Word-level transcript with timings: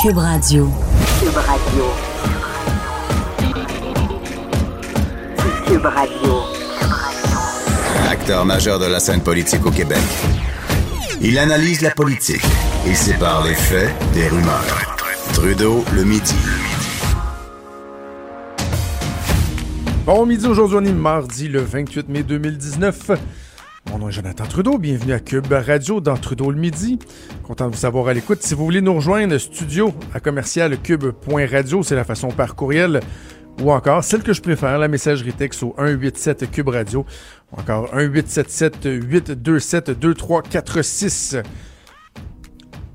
Cube 0.00 0.18
Radio. 0.18 0.70
Cube 1.18 1.36
Radio. 1.36 1.84
Cube 5.66 5.84
Radio. 5.86 6.34
Acteur 8.08 8.44
majeur 8.44 8.78
de 8.78 8.86
la 8.86 9.00
scène 9.00 9.22
politique 9.22 9.66
au 9.66 9.72
Québec. 9.72 9.98
Il 11.20 11.36
analyse 11.36 11.80
la 11.80 11.90
politique 11.90 12.44
et 12.86 12.94
sépare 12.94 13.44
les 13.44 13.54
faits 13.54 13.90
des 14.14 14.28
rumeurs. 14.28 14.96
Trudeau 15.32 15.84
le 15.92 16.04
midi. 16.04 16.36
Bon 20.06 20.24
midi 20.26 20.46
aujourd'hui, 20.46 20.78
on 20.80 20.84
est 20.84 20.92
mardi 20.92 21.48
le 21.48 21.60
28 21.60 22.08
mai 22.08 22.22
2019. 22.22 23.10
Mon 23.90 23.98
nom 23.98 24.08
est 24.10 24.12
Jonathan 24.12 24.44
Trudeau, 24.44 24.76
bienvenue 24.76 25.14
à 25.14 25.18
Cube 25.18 25.50
Radio 25.50 26.00
dans 26.00 26.16
Trudeau 26.16 26.50
le 26.50 26.58
midi. 26.58 26.98
Content 27.42 27.68
de 27.68 27.74
vous 27.74 27.80
savoir 27.80 28.08
à 28.08 28.12
l'écoute. 28.12 28.42
Si 28.42 28.54
vous 28.54 28.64
voulez 28.64 28.82
nous 28.82 28.94
rejoindre, 28.94 29.38
studio 29.38 29.94
à 30.12 30.20
commercial 30.20 30.76
cube.radio, 30.78 31.82
c'est 31.82 31.94
la 31.94 32.04
façon 32.04 32.28
par 32.28 32.54
courriel 32.54 33.00
ou 33.62 33.72
encore 33.72 34.04
celle 34.04 34.22
que 34.22 34.32
je 34.32 34.42
préfère, 34.42 34.78
la 34.78 34.88
messagerie 34.88 35.32
texte 35.32 35.62
au 35.62 35.74
187 35.78 36.50
Cube 36.50 36.68
Radio 36.68 37.06
encore 37.50 37.94
1877 37.94 38.84
827 38.84 39.90
2346. 39.98 41.36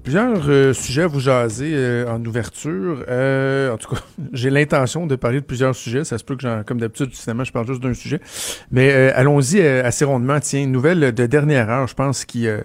Plusieurs 0.04 0.50
euh, 0.50 0.74
sujets 0.74 1.04
à 1.04 1.08
vous 1.08 1.22
jaser 1.22 1.72
euh, 1.74 2.12
en 2.12 2.24
ouverture. 2.26 3.06
Euh, 3.08 3.72
en 3.72 3.78
tout 3.78 3.96
cas, 3.96 4.02
j'ai 4.34 4.50
l'intention 4.50 5.08
de 5.08 5.16
parler 5.16 5.40
de 5.40 5.46
plusieurs 5.46 5.74
sujets. 5.74 6.04
Ça 6.04 6.18
se 6.18 6.26
peut 6.26 6.36
que, 6.36 6.64
comme 6.64 6.80
d'habitude, 6.80 7.12
finalement, 7.14 7.46
je 7.46 7.54
parle 7.54 7.68
juste 7.68 7.82
d'un 7.82 7.94
sujet. 7.94 8.20
Mais 8.70 8.92
euh, 8.92 9.12
allons-y 9.16 9.62
euh, 9.62 9.82
assez 9.86 10.04
rondement. 10.04 10.42
Tiens, 10.42 10.64
une 10.64 10.74
nouvelle 10.74 11.14
de 11.14 11.26
dernière 11.26 11.70
heure, 11.70 11.88
je 11.88 11.94
pense, 11.94 12.26
qui, 12.26 12.50
euh, 12.50 12.62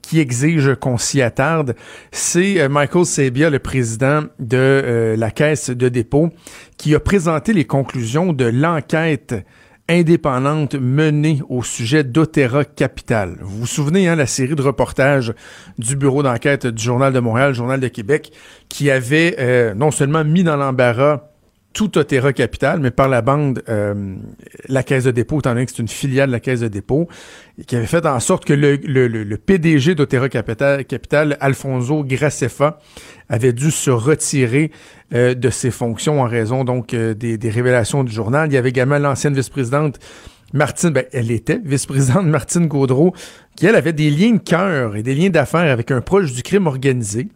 qui 0.00 0.20
exige 0.20 0.74
qu'on 0.76 0.96
s'y 0.96 1.20
attarde. 1.20 1.76
C'est 2.12 2.66
Michael 2.66 3.04
Sabia, 3.04 3.50
le 3.50 3.58
président 3.58 4.22
de 4.38 5.14
la 5.18 5.30
Caisse 5.30 5.68
de 5.68 5.90
dépôt, 5.90 6.30
qui 6.78 6.94
a 6.94 7.00
présenté 7.00 7.52
les 7.52 7.66
conclusions 7.66 8.32
de 8.32 8.46
l'enquête 8.46 9.34
indépendante 9.88 10.74
menée 10.74 11.40
au 11.48 11.62
sujet 11.62 12.04
d'Otera 12.04 12.64
Capital. 12.64 13.36
Vous 13.40 13.60
vous 13.60 13.66
souvenez, 13.66 14.08
hein, 14.08 14.16
la 14.16 14.26
série 14.26 14.54
de 14.54 14.62
reportages 14.62 15.34
du 15.78 15.96
bureau 15.96 16.22
d'enquête 16.22 16.66
du 16.66 16.82
Journal 16.82 17.12
de 17.12 17.20
Montréal, 17.20 17.54
Journal 17.54 17.80
de 17.80 17.88
Québec, 17.88 18.32
qui 18.68 18.90
avait 18.90 19.36
euh, 19.38 19.74
non 19.74 19.90
seulement 19.90 20.24
mis 20.24 20.44
dans 20.44 20.56
l'embarras 20.56 21.31
tout 21.72 21.98
Otera 21.98 22.32
Capital, 22.32 22.80
mais 22.80 22.90
par 22.90 23.08
la 23.08 23.22
bande, 23.22 23.62
euh, 23.68 24.16
la 24.68 24.82
Caisse 24.82 25.04
de 25.04 25.10
dépôt, 25.10 25.38
étant 25.38 25.54
donné 25.54 25.66
que 25.66 25.72
c'est 25.72 25.82
une 25.82 25.88
filiale 25.88 26.28
de 26.28 26.32
la 26.32 26.40
Caisse 26.40 26.60
de 26.60 26.68
dépôt, 26.68 27.08
qui 27.66 27.76
avait 27.76 27.86
fait 27.86 28.04
en 28.06 28.20
sorte 28.20 28.44
que 28.44 28.52
le, 28.52 28.76
le, 28.76 29.06
le, 29.08 29.36
PDG 29.36 29.94
d'Otera 29.94 30.28
Capital, 30.28 30.84
Capital, 30.84 31.36
Alfonso 31.40 32.04
Gracefa, 32.04 32.78
avait 33.28 33.52
dû 33.52 33.70
se 33.70 33.90
retirer 33.90 34.70
euh, 35.14 35.34
de 35.34 35.50
ses 35.50 35.70
fonctions 35.70 36.20
en 36.20 36.26
raison 36.26 36.64
donc 36.64 36.94
euh, 36.94 37.14
des 37.14 37.50
révélations 37.50 38.04
du 38.04 38.12
journal. 38.12 38.50
Il 38.50 38.54
y 38.54 38.58
avait 38.58 38.70
également 38.70 38.98
l'ancienne 38.98 39.34
vice-présidente 39.34 39.98
Martine, 40.52 40.90
ben, 40.90 41.04
elle 41.12 41.30
était 41.30 41.60
vice-présidente 41.64 42.26
Martine 42.26 42.66
Gaudreau, 42.66 43.14
qui 43.56 43.66
elle 43.66 43.74
avait 43.74 43.92
des 43.92 44.10
liens 44.10 44.32
de 44.32 44.38
cœur 44.38 44.96
et 44.96 45.02
des 45.02 45.14
liens 45.14 45.30
d'affaires 45.30 45.70
avec 45.72 45.90
un 45.90 46.00
proche 46.00 46.32
du 46.32 46.42
crime 46.42 46.66
organisé. 46.66 47.28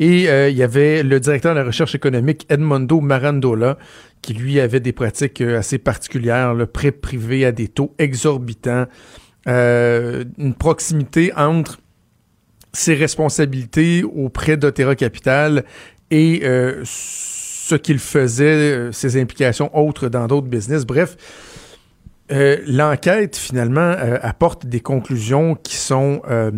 Et 0.00 0.28
euh, 0.28 0.50
il 0.50 0.56
y 0.56 0.62
avait 0.62 1.02
le 1.02 1.18
directeur 1.20 1.54
de 1.54 1.60
la 1.60 1.64
recherche 1.64 1.94
économique 1.94 2.46
Edmondo 2.48 3.00
Marandola, 3.00 3.78
qui 4.22 4.34
lui 4.34 4.60
avait 4.60 4.80
des 4.80 4.92
pratiques 4.92 5.40
euh, 5.40 5.58
assez 5.58 5.78
particulières, 5.78 6.54
le 6.54 6.66
prêt 6.66 6.92
privé 6.92 7.44
à 7.44 7.52
des 7.52 7.68
taux 7.68 7.94
exorbitants, 7.98 8.86
euh, 9.46 10.24
une 10.36 10.54
proximité 10.54 11.32
entre 11.36 11.78
ses 12.72 12.94
responsabilités 12.94 14.04
auprès 14.04 14.56
d'Otera 14.58 14.94
Capital 14.94 15.64
et 16.10 16.42
ce 16.84 17.74
qu'il 17.74 17.98
faisait, 17.98 18.92
ses 18.92 19.20
implications 19.20 19.76
autres 19.76 20.08
dans 20.08 20.26
d'autres 20.26 20.46
business. 20.46 20.86
Bref, 20.86 21.16
euh, 22.30 22.58
l'enquête 22.66 23.36
finalement 23.36 23.80
euh, 23.80 24.18
apporte 24.22 24.66
des 24.66 24.80
conclusions 24.80 25.54
qui 25.54 25.76
sont 25.76 26.22
euh, 26.28 26.50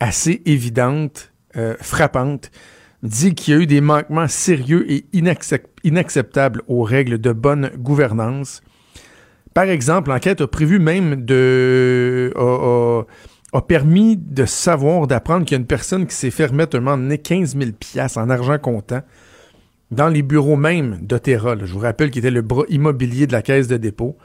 assez 0.00 0.42
évidentes, 0.46 1.32
frappantes. 1.80 2.50
Dit 3.02 3.34
qu'il 3.34 3.54
y 3.54 3.56
a 3.56 3.60
eu 3.60 3.66
des 3.66 3.80
manquements 3.80 4.28
sérieux 4.28 4.84
et 4.92 5.06
inaccep- 5.14 5.64
inacceptables 5.84 6.62
aux 6.68 6.82
règles 6.82 7.18
de 7.18 7.32
bonne 7.32 7.70
gouvernance. 7.78 8.60
Par 9.54 9.64
exemple, 9.64 10.10
l'enquête 10.10 10.42
a 10.42 10.46
prévu 10.46 10.78
même 10.78 11.24
de 11.24 12.32
a, 12.36 13.04
a- 13.56 13.62
permis 13.62 14.16
de 14.16 14.44
savoir, 14.44 15.06
d'apprendre 15.06 15.44
qu'il 15.44 15.56
y 15.56 15.58
a 15.58 15.60
une 15.60 15.66
personne 15.66 16.06
qui 16.06 16.14
s'est 16.14 16.30
fait 16.30 16.46
remettre 16.46 16.76
un 16.76 16.80
moment 16.80 16.98
donné 16.98 17.18
15 17.18 17.56
000 17.56 17.72
piastres 17.72 18.18
en 18.18 18.30
argent 18.30 18.58
comptant 18.58 19.00
dans 19.90 20.08
les 20.08 20.22
bureaux 20.22 20.56
même 20.56 20.98
d'Otera. 21.00 21.56
Je 21.58 21.72
vous 21.72 21.80
rappelle 21.80 22.10
qu'il 22.10 22.20
était 22.20 22.30
le 22.30 22.42
bras 22.42 22.62
immobilier 22.68 23.26
de 23.26 23.32
la 23.32 23.42
caisse 23.42 23.66
de 23.66 23.76
dépôt. 23.76 24.16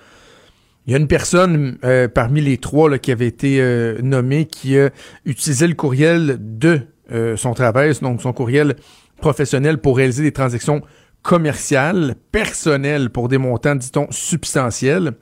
Il 0.88 0.92
y 0.92 0.96
a 0.96 1.00
une 1.00 1.08
personne 1.08 1.78
euh, 1.84 2.08
parmi 2.08 2.42
les 2.42 2.58
trois 2.58 2.90
là, 2.90 3.00
qui 3.00 3.12
avait 3.12 3.28
été 3.28 3.60
euh, 3.60 4.00
nommée 4.02 4.46
qui 4.46 4.78
a 4.78 4.92
utilisé 5.26 5.68
le 5.68 5.74
courriel 5.74 6.38
de 6.40 6.82
euh, 7.12 7.38
son 7.38 7.54
travail, 7.54 7.94
donc 8.02 8.22
son 8.22 8.34
courriel 8.34 8.76
professionnel 9.18 9.80
pour 9.80 9.98
réaliser 9.98 10.24
des 10.24 10.32
transactions 10.32 10.82
commerciales, 11.22 12.16
personnelles 12.32 13.10
pour 13.10 13.28
des 13.28 13.40
montants, 13.40 13.76
dit-on, 13.76 14.08
substantiels. 14.12 15.14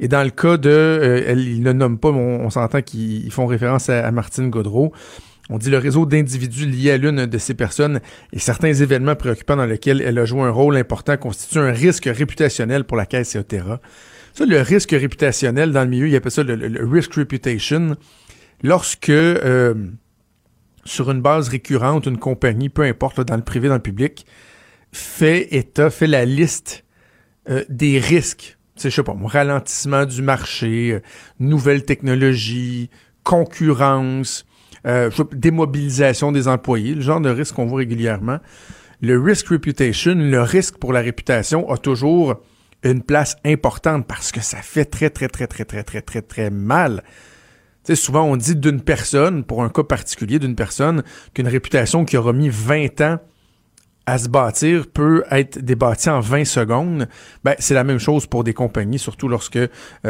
Et 0.00 0.08
dans 0.08 0.22
le 0.22 0.30
cas 0.30 0.56
de, 0.56 0.70
euh, 0.70 1.24
elle, 1.26 1.40
il 1.40 1.62
ne 1.62 1.72
nomme 1.72 1.98
pas, 1.98 2.12
mais 2.12 2.18
on, 2.18 2.50
s'entend 2.50 2.82
qu'ils 2.82 3.24
ils 3.24 3.30
font 3.32 3.46
référence 3.46 3.88
à, 3.88 4.10
Martine 4.12 4.50
Gaudreau. 4.50 4.92
On 5.50 5.58
dit 5.58 5.70
le 5.70 5.78
réseau 5.78 6.06
d'individus 6.06 6.66
liés 6.66 6.92
à 6.92 6.96
l'une 6.96 7.26
de 7.26 7.38
ces 7.38 7.54
personnes 7.54 8.00
et 8.32 8.38
certains 8.38 8.72
événements 8.72 9.14
préoccupants 9.14 9.56
dans 9.56 9.66
lesquels 9.66 10.00
elle 10.00 10.18
a 10.18 10.24
joué 10.24 10.42
un 10.42 10.50
rôle 10.50 10.76
important 10.76 11.16
constituent 11.16 11.58
un 11.58 11.72
risque 11.72 12.06
réputationnel 12.06 12.84
pour 12.84 12.96
la 12.96 13.04
Caisse 13.04 13.36
et. 13.36 13.78
Ça, 14.34 14.44
le 14.44 14.60
risque 14.60 14.90
réputationnel 14.90 15.70
dans 15.72 15.82
le 15.84 15.88
milieu, 15.88 16.08
il 16.08 16.16
appelle 16.16 16.32
ça 16.32 16.42
le, 16.42 16.56
le- 16.56 16.68
le 16.68 16.84
risk 16.86 17.14
reputation. 17.14 17.96
Lorsque, 18.62 19.08
euh, 19.08 19.74
sur 20.84 21.10
une 21.10 21.20
base 21.22 21.48
récurrente, 21.48 22.06
une 22.06 22.18
compagnie, 22.18 22.68
peu 22.68 22.82
importe, 22.82 23.18
là, 23.18 23.24
dans 23.24 23.36
le 23.36 23.42
privé, 23.44 23.68
dans 23.68 23.74
le 23.74 23.80
public, 23.80 24.26
fait 24.92 25.54
état, 25.54 25.88
fait 25.90 26.06
la 26.08 26.24
liste 26.24 26.84
euh, 27.48 27.64
des 27.68 27.98
risques. 27.98 28.58
Je 28.82 28.88
sais 28.88 29.02
pas, 29.04 29.14
ralentissement 29.24 30.04
du 30.04 30.20
marché, 30.20 30.94
euh, 30.94 31.00
nouvelles 31.38 31.84
technologies, 31.84 32.90
concurrence, 33.22 34.44
euh, 34.86 35.10
démobilisation 35.32 36.32
des 36.32 36.48
employés, 36.48 36.94
le 36.96 37.00
genre 37.02 37.20
de 37.20 37.30
risque 37.30 37.54
qu'on 37.54 37.66
voit 37.66 37.78
régulièrement. 37.78 38.38
Le 39.00 39.20
risk 39.20 39.48
reputation, 39.48 40.14
le 40.16 40.42
risque 40.42 40.78
pour 40.78 40.92
la 40.92 41.00
réputation, 41.00 41.70
a 41.70 41.76
toujours 41.78 42.40
une 42.84 43.02
place 43.02 43.36
importante 43.44 44.06
parce 44.06 44.30
que 44.30 44.40
ça 44.40 44.58
fait 44.58 44.84
très, 44.84 45.10
très, 45.10 45.28
très, 45.28 45.46
très, 45.46 45.64
très, 45.64 45.82
très, 45.82 46.02
très, 46.02 46.22
très 46.22 46.50
mal. 46.50 47.02
Souvent, 47.94 48.24
on 48.24 48.36
dit 48.36 48.56
d'une 48.56 48.80
personne, 48.80 49.44
pour 49.44 49.62
un 49.62 49.68
cas 49.68 49.82
particulier 49.82 50.38
d'une 50.38 50.54
personne, 50.54 51.02
qu'une 51.34 51.48
réputation 51.48 52.04
qui 52.04 52.16
aura 52.16 52.32
mis 52.32 52.48
20 52.48 53.00
ans 53.02 53.18
à 54.06 54.18
se 54.18 54.28
bâtir 54.28 54.86
peut 54.92 55.24
être 55.30 55.58
débâtie 55.58 56.10
en 56.10 56.20
20 56.20 56.44
secondes. 56.44 57.08
Ben, 57.42 57.54
c'est 57.58 57.74
la 57.74 57.84
même 57.84 57.98
chose 57.98 58.26
pour 58.26 58.44
des 58.44 58.52
compagnies, 58.52 58.98
surtout 58.98 59.28
lorsque 59.28 59.56
euh, 59.56 59.68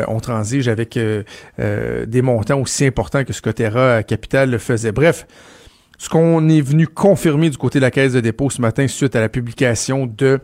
on 0.08 0.20
transige 0.20 0.68
avec 0.68 0.96
euh, 0.96 1.22
euh, 1.60 2.06
des 2.06 2.22
montants 2.22 2.60
aussi 2.60 2.84
importants 2.86 3.24
que 3.24 3.32
ce 3.32 3.40
que 3.40 3.50
Terra 3.50 4.02
Capital 4.02 4.50
le 4.50 4.58
faisait. 4.58 4.92
Bref, 4.92 5.26
ce 5.98 6.08
qu'on 6.08 6.48
est 6.48 6.60
venu 6.60 6.88
confirmer 6.88 7.50
du 7.50 7.56
côté 7.56 7.78
de 7.78 7.84
la 7.84 7.90
Caisse 7.90 8.12
de 8.12 8.20
dépôt 8.20 8.50
ce 8.50 8.60
matin 8.60 8.88
suite 8.88 9.14
à 9.14 9.20
la 9.20 9.28
publication 9.28 10.06
de 10.06 10.40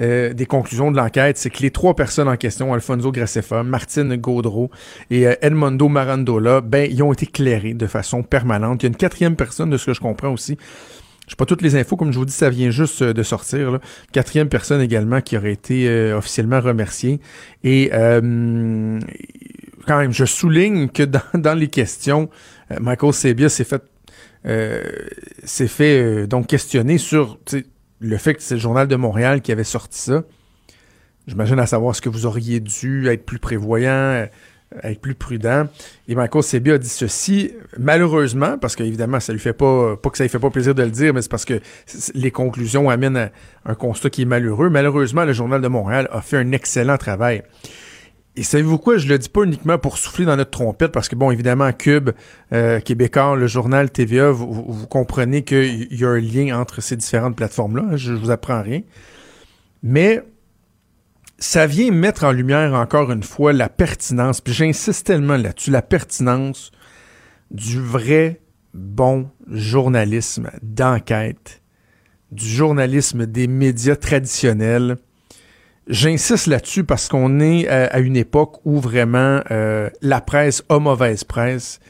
euh, 0.00 0.32
des 0.32 0.46
conclusions 0.46 0.90
de 0.90 0.96
l'enquête, 0.96 1.38
c'est 1.38 1.50
que 1.50 1.62
les 1.62 1.70
trois 1.70 1.94
personnes 1.94 2.28
en 2.28 2.36
question, 2.36 2.72
Alfonso 2.72 3.10
Gracefa, 3.12 3.62
Martine 3.62 4.16
Gaudreau 4.16 4.70
et 5.10 5.26
euh, 5.26 5.34
Edmondo 5.42 5.88
Marandola, 5.88 6.60
ben, 6.60 6.88
ils 6.90 7.02
ont 7.02 7.12
été 7.12 7.26
clairés 7.26 7.74
de 7.74 7.86
façon 7.86 8.22
permanente. 8.22 8.82
Il 8.82 8.86
y 8.86 8.88
a 8.88 8.90
une 8.90 8.96
quatrième 8.96 9.36
personne, 9.36 9.70
de 9.70 9.76
ce 9.76 9.86
que 9.86 9.94
je 9.94 10.00
comprends 10.00 10.32
aussi. 10.32 10.56
Je 11.28 11.34
pas 11.34 11.44
toutes 11.44 11.62
les 11.62 11.76
infos, 11.76 11.96
comme 11.96 12.10
je 12.10 12.18
vous 12.18 12.24
dis, 12.24 12.32
ça 12.32 12.48
vient 12.48 12.70
juste 12.70 13.02
euh, 13.02 13.12
de 13.12 13.22
sortir. 13.22 13.70
Là. 13.70 13.80
Quatrième 14.12 14.48
personne 14.48 14.80
également 14.80 15.20
qui 15.20 15.36
aurait 15.36 15.52
été 15.52 15.86
euh, 15.86 16.16
officiellement 16.16 16.60
remerciée. 16.60 17.20
Et 17.62 17.90
euh, 17.92 18.98
quand 19.86 19.98
même, 19.98 20.12
je 20.12 20.24
souligne 20.24 20.88
que 20.88 21.02
dans, 21.02 21.20
dans 21.34 21.54
les 21.54 21.68
questions, 21.68 22.30
euh, 22.70 22.76
Michael 22.80 23.12
Sebia 23.12 23.48
s'est 23.48 23.64
fait 23.64 23.82
s'est 25.44 25.68
fait 25.68 26.26
donc 26.26 26.46
questionner 26.46 26.96
sur 26.96 27.38
le 28.00 28.16
fait 28.16 28.34
que 28.34 28.42
c'est 28.42 28.54
le 28.54 28.60
Journal 28.60 28.88
de 28.88 28.96
Montréal 28.96 29.40
qui 29.42 29.52
avait 29.52 29.64
sorti 29.64 29.98
ça. 29.98 30.22
J'imagine 31.26 31.58
à 31.58 31.66
savoir 31.66 31.94
ce 31.94 32.00
que 32.00 32.08
vous 32.08 32.26
auriez 32.26 32.60
dû 32.60 33.08
être 33.08 33.26
plus 33.26 33.38
prévoyant, 33.38 34.26
être 34.82 35.00
plus 35.00 35.14
prudent. 35.14 35.66
Et 36.06 36.14
Michael 36.14 36.42
Sebi 36.42 36.72
a 36.72 36.78
dit 36.78 36.88
ceci, 36.88 37.52
malheureusement, 37.78 38.58
parce 38.58 38.76
qu'évidemment, 38.76 39.20
ça 39.20 39.32
lui 39.32 39.40
fait 39.40 39.52
pas, 39.52 39.96
pas 39.96 40.10
que 40.10 40.16
ça 40.16 40.24
lui 40.24 40.30
fait 40.30 40.38
pas 40.38 40.50
plaisir 40.50 40.74
de 40.74 40.82
le 40.82 40.90
dire, 40.90 41.12
mais 41.12 41.22
c'est 41.22 41.30
parce 41.30 41.44
que 41.44 41.60
les 42.14 42.30
conclusions 42.30 42.88
amènent 42.88 43.16
à 43.16 43.30
un 43.66 43.74
constat 43.74 44.10
qui 44.10 44.22
est 44.22 44.26
malheureux. 44.26 44.70
Malheureusement, 44.70 45.24
le 45.24 45.32
Journal 45.32 45.60
de 45.60 45.68
Montréal 45.68 46.08
a 46.12 46.22
fait 46.22 46.38
un 46.38 46.52
excellent 46.52 46.96
travail. 46.96 47.42
Et 48.38 48.44
savez-vous 48.44 48.78
quoi? 48.78 48.98
Je 48.98 49.08
le 49.08 49.18
dis 49.18 49.28
pas 49.28 49.42
uniquement 49.42 49.78
pour 49.78 49.98
souffler 49.98 50.24
dans 50.24 50.36
notre 50.36 50.52
trompette, 50.52 50.92
parce 50.92 51.08
que, 51.08 51.16
bon, 51.16 51.32
évidemment, 51.32 51.72
Cube, 51.72 52.10
euh, 52.52 52.78
Québécois, 52.78 53.34
le 53.34 53.48
journal 53.48 53.90
TVA, 53.90 54.30
vous, 54.30 54.86
comprenez 54.88 55.42
qu'il 55.42 55.92
y 55.92 56.04
a 56.04 56.08
un 56.08 56.20
lien 56.20 56.56
entre 56.56 56.80
ces 56.80 56.94
différentes 56.94 57.34
plateformes-là. 57.34 57.82
Hein, 57.90 57.96
je, 57.96 58.12
vous 58.12 58.30
apprends 58.30 58.62
rien. 58.62 58.82
Mais 59.82 60.22
ça 61.40 61.66
vient 61.66 61.90
mettre 61.90 62.22
en 62.22 62.30
lumière, 62.30 62.74
encore 62.74 63.10
une 63.10 63.24
fois, 63.24 63.52
la 63.52 63.68
pertinence, 63.68 64.40
puis 64.40 64.52
j'insiste 64.52 65.04
tellement 65.04 65.36
là-dessus, 65.36 65.72
la 65.72 65.82
pertinence 65.82 66.70
du 67.50 67.80
vrai 67.80 68.40
bon 68.72 69.30
journalisme 69.48 70.52
d'enquête, 70.62 71.60
du 72.30 72.46
journalisme 72.46 73.26
des 73.26 73.48
médias 73.48 73.96
traditionnels, 73.96 74.96
J'insiste 75.88 76.48
là-dessus 76.48 76.84
parce 76.84 77.08
qu'on 77.08 77.40
est 77.40 77.66
euh, 77.68 77.88
à, 77.90 78.00
une 78.00 78.16
époque 78.16 78.60
où 78.66 78.78
vraiment 78.78 79.40
euh, 79.50 79.88
la 80.02 80.20
presse 80.20 80.62
a 80.68 80.78
mauvaise 80.78 81.24
presse 81.24 81.80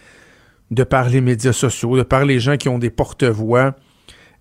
de 0.71 0.85
par 0.85 1.09
les 1.09 1.21
médias 1.21 1.53
sociaux, 1.53 1.97
de 1.97 2.05
par 2.05 2.25
les 2.25 2.39
gens 2.39 2.57
qui 2.57 2.69
ont 2.69 2.79
des 2.79 2.91
porte-voix 2.91 3.75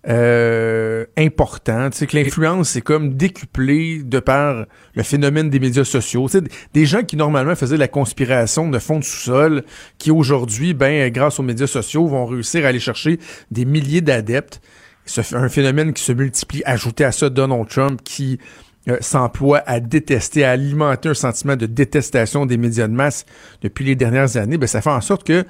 euh, 0.08 1.06
importants. 1.16 1.90
Tu 1.90 1.98
sais, 1.98 2.06
que 2.06 2.16
l'influence 2.16 2.76
est 2.76 2.82
comme 2.82 3.14
décuplée 3.14 4.02
de 4.04 4.20
par 4.20 4.66
le 4.94 5.02
phénomène 5.02 5.50
des 5.50 5.58
médias 5.58 5.84
sociaux. 5.84 6.28
Tu 6.28 6.38
sais, 6.38 6.44
des 6.72 6.86
gens 6.86 7.02
qui 7.02 7.16
normalement 7.16 7.56
faisaient 7.56 7.76
la 7.76 7.88
conspiration 7.88 8.68
de 8.70 8.78
fond 8.78 9.00
de 9.00 9.04
sous-sol, 9.04 9.64
qui 9.98 10.12
aujourd'hui, 10.12 10.72
ben, 10.72 11.10
grâce 11.10 11.40
aux 11.40 11.42
médias 11.42 11.66
sociaux, 11.66 12.06
vont 12.06 12.26
réussir 12.26 12.64
à 12.64 12.68
aller 12.68 12.78
chercher 12.78 13.18
des 13.50 13.64
milliers 13.64 14.02
d'adeptes. 14.02 14.60
C'est 15.04 15.34
un 15.34 15.48
phénomène 15.48 15.94
qui 15.94 16.02
se 16.02 16.12
multiplie. 16.12 16.62
Ajouté 16.64 17.02
à 17.02 17.12
ça 17.12 17.28
Donald 17.30 17.66
Trump 17.66 18.00
qui 18.04 18.38
euh, 18.88 18.96
s'emploie 19.00 19.62
à 19.66 19.80
détester, 19.80 20.44
à 20.44 20.52
alimenter 20.52 21.08
un 21.08 21.14
sentiment 21.14 21.56
de 21.56 21.66
détestation 21.66 22.46
des 22.46 22.56
médias 22.56 22.88
de 22.88 22.92
masse 22.92 23.26
depuis 23.62 23.84
les 23.84 23.94
dernières 23.94 24.36
années, 24.36 24.58
ben, 24.58 24.66
ça 24.66 24.80
fait 24.80 24.90
en 24.90 25.00
sorte 25.00 25.24
que 25.24 25.44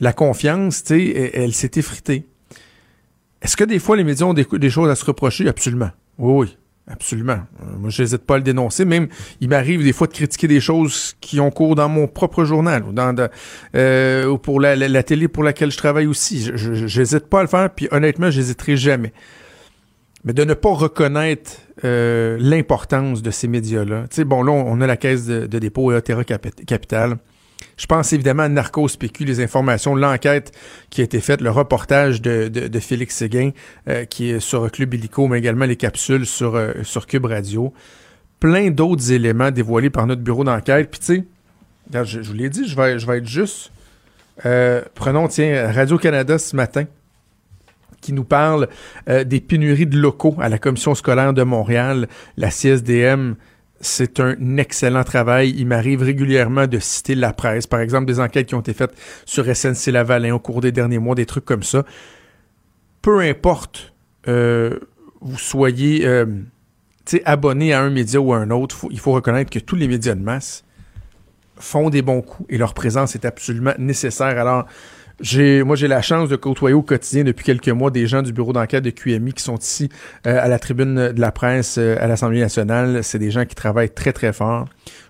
la 0.00 0.12
confiance, 0.12 0.82
sais, 0.84 1.32
elle, 1.34 1.52
s'est 1.52 1.72
effritée. 1.76 2.26
Est-ce 3.42 3.56
que 3.56 3.64
des 3.64 3.78
fois 3.78 3.96
les 3.96 4.04
médias 4.04 4.26
ont 4.26 4.34
des, 4.34 4.70
choses 4.70 4.90
à 4.90 4.94
se 4.94 5.04
reprocher? 5.04 5.48
Absolument. 5.48 5.90
Oui, 6.18 6.46
oui. 6.46 6.56
Absolument. 6.90 7.40
Euh, 7.60 7.76
moi, 7.78 7.90
je 7.90 8.00
n'hésite 8.00 8.24
pas 8.24 8.36
à 8.36 8.38
le 8.38 8.42
dénoncer. 8.42 8.86
Même, 8.86 9.08
il 9.42 9.50
m'arrive 9.50 9.84
des 9.84 9.92
fois 9.92 10.06
de 10.06 10.12
critiquer 10.14 10.48
des 10.48 10.60
choses 10.60 11.14
qui 11.20 11.38
ont 11.38 11.50
cours 11.50 11.74
dans 11.74 11.90
mon 11.90 12.08
propre 12.08 12.44
journal 12.44 12.82
ou 12.82 12.94
euh, 13.74 14.26
ou 14.26 14.38
pour 14.38 14.58
la, 14.58 15.02
télé 15.02 15.28
pour 15.28 15.44
laquelle 15.44 15.70
je 15.70 15.76
travaille 15.76 16.06
aussi. 16.06 16.50
Je 16.54 16.98
n'hésite 16.98 17.26
pas 17.26 17.40
à 17.40 17.42
le 17.42 17.48
faire, 17.48 17.68
puis 17.68 17.88
honnêtement, 17.90 18.30
j'hésiterai 18.30 18.78
jamais 18.78 19.12
mais 20.24 20.32
de 20.32 20.44
ne 20.44 20.54
pas 20.54 20.74
reconnaître 20.74 21.52
euh, 21.84 22.36
l'importance 22.40 23.22
de 23.22 23.30
ces 23.30 23.46
médias-là. 23.46 24.04
Tu 24.10 24.16
sais, 24.16 24.24
bon, 24.24 24.42
là, 24.42 24.52
on 24.52 24.80
a 24.80 24.86
la 24.86 24.96
caisse 24.96 25.26
de, 25.26 25.46
dépôt 25.46 25.96
et 25.96 26.02
Terra 26.02 26.24
Capital. 26.24 27.18
Je 27.76 27.86
pense 27.86 28.12
évidemment 28.12 28.44
à 28.44 28.48
Narcos 28.48 28.88
PQ, 28.98 29.24
les 29.24 29.40
informations, 29.40 29.94
l'enquête 29.94 30.52
qui 30.90 31.00
a 31.00 31.04
été 31.04 31.20
faite, 31.20 31.40
le 31.40 31.50
reportage 31.50 32.20
de, 32.20 32.48
de, 32.48 32.80
Félix 32.80 33.16
Séguin, 33.16 33.50
euh, 33.88 34.04
qui 34.04 34.30
est 34.30 34.40
sur 34.40 34.70
Club 34.70 34.94
Illico, 34.94 35.28
mais 35.28 35.38
également 35.38 35.64
les 35.64 35.76
capsules 35.76 36.26
sur, 36.26 36.56
euh, 36.56 36.72
sur 36.82 37.06
Cube 37.06 37.26
Radio. 37.26 37.72
Plein 38.40 38.70
d'autres 38.70 39.12
éléments 39.12 39.50
dévoilés 39.50 39.90
par 39.90 40.06
notre 40.06 40.22
bureau 40.22 40.44
d'enquête. 40.44 40.90
Puis 40.90 41.00
tu 41.00 41.06
sais, 41.06 41.24
je, 42.04 42.22
je, 42.22 42.28
vous 42.28 42.34
l'ai 42.34 42.50
dit, 42.50 42.66
je 42.66 42.76
vais, 42.76 42.98
je 42.98 43.06
vais 43.06 43.18
être 43.18 43.28
juste. 43.28 43.70
prenons, 44.94 45.28
tiens, 45.28 45.70
Radio-Canada 45.72 46.38
ce 46.38 46.54
matin 46.54 46.84
qui 48.00 48.12
nous 48.12 48.24
parle 48.24 48.68
euh, 49.08 49.24
des 49.24 49.40
pénuries 49.40 49.86
de 49.86 49.98
locaux 49.98 50.36
à 50.40 50.48
la 50.48 50.58
Commission 50.58 50.94
scolaire 50.94 51.32
de 51.32 51.42
Montréal, 51.42 52.08
la 52.36 52.50
CSDM. 52.50 53.34
C'est 53.80 54.18
un 54.18 54.56
excellent 54.56 55.04
travail. 55.04 55.54
Il 55.56 55.66
m'arrive 55.66 56.02
régulièrement 56.02 56.66
de 56.66 56.78
citer 56.78 57.14
la 57.14 57.32
presse, 57.32 57.66
par 57.66 57.80
exemple 57.80 58.06
des 58.06 58.18
enquêtes 58.18 58.48
qui 58.48 58.54
ont 58.54 58.60
été 58.60 58.72
faites 58.72 58.92
sur 59.24 59.44
SNC 59.44 59.92
Lavalin 59.92 60.34
au 60.34 60.40
cours 60.40 60.60
des 60.60 60.72
derniers 60.72 60.98
mois, 60.98 61.14
des 61.14 61.26
trucs 61.26 61.44
comme 61.44 61.62
ça. 61.62 61.84
Peu 63.02 63.20
importe 63.20 63.92
euh, 64.26 64.78
vous 65.20 65.38
soyez 65.38 66.06
euh, 66.06 66.26
abonné 67.24 67.72
à 67.72 67.80
un 67.80 67.90
média 67.90 68.20
ou 68.20 68.32
à 68.32 68.38
un 68.38 68.50
autre, 68.50 68.86
il 68.90 69.00
faut 69.00 69.12
reconnaître 69.12 69.50
que 69.50 69.58
tous 69.58 69.76
les 69.76 69.88
médias 69.88 70.14
de 70.14 70.22
masse 70.22 70.64
font 71.56 71.90
des 71.90 72.02
bons 72.02 72.22
coups 72.22 72.48
et 72.52 72.58
leur 72.58 72.74
présence 72.74 73.14
est 73.14 73.24
absolument 73.24 73.72
nécessaire. 73.78 74.38
Alors, 74.38 74.66
j'ai, 75.20 75.64
moi, 75.64 75.74
j'ai 75.74 75.88
la 75.88 76.00
chance 76.00 76.28
de 76.28 76.36
côtoyer 76.36 76.74
au 76.74 76.82
quotidien 76.82 77.24
depuis 77.24 77.44
quelques 77.44 77.68
mois 77.68 77.90
des 77.90 78.06
gens 78.06 78.22
du 78.22 78.32
bureau 78.32 78.52
d'enquête 78.52 78.84
de 78.84 78.90
QMI 78.90 79.32
qui 79.32 79.42
sont 79.42 79.56
ici 79.56 79.88
euh, 80.26 80.38
à 80.40 80.46
la 80.46 80.58
tribune 80.58 81.12
de 81.12 81.20
la 81.20 81.32
presse 81.32 81.76
euh, 81.78 81.96
à 82.00 82.06
l'Assemblée 82.06 82.40
nationale. 82.40 83.02
C'est 83.02 83.18
des 83.18 83.30
gens 83.30 83.44
qui 83.44 83.56
travaillent 83.56 83.90
très, 83.90 84.12
très 84.12 84.32
fort. 84.32 84.66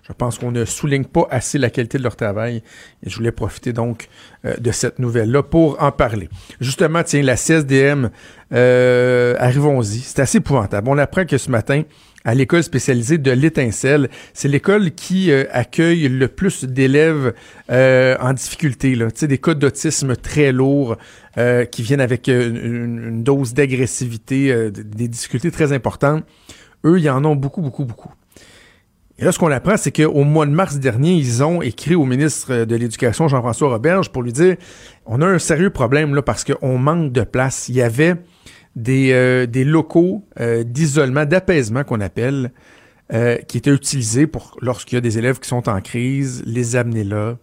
Je 0.07 0.13
pense 0.13 0.39
qu'on 0.39 0.51
ne 0.51 0.65
souligne 0.65 1.05
pas 1.05 1.27
assez 1.29 1.59
la 1.59 1.69
qualité 1.69 1.99
de 1.99 2.03
leur 2.03 2.15
travail. 2.15 2.63
Et 3.05 3.09
je 3.09 3.15
voulais 3.15 3.31
profiter 3.31 3.71
donc 3.71 4.09
euh, 4.45 4.55
de 4.57 4.71
cette 4.71 4.97
nouvelle-là 4.97 5.43
pour 5.43 5.81
en 5.81 5.91
parler. 5.91 6.27
Justement, 6.59 7.03
tiens, 7.03 7.21
la 7.21 7.35
CSDM, 7.35 8.09
arrivons-y. 8.51 9.99
C'est 9.99 10.21
assez 10.21 10.39
épouvantable. 10.39 10.89
On 10.89 10.97
apprend 10.97 11.25
que 11.25 11.37
ce 11.37 11.51
matin, 11.51 11.83
à 12.25 12.35
l'école 12.35 12.63
spécialisée 12.63 13.17
de 13.17 13.31
l'Étincelle. 13.31 14.09
C'est 14.33 14.47
l'école 14.47 14.91
qui 14.91 15.31
euh, 15.31 15.45
accueille 15.51 16.07
le 16.09 16.27
plus 16.27 16.65
d'élèves 16.65 17.33
euh, 17.71 18.15
en 18.19 18.33
difficulté, 18.33 18.95
là. 18.95 19.07
des 19.21 19.37
cas 19.37 19.53
d'autisme 19.53 20.15
très 20.15 20.51
lourds 20.51 20.97
euh, 21.37 21.65
qui 21.65 21.81
viennent 21.81 22.01
avec 22.01 22.27
une, 22.27 23.23
dose 23.23 23.53
d'agressivité, 23.53 24.71
des 24.71 25.07
difficultés 25.07 25.51
très 25.51 25.71
importantes. 25.71 26.23
Eux, 26.85 26.99
ils 26.99 27.09
en 27.09 27.23
ont 27.25 27.35
beaucoup, 27.35 27.61
beaucoup, 27.61 27.85
beaucoup. 27.85 28.11
Et 29.17 29.25
là, 29.25 29.33
ce 29.33 29.39
qu'on 29.39 29.51
apprend, 29.51 29.75
c'est 29.75 29.91
qu'au 29.91 30.23
mois 30.23 30.45
de 30.45 30.51
mars 30.51 30.77
dernier, 30.77 31.11
ils 31.11 31.43
ont 31.43 31.61
écrit 31.61 31.93
au 31.93 32.05
ministre 32.05 32.63
de 32.63 32.75
l'Éducation, 32.75 33.27
Jean-François 33.27 33.69
Roberge, 33.69 34.11
pour 34.11 34.23
lui 34.23 34.31
dire 34.31 34.55
on 35.05 35.21
a 35.21 35.25
un 35.25 35.39
sérieux 35.39 35.71
problème 35.71 36.15
là 36.15 36.21
parce 36.21 36.45
qu'on 36.45 36.77
manque 36.77 37.11
de 37.11 37.23
place. 37.23 37.67
Il 37.67 37.75
y 37.75 37.81
avait 37.81 38.15
des, 38.75 39.11
euh, 39.11 39.45
des 39.45 39.63
locaux 39.63 40.25
euh, 40.39 40.63
d'isolement, 40.63 41.25
d'apaisement 41.25 41.83
qu'on 41.83 42.01
appelle, 42.01 42.51
euh, 43.11 43.37
qui 43.37 43.57
étaient 43.57 43.73
utilisés 43.73 44.27
pour 44.27 44.57
lorsqu'il 44.61 44.95
y 44.95 44.97
a 44.97 45.01
des 45.01 45.17
élèves 45.17 45.39
qui 45.39 45.47
sont 45.47 45.67
en 45.67 45.81
crise, 45.81 46.43
les 46.45 46.75
amener 46.75 47.03
là, 47.03 47.37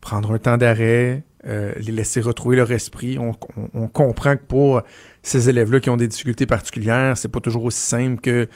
prendre 0.00 0.32
un 0.32 0.38
temps 0.38 0.56
d'arrêt, 0.56 1.24
les 1.44 1.92
laisser 1.92 2.20
retrouver 2.20 2.56
leur 2.56 2.70
esprit. 2.70 3.18
On, 3.18 3.88
comprend 3.88 4.36
que 4.36 4.42
pour 4.46 4.82
ces 5.22 5.48
élèves-là 5.48 5.80
qui 5.80 5.90
ont 5.90 5.96
des 5.96 6.06
difficultés 6.06 6.46
particulières, 6.46 7.16
c'est 7.16 7.28
pas 7.28 7.40
toujours 7.40 7.64
aussi 7.64 7.80
simple 7.80 8.20
que 8.20 8.48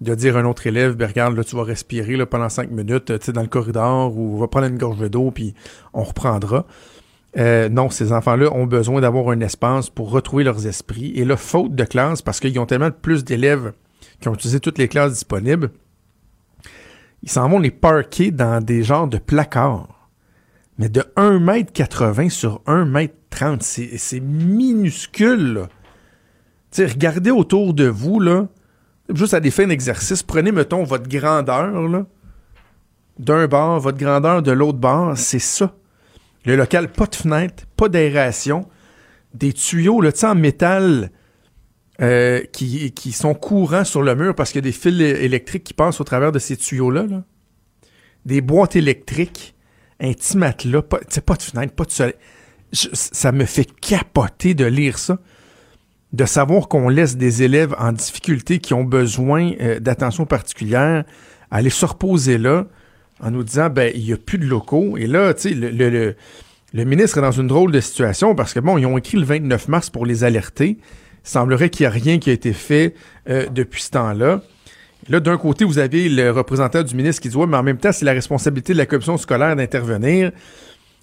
de 0.00 0.14
dire 0.14 0.36
à 0.36 0.40
un 0.40 0.44
autre 0.44 0.66
élève, 0.66 0.94
ben 0.94 1.06
regarde, 1.06 1.36
là, 1.36 1.42
tu 1.42 1.56
vas 1.56 1.64
respirer 1.64 2.24
pendant 2.26 2.48
cinq 2.48 2.70
minutes, 2.70 3.18
tu 3.18 3.32
dans 3.32 3.42
le 3.42 3.48
corridor, 3.48 4.16
ou 4.16 4.38
va 4.38 4.46
prendre 4.46 4.68
une 4.68 4.78
gorge 4.78 5.10
d'eau, 5.10 5.32
puis 5.32 5.54
on 5.92 6.04
reprendra. 6.04 6.66
Euh, 7.36 7.68
non, 7.68 7.90
ces 7.90 8.12
enfants-là 8.12 8.52
ont 8.52 8.66
besoin 8.66 9.00
d'avoir 9.00 9.28
un 9.28 9.40
espace 9.40 9.88
pour 9.88 10.10
retrouver 10.10 10.44
leurs 10.44 10.66
esprits. 10.66 11.12
Et 11.14 11.24
là, 11.24 11.36
faute 11.36 11.74
de 11.74 11.84
classe, 11.84 12.22
parce 12.22 12.40
qu'ils 12.40 12.58
ont 12.58 12.66
tellement 12.66 12.90
plus 12.90 13.24
d'élèves 13.24 13.72
qui 14.20 14.28
ont 14.28 14.34
utilisé 14.34 14.60
toutes 14.60 14.78
les 14.78 14.88
classes 14.88 15.12
disponibles, 15.12 15.70
ils 17.22 17.30
s'en 17.30 17.48
vont 17.48 17.58
les 17.58 17.70
parquer 17.70 18.30
dans 18.30 18.64
des 18.64 18.82
genres 18.82 19.08
de 19.08 19.18
placards. 19.18 20.08
Mais 20.78 20.88
de 20.88 21.02
1m80 21.16 22.30
sur 22.30 22.62
1m30, 22.66 23.60
c'est 23.60 24.20
minuscule. 24.20 25.68
Regardez 26.76 27.30
autour 27.30 27.74
de 27.74 27.86
vous, 27.86 28.18
là, 28.18 28.48
juste 29.12 29.34
à 29.34 29.40
des 29.40 29.50
fins 29.50 29.66
d'exercice, 29.66 30.22
prenez, 30.22 30.52
mettons, 30.52 30.84
votre 30.84 31.08
grandeur, 31.08 32.06
d'un 33.18 33.46
bord, 33.46 33.80
votre 33.80 33.98
grandeur 33.98 34.42
de 34.42 34.52
l'autre 34.52 34.78
bord, 34.78 35.16
c'est 35.16 35.38
ça. 35.38 35.74
Le 36.44 36.56
local, 36.56 36.90
pas 36.90 37.06
de 37.06 37.14
fenêtre, 37.14 37.64
pas 37.76 37.88
d'aération, 37.88 38.66
des 39.34 39.52
tuyaux 39.52 40.00
là, 40.00 40.10
en 40.22 40.34
métal 40.34 41.10
euh, 42.00 42.42
qui, 42.52 42.92
qui, 42.92 43.12
sont 43.12 43.34
courants 43.34 43.84
sur 43.84 44.02
le 44.02 44.14
mur 44.14 44.34
parce 44.34 44.52
qu'il 44.52 44.58
y 44.58 44.66
a 44.66 44.70
des 44.70 44.72
fils 44.72 45.00
électriques 45.00 45.64
qui 45.64 45.74
passent 45.74 46.00
au 46.00 46.04
travers 46.04 46.32
de 46.32 46.38
ces 46.38 46.56
tuyaux-là. 46.56 47.04
Des 48.24 48.40
boîtes 48.40 48.76
électriques, 48.76 49.54
un 50.00 50.12
petit 50.12 50.36
matelas, 50.36 50.82
pas, 50.82 51.00
pas 51.24 51.34
de 51.34 51.42
fenêtre, 51.42 51.74
pas 51.74 51.84
de 51.84 51.90
soleil. 51.90 52.14
ça 52.72 53.32
me 53.32 53.44
fait 53.44 53.68
capoter 53.80 54.54
de 54.54 54.64
lire 54.64 54.98
ça, 54.98 55.18
de 56.12 56.24
savoir 56.24 56.68
qu'on 56.68 56.88
laisse 56.88 57.16
des 57.16 57.42
élèves 57.42 57.74
en 57.78 57.92
difficulté 57.92 58.58
qui 58.58 58.74
ont 58.74 58.84
besoin 58.84 59.52
euh, 59.60 59.78
d'attention 59.78 60.26
particulière 60.26 61.04
aller 61.50 61.70
se 61.70 61.84
reposer 61.84 62.38
là 62.38 62.66
en 63.22 63.30
nous 63.30 63.44
disant 63.44 63.70
ben 63.70 63.92
il 63.94 64.04
n'y 64.04 64.12
a 64.12 64.16
plus 64.16 64.38
de 64.38 64.46
locaux. 64.46 64.96
Et 64.96 65.06
là, 65.06 65.34
tu 65.34 65.50
sais, 65.50 65.54
le, 65.54 66.14
le 66.72 66.84
ministre 66.84 67.18
est 67.18 67.22
dans 67.22 67.32
une 67.32 67.48
drôle 67.48 67.72
de 67.72 67.80
situation 67.80 68.34
parce 68.34 68.54
que, 68.54 68.60
bon, 68.60 68.78
ils 68.78 68.86
ont 68.86 68.96
écrit 68.96 69.18
le 69.18 69.24
29 69.24 69.68
mars 69.68 69.90
pour 69.90 70.06
les 70.06 70.22
alerter. 70.22 70.78
Il 70.78 71.28
semblerait 71.28 71.68
qu'il 71.68 71.84
n'y 71.84 71.88
a 71.88 71.90
rien 71.90 72.18
qui 72.18 72.30
a 72.30 72.32
été 72.32 72.52
fait 72.52 72.94
euh, 73.28 73.46
depuis 73.48 73.82
ce 73.82 73.90
temps-là. 73.90 74.42
Là, 75.08 75.20
d'un 75.20 75.36
côté, 75.36 75.64
vous 75.64 75.78
avez 75.78 76.08
le 76.08 76.30
représentant 76.30 76.82
du 76.82 76.94
ministre 76.94 77.22
qui 77.22 77.28
dit, 77.28 77.36
ouais, 77.36 77.46
mais 77.46 77.56
en 77.56 77.62
même 77.62 77.78
temps, 77.78 77.90
c'est 77.90 78.04
la 78.04 78.12
responsabilité 78.12 78.72
de 78.72 78.78
la 78.78 78.86
commission 78.86 79.16
scolaire 79.16 79.56
d'intervenir. 79.56 80.30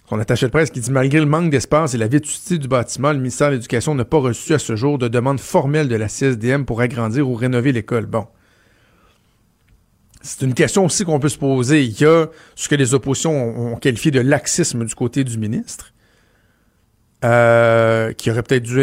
Son 0.10 0.20
attaché 0.20 0.46
de 0.46 0.52
presse 0.52 0.70
qui 0.70 0.80
dit, 0.80 0.92
malgré 0.92 1.20
le 1.20 1.26
manque 1.26 1.50
d'espace 1.50 1.94
et 1.94 1.98
la 1.98 2.08
vétusté 2.08 2.58
du 2.58 2.70
bâtiment, 2.70 3.12
le 3.12 3.18
ministère 3.18 3.50
de 3.50 3.56
l'Éducation 3.56 3.94
n'a 3.94 4.06
pas 4.06 4.20
reçu 4.20 4.54
à 4.54 4.60
ce 4.60 4.78
jour 4.78 4.98
de 4.98 5.10
demande 5.10 5.40
formelle 5.40 5.90
de 5.90 5.96
la 5.96 6.08
CSDM 6.08 6.64
pour 6.64 6.80
agrandir 6.80 7.28
ou 7.28 7.36
rénover 7.36 7.74
l'école. 7.74 8.06
Bon. 8.06 8.28
C'est 10.27 10.46
une 10.46 10.53
question 10.53 10.84
aussi 10.84 11.05
qu'on 11.05 11.22
peut 11.22 11.29
se 11.29 11.38
poser. 11.38 11.86
Il 11.86 12.01
y 12.01 12.05
a 12.05 12.27
ce 12.55 12.67
que 12.67 12.75
les 12.75 12.93
oppositions 12.93 13.31
ont, 13.31 13.77
qualifié 13.77 14.12
de 14.12 14.19
laxisme 14.19 14.84
du 14.84 14.93
côté 14.93 15.24
du 15.24 15.38
ministre, 15.38 15.93
euh, 17.24 18.12
qui 18.12 18.29
aurait 18.29 18.43
peut-être 18.43 18.63
dû 18.63 18.81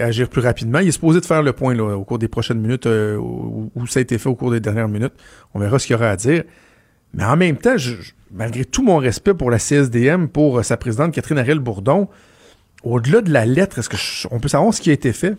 agir 0.00 0.28
plus 0.28 0.40
rapidement. 0.40 0.80
Il 0.80 0.88
est 0.88 0.92
supposé 0.92 1.20
de 1.20 1.24
faire 1.24 1.44
le 1.44 1.52
point 1.52 1.72
là, 1.74 1.96
au 1.96 2.02
cours 2.02 2.18
des 2.18 2.26
prochaines 2.26 2.58
minutes, 2.58 2.86
euh, 2.86 3.16
où, 3.16 3.86
ça 3.86 4.00
a 4.00 4.02
été 4.02 4.18
fait 4.18 4.28
au 4.28 4.34
cours 4.34 4.50
des 4.50 4.58
dernières 4.58 4.88
minutes. 4.88 5.14
On 5.54 5.60
verra 5.60 5.78
ce 5.78 5.86
qu'il 5.86 5.94
y 5.94 5.96
aura 5.96 6.10
à 6.10 6.16
dire. 6.16 6.42
Mais 7.14 7.24
en 7.24 7.36
même 7.36 7.58
temps, 7.58 7.76
malgré 8.32 8.64
tout 8.64 8.82
mon 8.82 8.96
respect 8.96 9.34
pour 9.34 9.52
la 9.52 9.60
CSDM, 9.60 10.26
pour 10.26 10.58
euh, 10.58 10.62
sa 10.64 10.76
présidente 10.76 11.14
Catherine 11.14 11.38
Ariel 11.38 11.60
Bourdon, 11.60 12.08
au-delà 12.82 13.20
de 13.20 13.32
la 13.32 13.46
lettre, 13.46 13.78
est-ce 13.78 14.26
qu'on 14.26 14.40
peut 14.40 14.48
savoir 14.48 14.74
ce 14.74 14.80
qui 14.80 14.90
a 14.90 14.94
été 14.94 15.12
fait? 15.12 15.36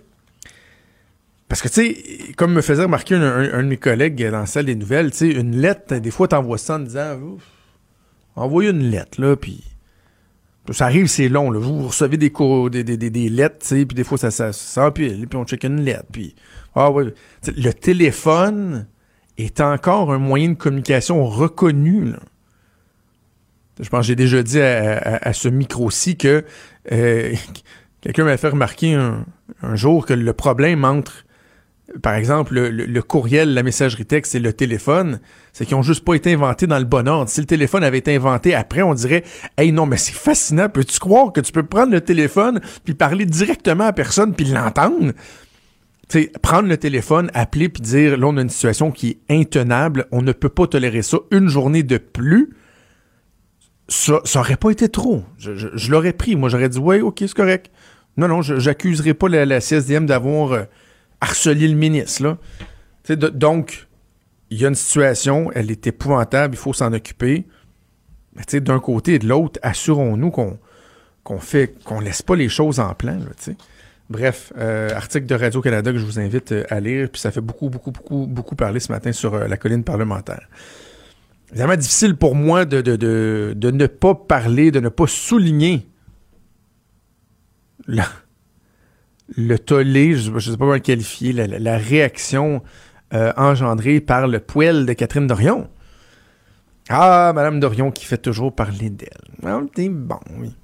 Parce 1.47 1.61
que, 1.61 1.67
tu 1.67 1.73
sais, 1.73 2.33
comme 2.35 2.53
me 2.53 2.61
faisait 2.61 2.83
remarquer 2.83 3.15
un, 3.15 3.63
de 3.63 3.67
mes 3.67 3.77
collègues 3.77 4.23
dans 4.29 4.39
la 4.39 4.45
salle 4.45 4.65
des 4.65 4.75
nouvelles, 4.75 5.11
tu 5.11 5.17
sais, 5.17 5.27
une 5.29 5.57
lettre, 5.57 5.95
des 5.97 6.11
fois, 6.11 6.27
t'envoies 6.27 6.57
ça 6.57 6.75
en 6.75 6.79
disant, 6.79 7.19
envoyez 8.35 8.71
une 8.71 8.89
lettre, 8.89 9.21
là, 9.21 9.35
puis 9.35 9.63
ça 10.71 10.85
arrive, 10.85 11.07
c'est 11.07 11.29
long, 11.29 11.51
là. 11.51 11.59
Vous, 11.59 11.87
recevez 11.87 12.17
des, 12.17 12.31
des, 12.71 12.83
des, 12.97 13.09
des, 13.09 13.29
lettres, 13.29 13.59
tu 13.59 13.67
sais, 13.67 13.85
puis 13.85 13.95
des 13.95 14.03
fois, 14.03 14.17
ça, 14.17 14.31
ça 14.31 14.91
puis 14.91 15.27
on 15.33 15.45
check 15.45 15.63
une 15.63 15.81
lettre, 15.81 16.07
puis... 16.11 16.35
Ah 16.75 16.89
ouais. 16.89 17.13
le 17.55 17.71
téléphone 17.71 18.87
est 19.37 19.61
encore 19.61 20.11
un 20.11 20.17
moyen 20.17 20.49
de 20.49 20.53
communication 20.55 21.23
reconnu, 21.25 22.11
là. 22.11 22.19
Je 23.79 23.89
pense 23.89 24.01
que 24.01 24.07
j'ai 24.07 24.15
déjà 24.15 24.43
dit 24.43 24.61
à, 24.61 25.33
ce 25.33 25.47
micro-ci 25.47 26.15
que 26.15 26.45
euh, 26.91 27.33
quelqu'un 28.01 28.23
m'a 28.23 28.37
fait 28.37 28.49
remarquer 28.49 28.93
un, 28.93 29.25
jour 29.73 30.05
que 30.05 30.13
le 30.13 30.33
problème 30.33 30.85
entre 30.85 31.25
par 32.01 32.15
exemple, 32.15 32.59
le, 32.59 33.01
courriel, 33.01 33.53
la 33.53 33.61
messagerie 33.61 34.05
texte 34.05 34.35
et 34.35 34.39
le 34.39 34.53
téléphone, 34.53 35.19
c'est 35.51 35.65
qu'ils 35.65 35.75
ont 35.75 35.81
juste 35.81 36.05
pas 36.05 36.15
été 36.15 36.33
inventés 36.33 36.65
dans 36.65 36.79
le 36.79 36.85
bon 36.85 37.07
ordre. 37.07 37.29
Si 37.29 37.41
le 37.41 37.45
téléphone 37.45 37.83
avait 37.83 37.97
été 37.97 38.15
inventé 38.15 38.55
après, 38.55 38.81
on 38.81 38.93
dirait, 38.93 39.23
hey 39.57 39.71
non, 39.71 39.85
mais 39.85 39.97
c'est 39.97 40.13
fascinant. 40.13 40.69
Peux-tu 40.69 40.99
croire 40.99 41.33
que 41.33 41.41
tu 41.41 41.51
peux 41.51 41.63
prendre 41.63 41.91
le 41.91 42.01
téléphone 42.01 42.61
puis 42.85 42.93
parler 42.93 43.25
directement 43.25 43.85
à 43.85 43.93
personne 43.93 44.33
puis 44.33 44.45
l'entendre? 44.45 45.11
sais, 46.13 46.31
prendre 46.41 46.69
le 46.69 46.77
téléphone, 46.77 47.29
appeler 47.33 47.69
puis 47.69 47.81
dire, 47.81 48.17
là, 48.17 48.27
on 48.27 48.37
a 48.37 48.41
une 48.41 48.49
situation 48.49 48.91
qui 48.91 49.09
est 49.09 49.33
intenable, 49.33 50.05
on 50.11 50.21
ne 50.21 50.31
peut 50.31 50.49
pas 50.49 50.67
tolérer 50.67 51.01
ça 51.01 51.17
une 51.31 51.47
journée 51.47 51.83
de 51.83 51.97
plus. 51.97 52.53
Ça, 53.89 54.21
ça 54.23 54.39
aurait 54.39 54.57
pas 54.57 54.71
été 54.71 54.89
trop. 54.89 55.23
Je, 55.37 55.91
l'aurais 55.91 56.13
pris. 56.13 56.35
Moi, 56.35 56.49
j'aurais 56.49 56.69
dit, 56.69 56.79
ouais, 56.79 57.01
ok, 57.01 57.17
c'est 57.19 57.33
correct. 57.33 57.71
Non, 58.15 58.27
non, 58.27 58.41
j'accuserai 58.41 59.13
pas 59.13 59.27
la, 59.27 59.59
CSDM 59.59 60.05
d'avoir 60.05 60.53
euh, 60.53 60.63
harceler 61.23 61.67
le 61.67 61.75
ministre. 61.75 62.23
Là. 62.23 62.37
Donc, 63.31 63.87
il 64.49 64.59
y 64.61 64.65
a 64.65 64.67
une 64.67 64.75
situation, 64.75 65.51
elle 65.55 65.71
est 65.71 65.87
épouvantable, 65.87 66.53
il 66.55 66.57
faut 66.57 66.73
s'en 66.73 66.93
occuper. 66.93 67.45
Mais 68.35 68.59
d'un 68.59 68.79
côté 68.79 69.15
et 69.15 69.19
de 69.19 69.27
l'autre, 69.27 69.59
assurons-nous 69.63 70.31
qu'on 70.31 70.59
qu'on 71.23 71.39
fait 71.39 71.73
qu'on 71.85 72.01
laisse 72.01 72.21
pas 72.21 72.35
les 72.35 72.49
choses 72.49 72.81
en 72.81 72.93
plan. 72.93 73.17
Là, 73.17 73.53
Bref, 74.09 74.51
euh, 74.57 74.89
article 74.93 75.25
de 75.25 75.35
Radio-Canada 75.35 75.93
que 75.93 75.97
je 75.97 76.05
vous 76.05 76.19
invite 76.19 76.51
euh, 76.51 76.65
à 76.69 76.81
lire, 76.81 77.09
puis 77.09 77.21
ça 77.21 77.31
fait 77.31 77.41
beaucoup, 77.41 77.69
beaucoup, 77.69 77.91
beaucoup, 77.91 78.27
beaucoup 78.27 78.55
parler 78.55 78.81
ce 78.81 78.91
matin 78.91 79.13
sur 79.13 79.33
euh, 79.33 79.47
la 79.47 79.55
colline 79.55 79.85
parlementaire. 79.85 80.49
Vraiment 81.53 81.77
difficile 81.77 82.17
pour 82.17 82.35
moi 82.35 82.65
de, 82.65 82.81
de, 82.81 82.97
de, 82.97 83.53
de, 83.55 83.71
ne 83.71 83.87
pas 83.87 84.13
parler, 84.13 84.71
de 84.71 84.81
ne 84.81 84.89
pas 84.89 85.07
souligner 85.07 85.87
là 87.87 88.07
le 89.35 89.57
tollé, 89.57 90.15
je 90.15 90.31
ne 90.31 90.39
sais 90.39 90.51
pas 90.51 90.57
comment 90.57 90.73
le 90.73 90.79
qualifier, 90.79 91.33
la, 91.33 91.77
réaction 91.77 92.61
euh, 93.13 93.31
engendrée 93.37 94.01
par 94.01 94.27
le 94.27 94.39
poêle 94.39 94.85
de 94.85 94.93
Catherine 94.93 95.27
Dorion. 95.27 95.69
Ah, 96.89 97.31
Madame 97.33 97.59
Dorion 97.59 97.91
qui 97.91 98.05
fait 98.05 98.17
toujours 98.17 98.53
parler 98.53 98.89
d'elle. 98.89 99.09
Ah, 99.45 99.61
bon, 99.89 100.19
oui. 100.39 100.55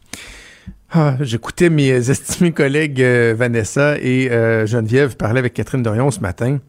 Ah, 0.91 1.15
j'écoutais 1.21 1.69
mes 1.69 1.89
estimés 2.09 2.51
collègues 2.51 3.01
euh, 3.01 3.33
Vanessa 3.37 3.97
et 3.99 4.29
euh, 4.31 4.65
Geneviève 4.65 5.15
parler 5.15 5.39
avec 5.39 5.53
Catherine 5.53 5.83
Dorion 5.83 6.11
ce 6.11 6.19
matin. 6.19 6.59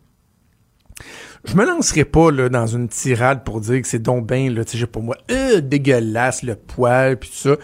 Je 1.45 1.57
me 1.57 1.65
lancerai 1.65 2.05
pas 2.05 2.31
dans 2.31 2.67
une 2.67 2.89
tirade 2.89 3.45
pour 3.45 3.63
dire 3.63 3.81
que 3.81 3.89
c'est 3.89 4.03
donc 4.03 4.27
bien, 4.27 4.51
là, 4.51 4.63
pour 4.93 5.03
moi, 5.03 5.17
dégueulasse, 5.63 6.43
le 6.43 6.55
poil, 6.55 7.19
puis 7.19 7.31
ça. 7.33 7.57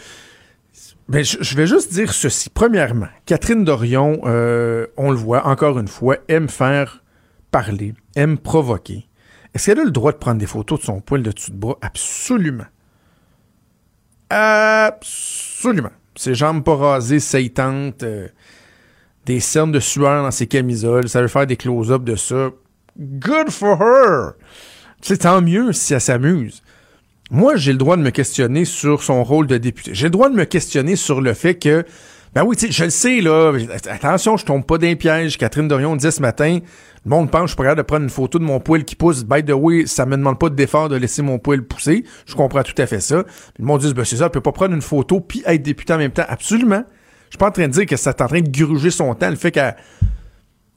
Ben, 1.09 1.25
je 1.25 1.57
vais 1.57 1.67
juste 1.69 1.93
dire 1.93 2.13
ceci. 2.13 2.51
Premièrement, 2.51 3.09
Catherine 3.27 3.65
Dorion, 3.65 4.21
euh, 4.25 4.87
on 4.97 5.11
le 5.11 5.17
voit 5.17 5.47
encore 5.47 5.79
une 5.79 5.87
fois, 5.87 6.17
aime 6.29 6.49
faire 6.49 7.05
parler, 7.53 7.95
aime 8.17 8.39
provoquer. 8.39 9.07
Est-ce 9.55 9.67
qu'elle 9.67 9.81
a 9.81 9.85
le 9.85 9.93
droit 9.93 10.11
de 10.11 10.17
prendre 10.17 10.39
des 10.39 10.47
photos 10.47 10.81
de 10.81 10.85
son 10.85 11.01
poil 11.01 11.23
de 11.23 11.31
dessus 11.31 11.53
de 11.53 11.57
bras? 11.57 11.79
Absolument. 11.81 12.67
Absolument. 14.31 15.93
Ses 16.17 16.35
jambes 16.35 16.65
pas 16.65 16.75
rasées, 16.75 17.21
saillantes, 17.21 18.03
euh, 18.03 18.27
des 19.27 19.39
cernes 19.39 19.73
de 19.73 19.81
sueur 19.81 20.25
dans 20.25 20.31
ses 20.33 20.49
camisoles, 20.49 21.09
ça 21.09 21.23
veut 21.23 21.29
faire 21.29 21.47
des 21.47 21.57
close-ups 21.57 22.05
de 22.05 22.17
ça. 22.17 22.51
Good 22.99 23.51
for 23.51 23.81
her! 23.81 24.33
C'est 25.01 25.19
tant 25.19 25.41
mieux 25.41 25.73
si 25.73 25.95
elle 25.95 26.01
s'amuse 26.01 26.63
moi, 27.31 27.57
j'ai 27.57 27.73
le 27.73 27.79
droit 27.79 27.97
de 27.97 28.03
me 28.03 28.11
questionner 28.11 28.65
sur 28.65 29.03
son 29.03 29.25
rôle 29.25 29.47
de 29.47 29.59
député. 29.59 29.91
J'ai 29.95 30.07
le 30.07 30.11
droit 30.11 30.29
de 30.29 30.35
me 30.35 30.45
questionner 30.45 30.95
sur 30.95 31.21
le 31.21 31.35
fait 31.35 31.57
que, 31.57 31.85
ben 32.35 32.45
oui, 32.45 32.57
je 32.59 32.85
le 32.85 32.91
sais, 32.91 33.21
là, 33.21 33.53
attention, 33.91 34.37
je 34.37 34.45
tombe 34.45 34.65
pas 34.65 34.79
d'un 34.79 34.95
piège. 34.95 35.37
Catherine 35.37 35.67
Dorion 35.67 35.97
dit 35.97 36.13
ce 36.13 36.21
matin, 36.21 36.61
le 37.05 37.11
monde 37.11 37.31
pense 37.31 37.55
que 37.55 37.63
je 37.63 37.69
suis 37.69 37.77
de 37.77 37.83
prendre 37.83 38.05
une 38.05 38.11
photo 38.11 38.39
de 38.39 38.45
mon 38.45 38.61
poil 38.61 38.85
qui 38.85 38.95
pousse. 38.95 39.25
By 39.25 39.45
the 39.45 39.53
way, 39.53 39.87
ça 39.87 40.07
me 40.07 40.17
demande 40.17 40.39
pas 40.39 40.51
d'effort 40.51 40.89
de 40.89 40.97
laisser 40.97 41.23
mon 41.23 41.39
poil 41.39 41.63
pousser. 41.63 42.05
Je 42.27 42.35
comprends 42.35 42.63
tout 42.63 42.75
à 42.79 42.87
fait 42.87 43.01
ça. 43.01 43.25
le 43.59 43.65
monde 43.65 43.81
dit, 43.81 43.93
ben 43.93 44.05
c'est 44.05 44.17
ça, 44.17 44.27
elle 44.27 44.31
peut 44.31 44.41
pas 44.41 44.53
prendre 44.53 44.75
une 44.75 44.83
photo 44.83 45.21
puis 45.21 45.43
être 45.47 45.63
député 45.63 45.95
en 45.95 45.99
même 45.99 46.13
temps. 46.13 46.27
Absolument. 46.29 46.85
Je 47.25 47.31
suis 47.31 47.39
pas 47.39 47.49
en 47.49 47.53
train 47.53 47.67
de 47.67 47.73
dire 47.73 47.87
que 47.87 47.97
ça 47.97 48.11
est 48.11 48.21
en 48.21 48.29
train 48.29 48.41
de 48.41 48.51
gruger 48.51 48.91
son 48.91 49.13
temps, 49.15 49.31
le 49.31 49.37
fait 49.37 49.51
qu'elle 49.51 49.75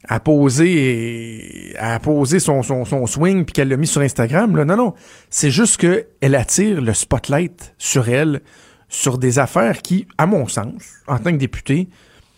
a 0.08 0.20
posé 0.20 1.75
a 1.77 2.00
posé 2.00 2.39
son, 2.39 2.63
son, 2.63 3.06
swing 3.06 3.46
puis 3.46 3.53
qu'elle 3.53 3.68
l'a 3.68 3.77
mis 3.77 3.88
sur 3.88 4.01
Instagram. 4.01 4.56
Là. 4.56 4.65
Non, 4.65 4.77
non. 4.77 4.94
C'est 5.29 5.51
juste 5.51 5.77
qu'elle 5.77 6.36
attire 6.36 6.82
le 6.82 6.94
spotlight 6.94 7.74
sur 7.77 8.10
elle, 8.10 8.41
sur 8.88 9.18
des 9.18 9.39
affaires 9.39 9.82
qui, 9.82 10.08
à 10.18 10.25
mon 10.25 10.48
sens, 10.48 10.84
en 11.08 11.18
tant 11.20 11.32
que 11.32 11.38
député, 11.38 11.89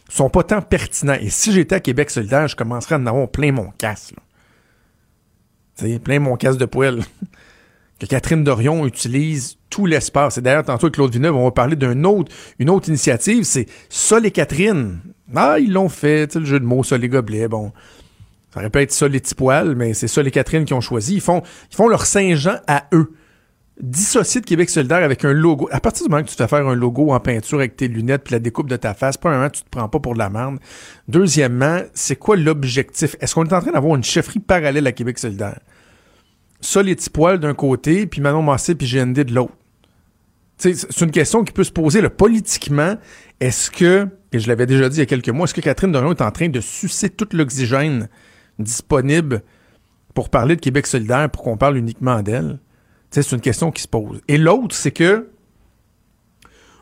sont 0.09 0.29
pas 0.29 0.43
tant 0.43 0.61
pertinents. 0.61 1.17
Et 1.19 1.29
si 1.29 1.51
j'étais 1.53 1.75
à 1.75 1.79
Québec 1.79 2.09
solidaire, 2.09 2.47
je 2.47 2.55
commencerais 2.55 2.95
à 2.95 2.97
en 2.97 3.05
avoir 3.05 3.29
plein 3.29 3.51
mon 3.51 3.71
casse. 3.77 4.13
Tu 5.77 5.85
sais, 5.85 5.99
plein 5.99 6.19
mon 6.19 6.35
casse 6.35 6.57
de 6.57 6.65
poêle. 6.65 7.03
que 8.01 8.07
Catherine 8.07 8.43
Dorion 8.43 8.87
utilise 8.87 9.57
tout 9.69 9.85
l'espace. 9.85 10.39
Et 10.39 10.41
d'ailleurs, 10.41 10.63
tantôt 10.63 10.87
avec 10.87 10.95
Claude 10.95 11.11
Villeneuve, 11.11 11.35
on 11.35 11.43
va 11.43 11.51
parler 11.51 11.75
d'une 11.75 12.07
autre, 12.07 12.31
une 12.57 12.71
autre 12.71 12.89
initiative, 12.89 13.43
c'est 13.43 13.67
Sol 13.89 14.25
et 14.25 14.31
Catherine. 14.31 15.01
Ah, 15.35 15.59
ils 15.59 15.71
l'ont 15.71 15.87
fait, 15.87 16.33
le 16.33 16.43
jeu 16.43 16.59
de 16.59 16.65
mots, 16.65 16.83
ça 16.83 16.97
les 16.97 17.09
gobelets, 17.09 17.47
bon. 17.47 17.71
Ça 18.51 18.59
aurait 18.59 18.71
pu 18.71 18.79
être 18.79 18.91
ça 18.91 19.07
les 19.07 19.19
petits 19.19 19.35
poils, 19.35 19.75
mais 19.75 19.93
c'est 19.93 20.07
ça 20.07 20.23
les 20.23 20.31
Catherine 20.31 20.65
qui 20.65 20.73
ont 20.73 20.81
choisi. 20.81 21.13
Ils 21.13 21.21
font, 21.21 21.43
ils 21.69 21.75
font 21.75 21.87
leur 21.87 22.07
Saint-Jean 22.07 22.55
à 22.65 22.87
eux. 22.91 23.13
Dissocier 23.79 24.41
de 24.41 24.47
Québec 24.47 24.71
solidaire 24.71 25.03
avec 25.03 25.23
un 25.23 25.31
logo. 25.31 25.69
À 25.71 25.79
partir 25.79 26.07
du 26.07 26.09
moment 26.09 26.23
que 26.23 26.29
tu 26.29 26.35
te 26.35 26.41
fais 26.41 26.49
faire 26.49 26.67
un 26.67 26.75
logo 26.75 27.11
en 27.11 27.19
peinture 27.19 27.59
avec 27.59 27.75
tes 27.75 27.87
lunettes 27.87 28.23
puis 28.23 28.33
la 28.33 28.39
découpe 28.39 28.67
de 28.67 28.77
ta 28.77 28.95
face, 28.95 29.17
premièrement, 29.17 29.51
tu 29.51 29.61
te 29.61 29.69
prends 29.69 29.87
pas 29.87 29.99
pour 29.99 30.13
de 30.13 30.19
la 30.19 30.31
merde. 30.31 30.57
Deuxièmement, 31.07 31.81
c'est 31.93 32.15
quoi 32.15 32.35
l'objectif? 32.35 33.15
Est-ce 33.21 33.35
qu'on 33.35 33.45
est 33.45 33.53
en 33.53 33.61
train 33.61 33.71
d'avoir 33.71 33.95
une 33.95 34.03
chefferie 34.03 34.39
parallèle 34.39 34.87
à 34.87 34.91
Québec 34.91 35.19
solidaire? 35.19 35.59
Ça, 36.61 36.83
les 36.83 36.95
petits 36.95 37.09
poils 37.09 37.39
d'un 37.39 37.53
côté, 37.53 38.05
puis 38.05 38.21
Manon 38.21 38.43
Massé 38.43 38.75
puis 38.75 38.87
GND 38.87 39.23
de 39.23 39.33
l'autre. 39.33 39.53
C'est 40.57 41.01
une 41.01 41.11
question 41.11 41.43
qui 41.43 41.53
peut 41.53 41.63
se 41.63 41.71
poser 41.71 42.07
politiquement. 42.09 42.95
Est-ce 43.39 43.71
que 43.71 44.07
et 44.31 44.39
je 44.39 44.47
l'avais 44.47 44.65
déjà 44.65 44.87
dit 44.87 44.97
il 44.97 44.99
y 44.99 45.03
a 45.03 45.05
quelques 45.05 45.29
mois, 45.29 45.43
est-ce 45.43 45.53
que 45.53 45.61
Catherine 45.61 45.91
Dorion 45.91 46.11
est 46.11 46.21
en 46.21 46.31
train 46.31 46.47
de 46.47 46.61
sucer 46.61 47.09
tout 47.09 47.27
l'oxygène 47.33 48.07
disponible 48.59 49.43
pour 50.13 50.29
parler 50.29 50.55
de 50.55 50.61
Québec 50.61 50.87
solidaire, 50.87 51.29
pour 51.29 51.43
qu'on 51.43 51.57
parle 51.57 51.77
uniquement 51.77 52.21
d'elle? 52.21 52.59
C'est 53.09 53.29
une 53.33 53.41
question 53.41 53.71
qui 53.71 53.81
se 53.81 53.89
pose. 53.89 54.21
Et 54.29 54.37
l'autre, 54.37 54.73
c'est 54.73 54.91
que 54.91 55.29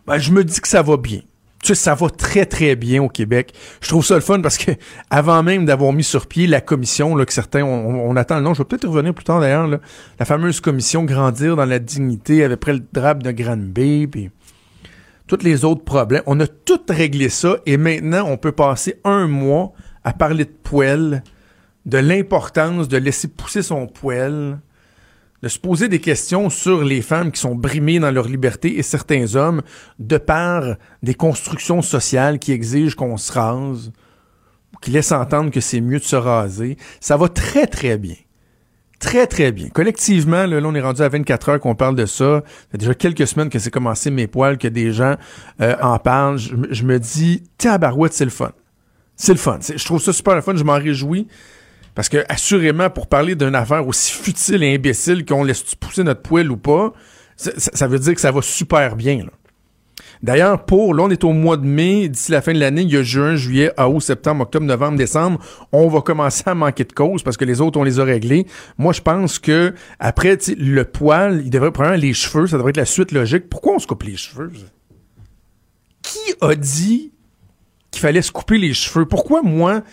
ben, 0.05 0.19
je 0.19 0.31
me 0.31 0.43
dis 0.43 0.61
que 0.61 0.67
ça 0.67 0.83
va 0.83 0.97
bien. 0.97 1.21
Tu 1.61 1.69
sais, 1.69 1.75
ça 1.75 1.93
va 1.93 2.09
très, 2.09 2.45
très 2.45 2.75
bien 2.75 3.03
au 3.03 3.09
Québec. 3.09 3.53
Je 3.81 3.89
trouve 3.89 4.05
ça 4.05 4.15
le 4.15 4.21
fun 4.21 4.39
parce 4.39 4.57
que 4.57 4.71
avant 5.09 5.43
même 5.43 5.65
d'avoir 5.65 5.91
mis 5.91 6.05
sur 6.05 6.27
pied 6.27 6.47
la 6.47 6.61
commission, 6.61 7.15
là, 7.15 7.25
que 7.25 7.33
certains, 7.33 7.63
on, 7.63 8.15
attend 8.15 8.37
le 8.37 8.43
nom, 8.43 8.53
je 8.53 8.59
vais 8.59 8.65
peut-être 8.65 8.87
revenir 8.87 9.13
plus 9.13 9.25
tard 9.25 9.41
d'ailleurs, 9.41 9.67
la 9.67 10.25
fameuse 10.25 10.61
commission 10.61 11.03
Grandir 11.03 11.57
dans 11.57 11.65
la 11.65 11.79
dignité, 11.79 12.43
avec 12.43 12.59
près 12.61 12.73
le 12.73 12.81
drap 12.93 13.15
de 13.15 13.31
Granby, 13.31 14.07
puis 14.07 14.31
tous 15.27 15.43
les 15.43 15.65
autres 15.65 15.83
problèmes. 15.83 16.23
On 16.25 16.39
a 16.39 16.47
tout 16.47 16.81
réglé 16.89 17.29
ça 17.29 17.57
et 17.65 17.77
maintenant, 17.77 18.25
on 18.27 18.37
peut 18.37 18.51
passer 18.51 18.99
un 19.03 19.27
mois 19.27 19.73
à 20.03 20.13
parler 20.13 20.45
de 20.45 20.55
poêle, 20.63 21.23
de 21.85 21.97
l'importance 21.97 22.87
de 22.87 22.97
laisser 22.97 23.27
pousser 23.27 23.61
son 23.61 23.85
poêle, 23.87 24.59
de 25.41 25.47
se 25.47 25.57
poser 25.59 25.87
des 25.87 25.99
questions 25.99 26.49
sur 26.49 26.83
les 26.83 27.01
femmes 27.01 27.31
qui 27.31 27.39
sont 27.39 27.55
brimées 27.55 27.99
dans 27.99 28.11
leur 28.11 28.27
liberté 28.27 28.77
et 28.77 28.83
certains 28.83 29.35
hommes 29.35 29.61
de 29.99 30.17
par 30.17 30.75
des 31.01 31.13
constructions 31.13 31.81
sociales 31.81 32.39
qui 32.39 32.51
exigent 32.51 32.95
qu'on 32.95 33.17
se 33.17 33.31
rase, 33.31 33.91
ou 34.73 34.77
qui 34.81 34.91
laissent 34.91 35.11
entendre 35.13 35.49
que 35.51 35.61
c'est 35.61 35.81
mieux 35.81 35.99
de 35.99 36.03
se 36.03 36.15
raser. 36.17 36.77
Ça 36.99 37.15
va 37.17 37.29
très, 37.29 37.67
très 37.67 37.97
bien. 37.97 38.15
Très, 38.99 39.27
très 39.27 39.53
bien. 39.53 39.69
Collectivement, 39.69 40.45
là, 40.45 40.59
on 40.61 40.75
est 40.75 40.81
rendu 40.81 41.01
à 41.01 41.07
24 41.07 41.49
heures 41.49 41.59
qu'on 41.61 41.73
parle 41.73 41.95
de 41.95 42.05
ça. 42.05 42.43
Ça 42.45 42.67
fait 42.73 42.77
déjà 42.79 42.93
quelques 42.93 43.25
semaines 43.25 43.47
que 43.49 43.57
c'est 43.57 43.71
commencé 43.71 44.11
mes 44.11 44.27
poils, 44.27 44.57
que 44.57 44.67
des 44.67 44.91
gens 44.91 45.15
euh, 45.61 45.77
en 45.81 45.97
parlent. 45.99 46.37
Je, 46.37 46.53
me- 46.53 46.73
je 46.73 46.83
me 46.83 46.99
dis, 46.99 47.43
tabarouette, 47.57 48.11
c'est 48.11 48.25
le 48.25 48.29
fun. 48.31 48.51
C'est 49.15 49.31
le 49.31 49.39
fun. 49.39 49.59
Je 49.73 49.85
trouve 49.85 50.01
ça 50.01 50.11
super 50.11 50.35
le 50.35 50.41
fun. 50.41 50.53
Je 50.57 50.65
m'en 50.65 50.73
réjouis. 50.73 51.27
Parce 51.95 52.09
que, 52.09 52.23
assurément, 52.29 52.89
pour 52.89 53.07
parler 53.07 53.35
d'une 53.35 53.55
affaire 53.55 53.87
aussi 53.87 54.11
futile 54.13 54.63
et 54.63 54.75
imbécile 54.75 55.25
qu'on 55.25 55.43
laisse 55.43 55.63
pousser 55.75 56.03
notre 56.03 56.21
poêle 56.21 56.51
ou 56.51 56.57
pas, 56.57 56.93
ça, 57.35 57.87
veut 57.87 57.99
dire 57.99 58.13
que 58.13 58.21
ça 58.21 58.31
va 58.31 58.41
super 58.41 58.95
bien. 58.95 59.25
D'ailleurs, 60.21 60.65
pour, 60.65 60.93
là, 60.93 61.03
on 61.03 61.09
est 61.09 61.23
au 61.23 61.31
mois 61.31 61.55
de 61.55 61.65
mai, 61.65 62.09
d'ici 62.09 62.31
la 62.31 62.41
fin 62.41 62.51
de 62.51 62.59
l'année, 62.59 62.81
il 62.81 62.91
y 62.91 62.97
a 62.97 63.03
juin, 63.03 63.35
juillet, 63.35 63.71
août, 63.79 64.01
septembre, 64.01 64.43
octobre, 64.43 64.65
novembre, 64.65 64.97
décembre, 64.97 65.39
on 65.71 65.87
va 65.87 66.01
commencer 66.01 66.43
à 66.45 66.55
manquer 66.55 66.83
de 66.83 66.91
cause 66.91 67.23
parce 67.23 67.37
que 67.37 67.45
les 67.45 67.61
autres, 67.61 67.79
on 67.79 67.83
les 67.83 68.01
a 68.01 68.03
réglés. 68.03 68.45
Moi, 68.77 68.91
je 68.91 69.01
pense 69.01 69.39
que, 69.39 69.73
après, 69.99 70.37
le 70.57 70.83
poil, 70.83 71.41
il 71.45 71.49
devrait 71.49 71.71
prendre 71.71 71.95
les 71.95 72.13
cheveux, 72.13 72.47
ça 72.47 72.57
devrait 72.57 72.71
être 72.71 72.77
la 72.77 72.85
suite 72.85 73.13
logique. 73.13 73.49
Pourquoi 73.49 73.75
on 73.75 73.79
se 73.79 73.87
coupe 73.87 74.03
les 74.03 74.17
cheveux? 74.17 74.51
Qui 76.01 76.33
a 76.41 76.55
dit 76.55 77.13
qu'il 77.91 78.01
fallait 78.01 78.21
se 78.21 78.33
couper 78.33 78.57
les 78.57 78.73
cheveux? 78.73 79.05
Pourquoi 79.05 79.41
moi, 79.41 79.83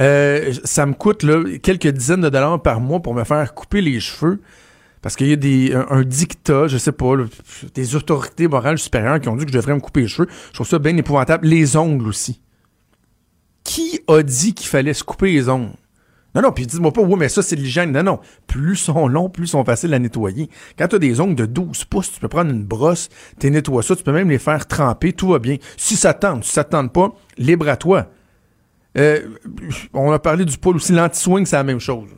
euh, 0.00 0.52
ça 0.64 0.86
me 0.86 0.94
coûte 0.94 1.24
quelques 1.62 1.88
dizaines 1.88 2.20
de 2.20 2.28
dollars 2.28 2.60
par 2.62 2.80
mois 2.80 3.00
pour 3.00 3.14
me 3.14 3.24
faire 3.24 3.54
couper 3.54 3.80
les 3.80 4.00
cheveux? 4.00 4.40
Parce 5.02 5.14
qu'il 5.14 5.28
y 5.28 5.32
a 5.32 5.36
des, 5.36 5.72
un, 5.72 6.02
dictat, 6.02 6.66
je 6.66 6.78
sais 6.78 6.92
pas, 6.92 7.14
des 7.74 7.94
autorités 7.94 8.48
morales 8.48 8.78
supérieures 8.78 9.20
qui 9.20 9.28
ont 9.28 9.36
dit 9.36 9.44
que 9.44 9.52
je 9.52 9.56
devrais 9.56 9.74
me 9.74 9.80
couper 9.80 10.00
les 10.00 10.08
cheveux. 10.08 10.28
Je 10.48 10.54
trouve 10.54 10.66
ça 10.66 10.78
bien 10.78 10.96
épouvantable. 10.96 11.46
Les 11.46 11.76
ongles 11.76 12.08
aussi. 12.08 12.40
Qui 13.62 14.00
a 14.08 14.22
dit 14.22 14.54
qu'il 14.54 14.66
fallait 14.66 14.94
se 14.94 15.04
couper 15.04 15.32
les 15.32 15.48
ongles? 15.48 15.76
Non, 16.34 16.42
non, 16.42 16.52
puis 16.52 16.66
dis-moi 16.66 16.92
pas, 16.92 17.00
oui, 17.00 17.14
mais 17.16 17.30
ça, 17.30 17.40
c'est 17.40 17.56
de 17.56 17.62
l'hygiène. 17.62 17.92
Non, 17.92 18.02
non. 18.02 18.20
Plus 18.46 18.72
ils 18.72 18.76
sont 18.76 19.08
longs, 19.08 19.30
plus 19.30 19.44
ils 19.44 19.50
sont 19.50 19.64
faciles 19.64 19.94
à 19.94 19.98
nettoyer. 19.98 20.50
Quand 20.78 20.88
tu 20.88 20.96
as 20.96 20.98
des 20.98 21.18
ongles 21.20 21.34
de 21.34 21.46
12 21.46 21.84
pouces, 21.84 22.12
tu 22.12 22.20
peux 22.20 22.28
prendre 22.28 22.50
une 22.50 22.64
brosse, 22.64 23.08
tu 23.40 23.50
nettoies 23.50 23.82
ça, 23.82 23.96
tu 23.96 24.02
peux 24.02 24.12
même 24.12 24.28
les 24.28 24.38
faire 24.38 24.66
tremper, 24.66 25.12
tout 25.12 25.28
va 25.28 25.38
bien. 25.38 25.56
Si 25.76 25.96
ça 25.96 26.12
tente, 26.12 26.44
si 26.44 26.50
ça 26.52 26.64
tente 26.64 26.92
pas, 26.92 27.14
libre 27.38 27.68
à 27.68 27.76
toi. 27.76 28.10
Euh, 28.96 29.20
on 29.92 30.10
a 30.12 30.18
parlé 30.18 30.44
du 30.44 30.56
poil 30.56 30.76
aussi, 30.76 30.92
l'anti-swing, 30.92 31.44
c'est 31.46 31.56
la 31.56 31.64
même 31.64 31.80
chose. 31.80 32.08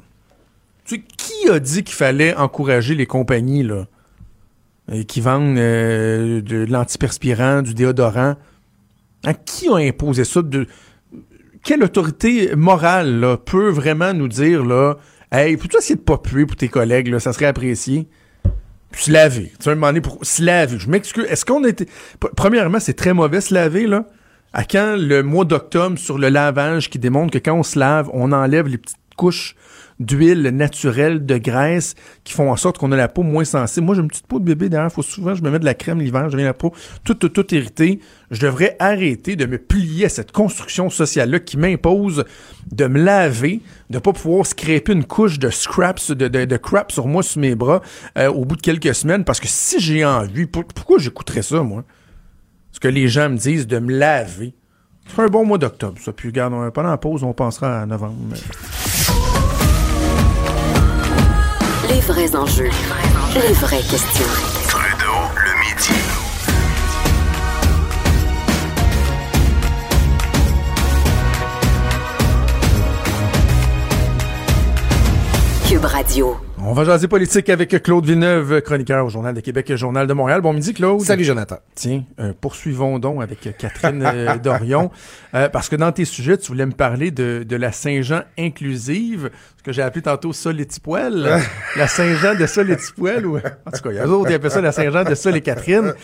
Tu 0.84 0.96
sais, 0.96 1.02
qui 1.16 1.50
a 1.50 1.58
dit 1.58 1.82
qu'il 1.82 1.94
fallait 1.94 2.34
encourager 2.34 2.94
les 2.94 3.06
compagnies 3.06 3.62
là, 3.62 3.86
euh, 4.92 5.02
qui 5.02 5.20
vendent 5.20 5.58
euh, 5.58 6.40
de 6.40 6.64
l'antiperspirant, 6.68 7.62
du 7.62 7.74
déodorant? 7.74 8.36
Hein, 9.24 9.34
qui 9.44 9.68
a 9.68 9.76
imposé 9.76 10.24
ça? 10.24 10.42
De, 10.42 10.66
quelle 11.64 11.82
autorité 11.82 12.54
morale 12.54 13.36
peut 13.44 13.68
vraiment 13.70 14.14
nous 14.14 14.28
dire 14.28 14.64
là, 14.64 14.96
Hey, 15.30 15.58
peux-tu 15.58 15.76
essayer 15.76 15.96
de 15.96 16.00
pas 16.00 16.16
puer 16.16 16.46
pour 16.46 16.56
tes 16.56 16.68
collègues, 16.68 17.08
là, 17.08 17.20
ça 17.20 17.34
serait 17.34 17.46
apprécié? 17.46 18.08
Puis 18.90 19.04
se 19.04 19.12
laver. 19.12 19.52
Tu 19.58 19.64
vas 19.64 19.72
me 19.72 19.76
demander 19.76 20.00
pour 20.00 20.24
se 20.24 20.42
laver. 20.42 20.78
Je 20.78 20.88
m'excuse. 20.88 21.26
Est-ce 21.28 21.44
qu'on 21.44 21.62
était. 21.64 21.86
Premièrement, 22.36 22.80
c'est 22.80 22.94
très 22.94 23.12
mauvais 23.12 23.42
se 23.42 23.52
laver, 23.52 23.86
là? 23.86 24.06
À 24.52 24.64
quand 24.64 24.96
le 24.98 25.22
mois 25.22 25.44
d'octobre 25.44 25.98
sur 25.98 26.18
le 26.18 26.30
lavage 26.30 26.88
qui 26.88 26.98
démontre 26.98 27.32
que 27.32 27.38
quand 27.38 27.54
on 27.54 27.62
se 27.62 27.78
lave, 27.78 28.08
on 28.12 28.32
enlève 28.32 28.66
les 28.66 28.78
petites 28.78 28.96
couches 29.16 29.54
d'huile 30.00 30.42
naturelle, 30.50 31.26
de 31.26 31.38
graisse, 31.38 31.96
qui 32.22 32.32
font 32.32 32.50
en 32.52 32.56
sorte 32.56 32.78
qu'on 32.78 32.92
a 32.92 32.96
la 32.96 33.08
peau 33.08 33.24
moins 33.24 33.44
sensible? 33.44 33.84
Moi, 33.84 33.96
j'ai 33.96 34.00
une 34.00 34.08
petite 34.08 34.28
peau 34.28 34.38
de 34.38 34.44
bébé 34.44 34.68
derrière. 34.68 34.92
Faut 34.92 35.02
souvent, 35.02 35.34
je 35.34 35.42
me 35.42 35.50
mets 35.50 35.58
de 35.58 35.64
la 35.64 35.74
crème 35.74 36.00
l'hiver, 36.00 36.30
j'ai 36.30 36.42
la 36.42 36.54
peau 36.54 36.72
toute, 37.04 37.18
toute, 37.18 37.32
toute 37.32 37.52
irritée. 37.52 37.98
Je 38.30 38.40
devrais 38.40 38.76
arrêter 38.78 39.34
de 39.34 39.44
me 39.44 39.58
plier 39.58 40.06
à 40.06 40.08
cette 40.08 40.30
construction 40.30 40.88
sociale-là 40.88 41.40
qui 41.40 41.56
m'impose 41.56 42.24
de 42.70 42.86
me 42.86 43.02
laver, 43.02 43.60
de 43.90 43.98
pas 43.98 44.12
pouvoir 44.12 44.46
scraper 44.46 44.92
une 44.92 45.04
couche 45.04 45.38
de 45.40 45.50
scraps, 45.50 46.12
de, 46.12 46.28
de, 46.28 46.44
de 46.44 46.56
crap 46.56 46.92
sur 46.92 47.06
moi, 47.08 47.24
sur 47.24 47.40
mes 47.40 47.56
bras, 47.56 47.82
euh, 48.16 48.28
au 48.28 48.44
bout 48.44 48.56
de 48.56 48.62
quelques 48.62 48.94
semaines. 48.94 49.24
Parce 49.24 49.40
que 49.40 49.48
si 49.48 49.80
j'ai 49.80 50.04
envie, 50.04 50.46
pour- 50.46 50.64
pourquoi 50.64 50.98
j'écouterais 50.98 51.42
ça, 51.42 51.62
moi? 51.62 51.84
Ce 52.78 52.80
que 52.80 52.86
les 52.86 53.08
gens 53.08 53.28
me 53.28 53.36
disent 53.36 53.66
de 53.66 53.80
me 53.80 53.92
laver. 53.92 54.54
C'est 55.08 55.20
un 55.20 55.26
bon 55.26 55.44
mois 55.44 55.58
d'octobre, 55.58 55.98
ça. 56.00 56.12
Puis, 56.12 56.28
regarde, 56.28 56.52
on- 56.54 56.70
pendant 56.70 56.90
la 56.90 56.96
pause, 56.96 57.24
on 57.24 57.32
pensera 57.32 57.80
à 57.80 57.86
novembre. 57.86 58.14
Les 61.88 61.98
vrais 62.02 62.36
enjeux. 62.36 62.70
Les 63.34 63.52
vraies 63.54 63.78
questions. 63.82 64.26
Trudeau, 64.68 65.18
le 65.44 65.58
midi. 65.58 66.00
Cube 75.68 75.84
Radio. 75.84 76.47
On 76.70 76.74
va 76.74 76.84
jaser 76.84 77.08
politique 77.08 77.48
avec 77.48 77.82
Claude 77.82 78.04
Villeneuve, 78.04 78.60
chroniqueur 78.60 79.06
au 79.06 79.08
Journal 79.08 79.32
de 79.34 79.40
Québec 79.40 79.70
et 79.70 79.78
Journal 79.78 80.06
de 80.06 80.12
Montréal. 80.12 80.42
Bon 80.42 80.52
midi, 80.52 80.74
Claude. 80.74 81.00
Salut 81.00 81.24
Jonathan. 81.24 81.56
Tiens, 81.74 82.04
euh, 82.20 82.34
poursuivons 82.38 82.98
donc 82.98 83.22
avec 83.22 83.56
Catherine 83.56 84.02
euh, 84.04 84.36
Dorion, 84.42 84.90
Euh, 85.34 85.48
parce 85.48 85.70
que 85.70 85.76
dans 85.76 85.92
tes 85.92 86.04
sujets, 86.04 86.36
tu 86.36 86.48
voulais 86.48 86.66
me 86.66 86.72
parler 86.72 87.10
de, 87.10 87.42
de 87.42 87.56
la 87.56 87.72
Saint-Jean 87.72 88.20
inclusive, 88.38 89.30
ce 89.56 89.62
que 89.62 89.72
j'ai 89.72 89.80
appelé 89.82 90.02
tantôt 90.02 90.32
Sol 90.34 90.60
et 90.60 90.66
Tipoel. 90.66 91.40
la 91.76 91.86
Saint-Jean 91.86 92.34
de 92.34 92.44
Sol 92.46 92.70
et 92.70 92.76
Tipoel, 92.76 93.26
ou... 93.26 93.36
en 93.38 93.70
tout 93.70 93.82
cas, 93.82 93.90
il 93.90 93.96
y 93.96 93.98
a 93.98 94.06
d'autres 94.06 94.28
qui 94.28 94.34
appellent 94.34 94.50
ça 94.50 94.60
la 94.60 94.72
Saint-Jean 94.72 95.04
de 95.04 95.14
Sol 95.14 95.36
et 95.36 95.40
Catherine. 95.40 95.94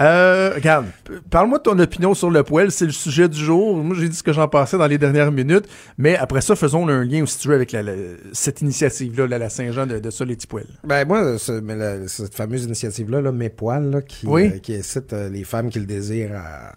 Euh, 0.00 0.52
regarde, 0.54 0.86
parle-moi 1.30 1.58
de 1.58 1.62
ton 1.64 1.78
opinion 1.78 2.14
sur 2.14 2.30
le 2.30 2.42
poêle, 2.42 2.70
c'est 2.70 2.86
le 2.86 2.92
sujet 2.92 3.28
du 3.28 3.38
jour. 3.38 3.76
Moi, 3.76 3.94
j'ai 3.98 4.08
dit 4.08 4.16
ce 4.16 4.22
que 4.22 4.32
j'en 4.32 4.48
pensais 4.48 4.78
dans 4.78 4.86
les 4.86 4.98
dernières 4.98 5.32
minutes, 5.32 5.66
mais 5.98 6.16
après 6.16 6.40
ça, 6.40 6.56
faisons 6.56 6.88
un 6.88 7.04
lien 7.04 7.22
aussi 7.24 7.38
tu 7.38 7.48
veux, 7.48 7.54
avec 7.54 7.72
la- 7.72 7.82
la- 7.82 7.92
cette 8.32 8.62
initiative-là, 8.62 9.26
la, 9.26 9.38
la 9.38 9.48
Saint-Jean 9.50 9.86
de, 9.86 9.98
de 9.98 10.10
Sol 10.14 10.30
et 10.30 10.36
Tipoel. 10.36 10.66
Ben 10.84 11.06
moi, 11.06 11.38
ce- 11.38 11.52
mais 11.60 11.76
la- 11.76 12.08
cette 12.08 12.34
fameuse 12.34 12.64
initiative-là, 12.64 13.20
là, 13.20 13.32
Mes 13.32 13.50
Poils, 13.50 13.90
là, 13.90 14.00
qui, 14.02 14.26
Oui. 14.26 14.46
euh, 14.54 14.58
qui 14.58 14.74
incite 14.74 15.12
euh, 15.12 15.28
les 15.28 15.44
femmes 15.44 15.68
qui 15.70 15.78
le 15.80 15.86
désirent 15.86 16.36
à, 16.36 16.72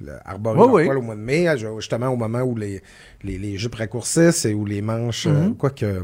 le- 0.00 0.12
arborer 0.24 0.56
Oui, 0.58 0.64
leur 0.66 0.74
oui. 0.74 0.84
poil 0.86 0.98
au 0.98 1.02
mois 1.02 1.16
de 1.16 1.20
mai, 1.20 1.46
justement 1.76 2.08
au 2.08 2.16
moment 2.16 2.40
où 2.42 2.56
les, 2.56 2.82
les, 3.22 3.38
les 3.38 3.56
jupes 3.58 3.74
raccourcissent 3.74 4.44
et 4.44 4.54
où 4.54 4.64
les 4.64 4.82
manches, 4.82 5.28
quoique 5.58 6.02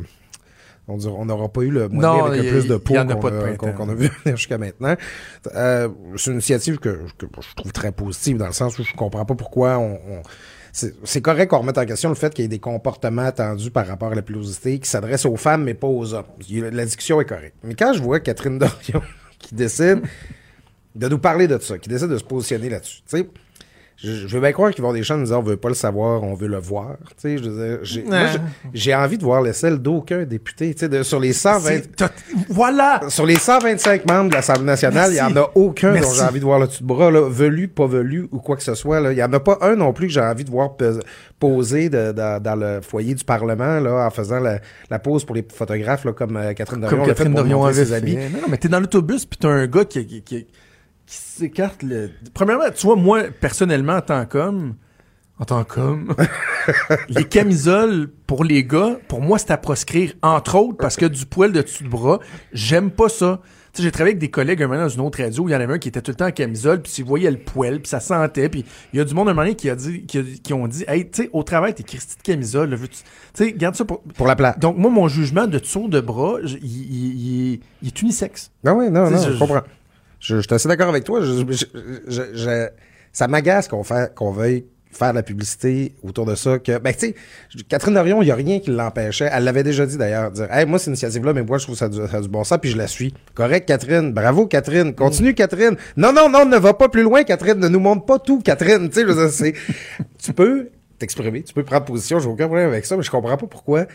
on 0.87 1.25
n'aura 1.25 1.49
pas 1.49 1.63
eu 1.63 1.71
le 1.71 1.89
mois. 1.89 2.03
Non, 2.03 2.25
de 2.27 2.33
mai 2.33 2.39
avec 2.41 2.53
le 2.53 2.59
plus 2.61 2.69
de 2.69 2.77
peau 2.77 2.93
qu'on 2.95 3.09
a, 3.09 3.73
qu'on 3.73 3.89
a 3.89 3.95
vu 3.95 4.09
venir 4.25 4.37
jusqu'à 4.37 4.59
maintenant. 4.59 4.95
Euh, 5.55 5.89
c'est 6.17 6.27
une 6.27 6.35
initiative 6.35 6.79
que, 6.79 6.91
que 7.17 7.27
je 7.41 7.55
trouve 7.57 7.73
très 7.73 7.91
positive 7.93 8.37
dans 8.37 8.47
le 8.47 8.53
sens 8.53 8.79
où 8.79 8.83
je 8.85 8.93
comprends 8.95 9.25
pas 9.25 9.35
pourquoi 9.35 9.79
on... 9.79 9.95
on- 9.95 10.23
c'est 10.75 11.21
correct 11.21 11.49
qu'on 11.49 11.59
remette 11.59 11.79
en 11.79 11.87
question 11.87 12.09
le 12.09 12.17
fait 12.17 12.35
qu'il 12.35 12.43
y 12.43 12.47
ait 12.47 12.49
des 12.49 12.59
comportements 12.59 13.23
attendus 13.23 13.71
par 13.71 13.87
rapport 13.87 14.11
à 14.11 14.15
la 14.17 14.23
pilosité 14.23 14.81
qui 14.81 14.89
s'adressent 14.89 15.25
aux 15.25 15.37
femmes, 15.37 15.63
mais 15.63 15.75
pas 15.75 15.87
aux 15.87 16.15
hommes. 16.15 16.27
La 16.51 16.85
discussion 16.85 17.21
est 17.21 17.25
correcte. 17.25 17.57
Mais 17.63 17.75
quand 17.75 17.93
je 17.93 18.03
vois 18.03 18.19
Catherine 18.19 18.59
Dorion 18.59 19.01
qui 19.39 19.55
décide 19.55 20.03
de 20.97 21.09
nous 21.09 21.19
parler 21.19 21.47
de 21.47 21.59
ça, 21.59 21.79
qui 21.79 21.89
décide 21.89 22.09
de 22.09 22.19
se 22.19 22.25
positionner 22.25 22.71
là-dessus, 22.71 23.03
tu 23.09 23.19
sais, 23.19 23.29
je, 23.97 24.13
je 24.13 24.27
veux 24.35 24.41
bien 24.41 24.53
croire 24.53 24.71
qu'ils 24.73 24.83
vont 24.83 24.89
avoir 24.89 24.99
des 25.01 25.05
gens 25.05 25.17
nous 25.17 25.27
dire 25.27 25.39
on 25.39 25.43
veut 25.43 25.57
pas 25.57 25.69
le 25.69 25.75
savoir, 25.75 26.23
on 26.23 26.35
veut 26.35 26.49
le 26.49 26.59
voir. 26.59 26.97
Tu 27.23 27.39
sais, 27.39 27.81
j'ai, 28.73 28.95
envie 28.95 29.19
de 29.19 29.25
voir 29.25 29.41
le 29.43 29.53
sel 29.53 29.79
d'aucun 29.79 30.25
député. 30.25 30.75
Tu 30.75 30.81
sais, 30.81 30.89
de- 30.89 31.03
sur 31.03 31.21
les 31.21 31.33
120, 31.33 31.61
C'est- 31.69 31.97
t'as- 31.97 32.11
Voilà! 32.49 33.01
sur 33.09 33.25
les 33.27 33.37
125 33.37 34.09
membres 34.11 34.31
de 34.31 34.35
l'Assemblée 34.35 34.65
nationale, 34.65 35.11
il 35.13 35.15
n'y 35.15 35.21
en 35.21 35.37
a 35.37 35.51
aucun 35.55 35.93
dont 36.01 36.13
j'ai 36.13 36.23
envie 36.23 36.41
de 36.41 36.45
voir 36.45 36.59
le 36.59 36.67
dessus 36.67 36.83
de 36.83 36.89
bras, 36.89 37.11
là, 37.11 37.29
velu, 37.29 37.69
pas 37.69 37.87
velu 37.87 38.29
ou 38.33 38.39
quoi 38.41 38.57
que 38.57 38.63
ce 38.63 38.75
soit. 38.75 39.01
Il 39.13 39.17
n'y 39.17 39.23
en 39.23 39.33
a 39.33 39.41
pas 39.41 39.59
un 39.61 39.77
non 39.77 39.93
plus 39.93 40.09
que 40.09 40.13
j'ai 40.13 40.21
envie 40.21 40.45
de 40.45 40.51
voir 40.51 40.71
poser 41.39 41.89
de- 41.89 42.13
dans, 42.13 42.43
dans 42.43 42.57
le 42.57 42.81
foyer 42.81 43.15
du 43.15 43.25
Parlement 43.25 43.81
là, 43.81 44.07
en 44.07 44.11
faisant 44.11 44.41
la, 44.41 44.59
la 44.91 44.99
pause 44.99 45.25
pour 45.25 45.35
les 45.37 45.45
photographes 45.53 46.05
là, 46.05 46.13
comme 46.13 46.37
euh, 46.37 46.53
Catherine 46.53 46.81
Dorion 46.81 46.97
Comme 46.99 47.07
Catherine 47.07 47.35
Dorion 47.35 47.65
avait 47.65 47.85
ses 47.85 47.93
habits. 47.93 48.17
Non, 48.17 48.23
non, 48.43 48.47
mais 48.49 48.57
t'es 48.57 48.69
dans 48.69 48.81
l'autobus, 48.81 49.25
puis 49.27 49.39
t'as 49.41 49.49
un 49.51 49.67
gars 49.67 49.85
qui, 49.85 50.07
qui, 50.07 50.23
qui, 50.23 50.47
qui 51.07 51.17
s'écarte 51.17 51.83
le... 51.83 52.11
Premièrement, 52.33 52.65
tu 52.75 52.87
vois, 52.87 52.97
moi, 52.97 53.23
personnellement, 53.41 53.95
en 53.97 54.01
tant 54.01 54.25
qu'homme, 54.27 54.75
en 55.39 55.45
tant 55.45 55.65
qu'homme, 55.65 56.15
les 57.09 57.25
camisoles, 57.25 58.09
pour 58.27 58.45
les 58.45 58.65
gars, 58.65 58.99
pour 59.09 59.21
moi, 59.21 59.39
c'est 59.39 59.51
à 59.51 59.57
proscrire, 59.59 60.13
entre 60.23 60.55
autres, 60.57 60.77
parce 60.79 60.97
que 60.97 61.07
du 61.07 61.27
poil 61.27 61.53
de 61.53 61.61
dessus 61.63 61.85
de 61.85 61.89
bras, 61.89 62.21
j'aime 62.53 62.91
pas 62.91 63.09
ça. 63.09 63.41
Tu 63.73 63.79
sais, 63.79 63.83
j'ai 63.89 63.91
travaillé 63.91 64.13
avec 64.13 64.21
des 64.21 64.31
collègues 64.31 64.63
un 64.63 64.69
moment 64.69 64.83
dans 64.83 64.89
une 64.89 65.01
autre 65.01 65.21
radio, 65.21 65.49
il 65.49 65.51
y 65.53 65.57
en 65.57 65.61
avait 65.61 65.75
un 65.75 65.79
qui 65.79 65.89
était 65.89 66.01
tout 66.01 66.13
le 66.13 66.17
temps 66.17 66.29
en 66.29 66.31
camisole, 66.31 66.81
puis 66.81 66.93
tu 66.93 67.03
voyais 67.03 67.29
le 67.29 67.39
poil, 67.39 67.81
puis 67.81 67.89
ça 67.89 67.99
sentait, 67.99 68.49
puis 68.49 68.65
il 68.93 68.99
y 68.99 69.01
a 69.01 69.05
du 69.05 69.13
monde 69.15 69.29
un 69.29 69.33
moment 69.35 69.43
donné 69.43 69.57
qui 69.57 69.69
a 69.69 69.75
dit, 69.75 70.05
qui, 70.07 70.19
a- 70.19 70.23
qui 70.45 70.53
ont 70.55 70.69
dit, 70.69 70.85
hey, 70.87 71.11
tu 71.11 71.25
sais, 71.25 71.31
au 71.33 71.43
travail, 71.43 71.75
t'es 71.75 71.83
Christy 71.83 72.17
de 72.17 72.23
camisole, 72.23 72.71
là, 72.71 72.77
veux-tu- 72.77 72.99
tu 73.03 73.05
sais, 73.35 73.53
garde 73.53 73.75
ça 73.75 73.85
pour... 73.85 74.01
Pour 74.03 74.29
la 74.29 74.37
plate. 74.37 74.61
Donc, 74.61 74.77
moi, 74.79 74.93
mon 74.93 75.09
jugement 75.09 75.49
de 75.49 75.59
dessous 75.59 75.89
de 75.89 76.01
bras, 76.01 76.37
il, 76.45 76.51
il- 76.55 77.53
il- 77.55 77.61
il 77.83 77.89
est 77.89 78.01
unisexe. 78.03 78.53
Non, 78.63 78.79
oui, 78.79 78.89
non, 78.91 79.11
non, 79.11 79.19
je- 79.21 79.33
je, 79.33 79.39
comprends. 79.41 79.63
Je, 80.25 80.37
je 80.37 80.41
suis 80.43 80.55
assez 80.55 80.69
d'accord 80.69 80.89
avec 80.89 81.05
toi. 81.05 81.21
Je, 81.21 81.45
je- 81.51 81.65
je- 82.09 82.35
je- 82.35 82.69
ça 83.13 83.29
m'agace 83.29 83.69
qu'on 83.69 84.31
veuille 84.33 84.65
faire 84.91 85.11
de 85.11 85.17
la 85.17 85.23
publicité 85.25 85.93
autour 86.05 86.25
de 86.25 86.37
ça 86.37 86.59
que 86.61 86.79
ben 86.79 86.93
tu 86.95 87.09
sais 87.09 87.15
Catherine 87.69 87.95
Dorion 87.95 88.23
il 88.23 88.29
y 88.29 88.31
a 88.31 88.35
rien 88.37 88.61
qui 88.61 88.71
l'empêchait. 88.71 89.29
Elle 89.33 89.43
l'avait 89.45 89.65
déjà 89.65 89.87
dit 89.87 89.97
d'ailleurs 89.97 90.31
dire 90.31 90.47
hey, 90.53 90.67
moi 90.67 90.79
cette 90.79 90.87
initiative 90.89 91.25
là 91.25 91.33
mais 91.33 91.43
moi 91.43 91.59
je 91.59 91.65
trouve 91.65 91.77
ça 91.77 91.89
du, 91.89 91.99
ça 92.09 92.21
du 92.21 92.29
bon 92.29 92.45
sens 92.45 92.59
puis 92.63 92.71
je 92.71 92.77
la 92.79 92.87
suis. 92.87 93.13
Correct 93.35 93.67
Catherine. 93.67 94.13
Bravo 94.13 94.47
Catherine. 94.47 94.95
Continue 94.95 95.35
Catherine. 95.35 95.77
Non 95.97 96.13
non 96.13 96.29
non 96.31 96.45
ne 96.47 96.57
va 96.59 96.75
pas 96.75 96.89
plus 96.89 97.03
loin 97.03 97.25
Catherine. 97.25 97.59
Ne 97.59 97.69
nous 97.69 97.81
montre 97.81 98.07
pas 98.07 98.19
tout 98.21 98.41
Catherine. 98.41 98.89
Tu 98.89 99.05
sais 99.31 99.55
tu 100.23 100.33
peux 100.33 100.69
t'exprimer 100.99 101.43
tu 101.43 101.53
peux 101.53 101.65
prendre 101.65 101.85
position 101.85 102.21
j'ai 102.21 102.29
aucun 102.29 102.47
problème 102.47 102.69
avec 102.69 102.87
ça 102.87 102.97
mais 102.97 103.03
je 103.03 103.11
comprends 103.11 103.37
pas 103.37 103.47
pourquoi 103.49 103.87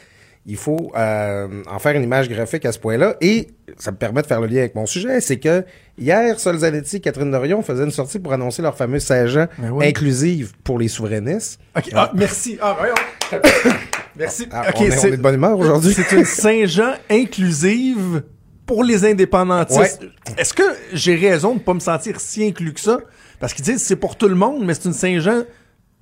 il 0.45 0.57
faut 0.57 0.91
euh, 0.95 1.63
en 1.69 1.79
faire 1.79 1.95
une 1.95 2.03
image 2.03 2.29
graphique 2.29 2.65
à 2.65 2.71
ce 2.71 2.79
point-là. 2.79 3.15
Et 3.21 3.49
ça 3.77 3.91
me 3.91 3.97
permet 3.97 4.21
de 4.21 4.27
faire 4.27 4.41
le 4.41 4.47
lien 4.47 4.59
avec 4.59 4.75
mon 4.75 4.85
sujet, 4.85 5.21
c'est 5.21 5.37
que 5.37 5.63
hier, 5.97 6.39
Sol 6.39 6.57
Zanetti 6.57 6.97
et 6.97 6.99
Catherine 6.99 7.31
Dorion 7.31 7.61
faisaient 7.61 7.83
une 7.83 7.91
sortie 7.91 8.19
pour 8.19 8.33
annoncer 8.33 8.61
leur 8.61 8.75
fameux 8.75 8.99
Saint-Jean 8.99 9.47
Ben 9.57 9.71
oui. 9.71 9.87
inclusive 9.87 10.53
pour 10.63 10.79
les 10.79 10.87
souverainistes. 10.87 11.59
OK. 11.77 11.89
Ah, 11.93 12.11
merci. 12.15 12.57
Ah, 12.61 12.75
voyons. 12.77 13.43
merci. 14.15 14.47
Ah, 14.51 14.71
on, 14.75 14.83
est, 14.83 14.99
on 14.99 15.07
est 15.07 15.17
de 15.17 15.21
bonne 15.21 15.35
humeur 15.35 15.57
aujourd'hui. 15.59 15.93
C'est 15.93 16.15
une 16.15 16.25
Saint-Jean 16.25 16.93
inclusive 17.09 18.23
pour 18.65 18.83
les 18.83 19.05
indépendantistes. 19.05 20.01
Est-ce 20.37 20.53
que 20.53 20.63
j'ai 20.93 21.15
raison 21.15 21.55
de 21.55 21.59
pas 21.59 21.73
me 21.73 21.79
sentir 21.79 22.19
si 22.19 22.45
inclus 22.45 22.73
que 22.73 22.79
ça? 22.79 22.99
Parce 23.39 23.53
qu'ils 23.53 23.65
disent 23.65 23.83
c'est 23.83 23.95
pour 23.95 24.15
tout 24.15 24.27
le 24.27 24.35
monde, 24.35 24.65
mais 24.65 24.73
c'est 24.73 24.85
une 24.85 24.93
Saint-Jean 24.93 25.43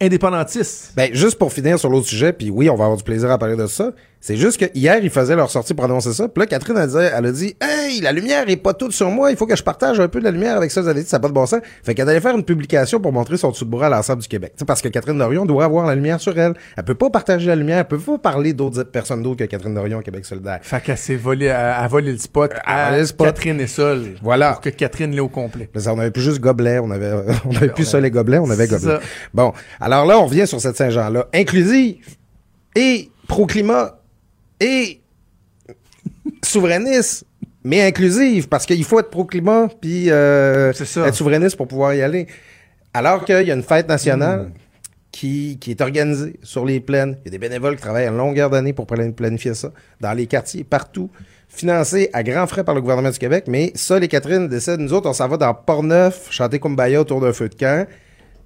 indépendantiste. 0.02 0.94
Ben, 0.96 1.10
juste 1.14 1.38
pour 1.38 1.52
finir 1.52 1.80
sur 1.80 1.90
l'autre 1.90 2.08
sujet, 2.08 2.34
puis 2.34 2.50
oui, 2.50 2.70
on 2.70 2.76
va 2.76 2.86
avoir 2.86 2.98
du 2.98 3.04
plaisir 3.04 3.32
à 3.32 3.38
parler 3.38 3.56
de 3.56 3.68
ça. 3.68 3.94
C'est 4.20 4.36
juste 4.36 4.60
que 4.60 4.66
hier, 4.74 4.98
ils 5.02 5.10
faisaient 5.10 5.36
leur 5.36 5.50
sortie 5.50 5.74
pour 5.74 5.86
annoncer 5.86 6.12
ça. 6.12 6.28
Puis 6.28 6.42
là, 6.42 6.48
Catherine, 6.48 6.76
elle, 6.78 6.88
disait- 6.88 7.12
elle 7.16 7.26
a 7.28 7.32
dit 7.32 7.56
Hey, 7.62 8.02
la 8.02 8.12
lumière 8.12 8.50
est 8.50 8.58
pas 8.58 8.74
toute 8.74 8.92
sur 8.92 9.10
moi, 9.10 9.32
il 9.32 9.38
faut 9.38 9.46
que 9.46 9.56
je 9.56 9.64
partage 9.64 10.00
un 10.00 10.08
peu 10.08 10.20
de 10.20 10.24
la 10.26 10.32
lumière 10.32 10.58
avec 10.58 10.72
ça. 10.72 10.82
Vous 10.82 10.88
avez 10.88 11.04
dit, 11.04 11.08
ça 11.10 11.18
n'a 11.18 11.22
pas 11.22 11.28
de 11.28 11.34
bon 11.34 11.46
sens. 11.46 11.62
Fait 11.84 11.94
qu'elle 11.94 12.10
allait 12.10 12.20
faire 12.20 12.36
une 12.36 12.44
publication 12.44 13.00
pour 13.00 13.14
montrer 13.14 13.38
son 13.38 13.52
dessous 13.52 13.64
de 13.66 13.70
bras 13.70 13.86
à 13.86 13.90
l'ensemble 13.90 14.22
du 14.24 14.28
Québec. 14.28 14.54
Tu 14.56 14.60
sais, 14.60 14.66
parce 14.66 14.82
que 14.82 14.90
Catherine 14.90 15.18
Dorion 15.18 15.46
doit 15.46 15.66
avoir 15.66 15.86
la 15.86 15.96
lumière 15.96 16.20
sur 16.20 16.38
elle. 16.38 16.54
Elle 16.76 16.84
peut 16.84 16.96
pas 16.96 17.10
partager 17.10 17.48
la 17.48 17.56
lumière, 17.56 17.78
elle 17.78 17.86
peut 17.88 18.00
pas 18.00 18.18
parler 18.18 18.54
d'autres 18.54 18.84
personnes 18.84 19.22
d'autres 19.24 19.38
que 19.38 19.44
Catherine 19.46 19.74
Dorion, 19.76 20.02
Québec 20.02 20.26
solidaire. 20.26 20.60
Fait 20.62 20.82
qu'elle 20.82 20.98
s'est 20.98 21.16
volée, 21.16 21.46
elle 21.46 21.56
a 21.56 21.88
volé 21.88 22.12
le 22.12 22.18
spot 22.18 22.52
Elle 22.54 22.60
a 22.66 22.86
à 22.86 22.90
volé 22.90 23.02
le 23.02 23.06
spot. 23.08 23.28
Catherine 23.28 23.62
et 23.62 23.68
Sol. 23.68 24.04
Voilà. 24.22 24.54
Pour 24.54 24.62
que 24.62 24.70
Catherine 24.70 25.12
l'ait 25.12 25.20
au 25.20 25.30
complet. 25.30 25.70
Mais 25.74 25.82
ça, 25.82 25.94
on 25.94 26.00
avait 26.00 26.12
plus 26.12 26.24
juste 26.24 26.40
gobelet, 26.42 26.80
on 26.80 26.90
avait, 26.92 27.12
on 27.46 27.56
avait 27.56 27.70
plus 27.70 27.86
ça 27.86 28.00
les 28.00 28.12
gobelets, 28.12 28.40
on 28.40 28.50
avait 28.50 28.68
gobelet. 28.68 28.98
Bon, 29.34 29.54
alors 29.80 30.06
là, 30.06 30.20
on 30.20 30.26
revient 30.26 30.48
sur 30.48 30.60
cette 30.60 30.76
Saint-Jean-là, 30.76 31.28
inclusive 31.34 31.98
et 32.76 33.10
pro-climat 33.28 33.94
et 34.60 35.02
souverainiste, 36.44 37.26
mais 37.64 37.82
inclusive, 37.82 38.48
parce 38.48 38.66
qu'il 38.66 38.84
faut 38.84 39.00
être 39.00 39.10
pro-climat 39.10 39.70
puis 39.82 40.10
euh, 40.10 40.72
être 40.72 41.16
souverainiste 41.16 41.58
pour 41.58 41.68
pouvoir 41.68 41.94
y 41.94 42.02
aller. 42.02 42.28
Alors 42.94 43.26
qu'il 43.26 43.46
y 43.46 43.52
a 43.52 43.54
une 43.54 43.64
fête 43.64 43.88
nationale 43.88 44.52
qui, 45.12 45.58
qui 45.60 45.72
est 45.72 45.82
organisée 45.82 46.40
sur 46.44 46.66
les 46.66 46.80
plaines. 46.80 47.18
Il 47.22 47.26
y 47.26 47.28
a 47.30 47.32
des 47.32 47.38
bénévoles 47.38 47.76
qui 47.76 47.82
travaillent 47.82 48.06
à 48.06 48.12
longueur 48.12 48.50
d'année 48.50 48.74
pour 48.74 48.88
plan- 48.88 49.12
planifier 49.12 49.54
ça, 49.54 49.72
dans 50.00 50.14
les 50.14 50.28
quartiers, 50.28 50.64
partout, 50.64 51.10
financé 51.48 52.10
à 52.14 52.24
grands 52.24 52.48
frais 52.48 52.64
par 52.64 52.76
le 52.76 52.82
gouvernement 52.82 53.10
du 53.10 53.20
Québec. 53.20 53.46
Mais 53.48 53.72
ça, 53.76 54.00
les 54.00 54.08
Catherine 54.08 54.48
décident, 54.48 54.78
nous 54.78 54.94
autres, 54.94 55.10
on 55.10 55.14
s'en 55.14 55.28
va 55.28 55.38
dans 55.38 55.54
Port-Neuf, 55.54 56.28
chanter 56.32 56.60
Kumbaya 56.60 57.02
autour 57.02 57.22
d'un 57.22 57.34
feu 57.34 57.50
de 57.50 57.56
camp, 57.56 57.88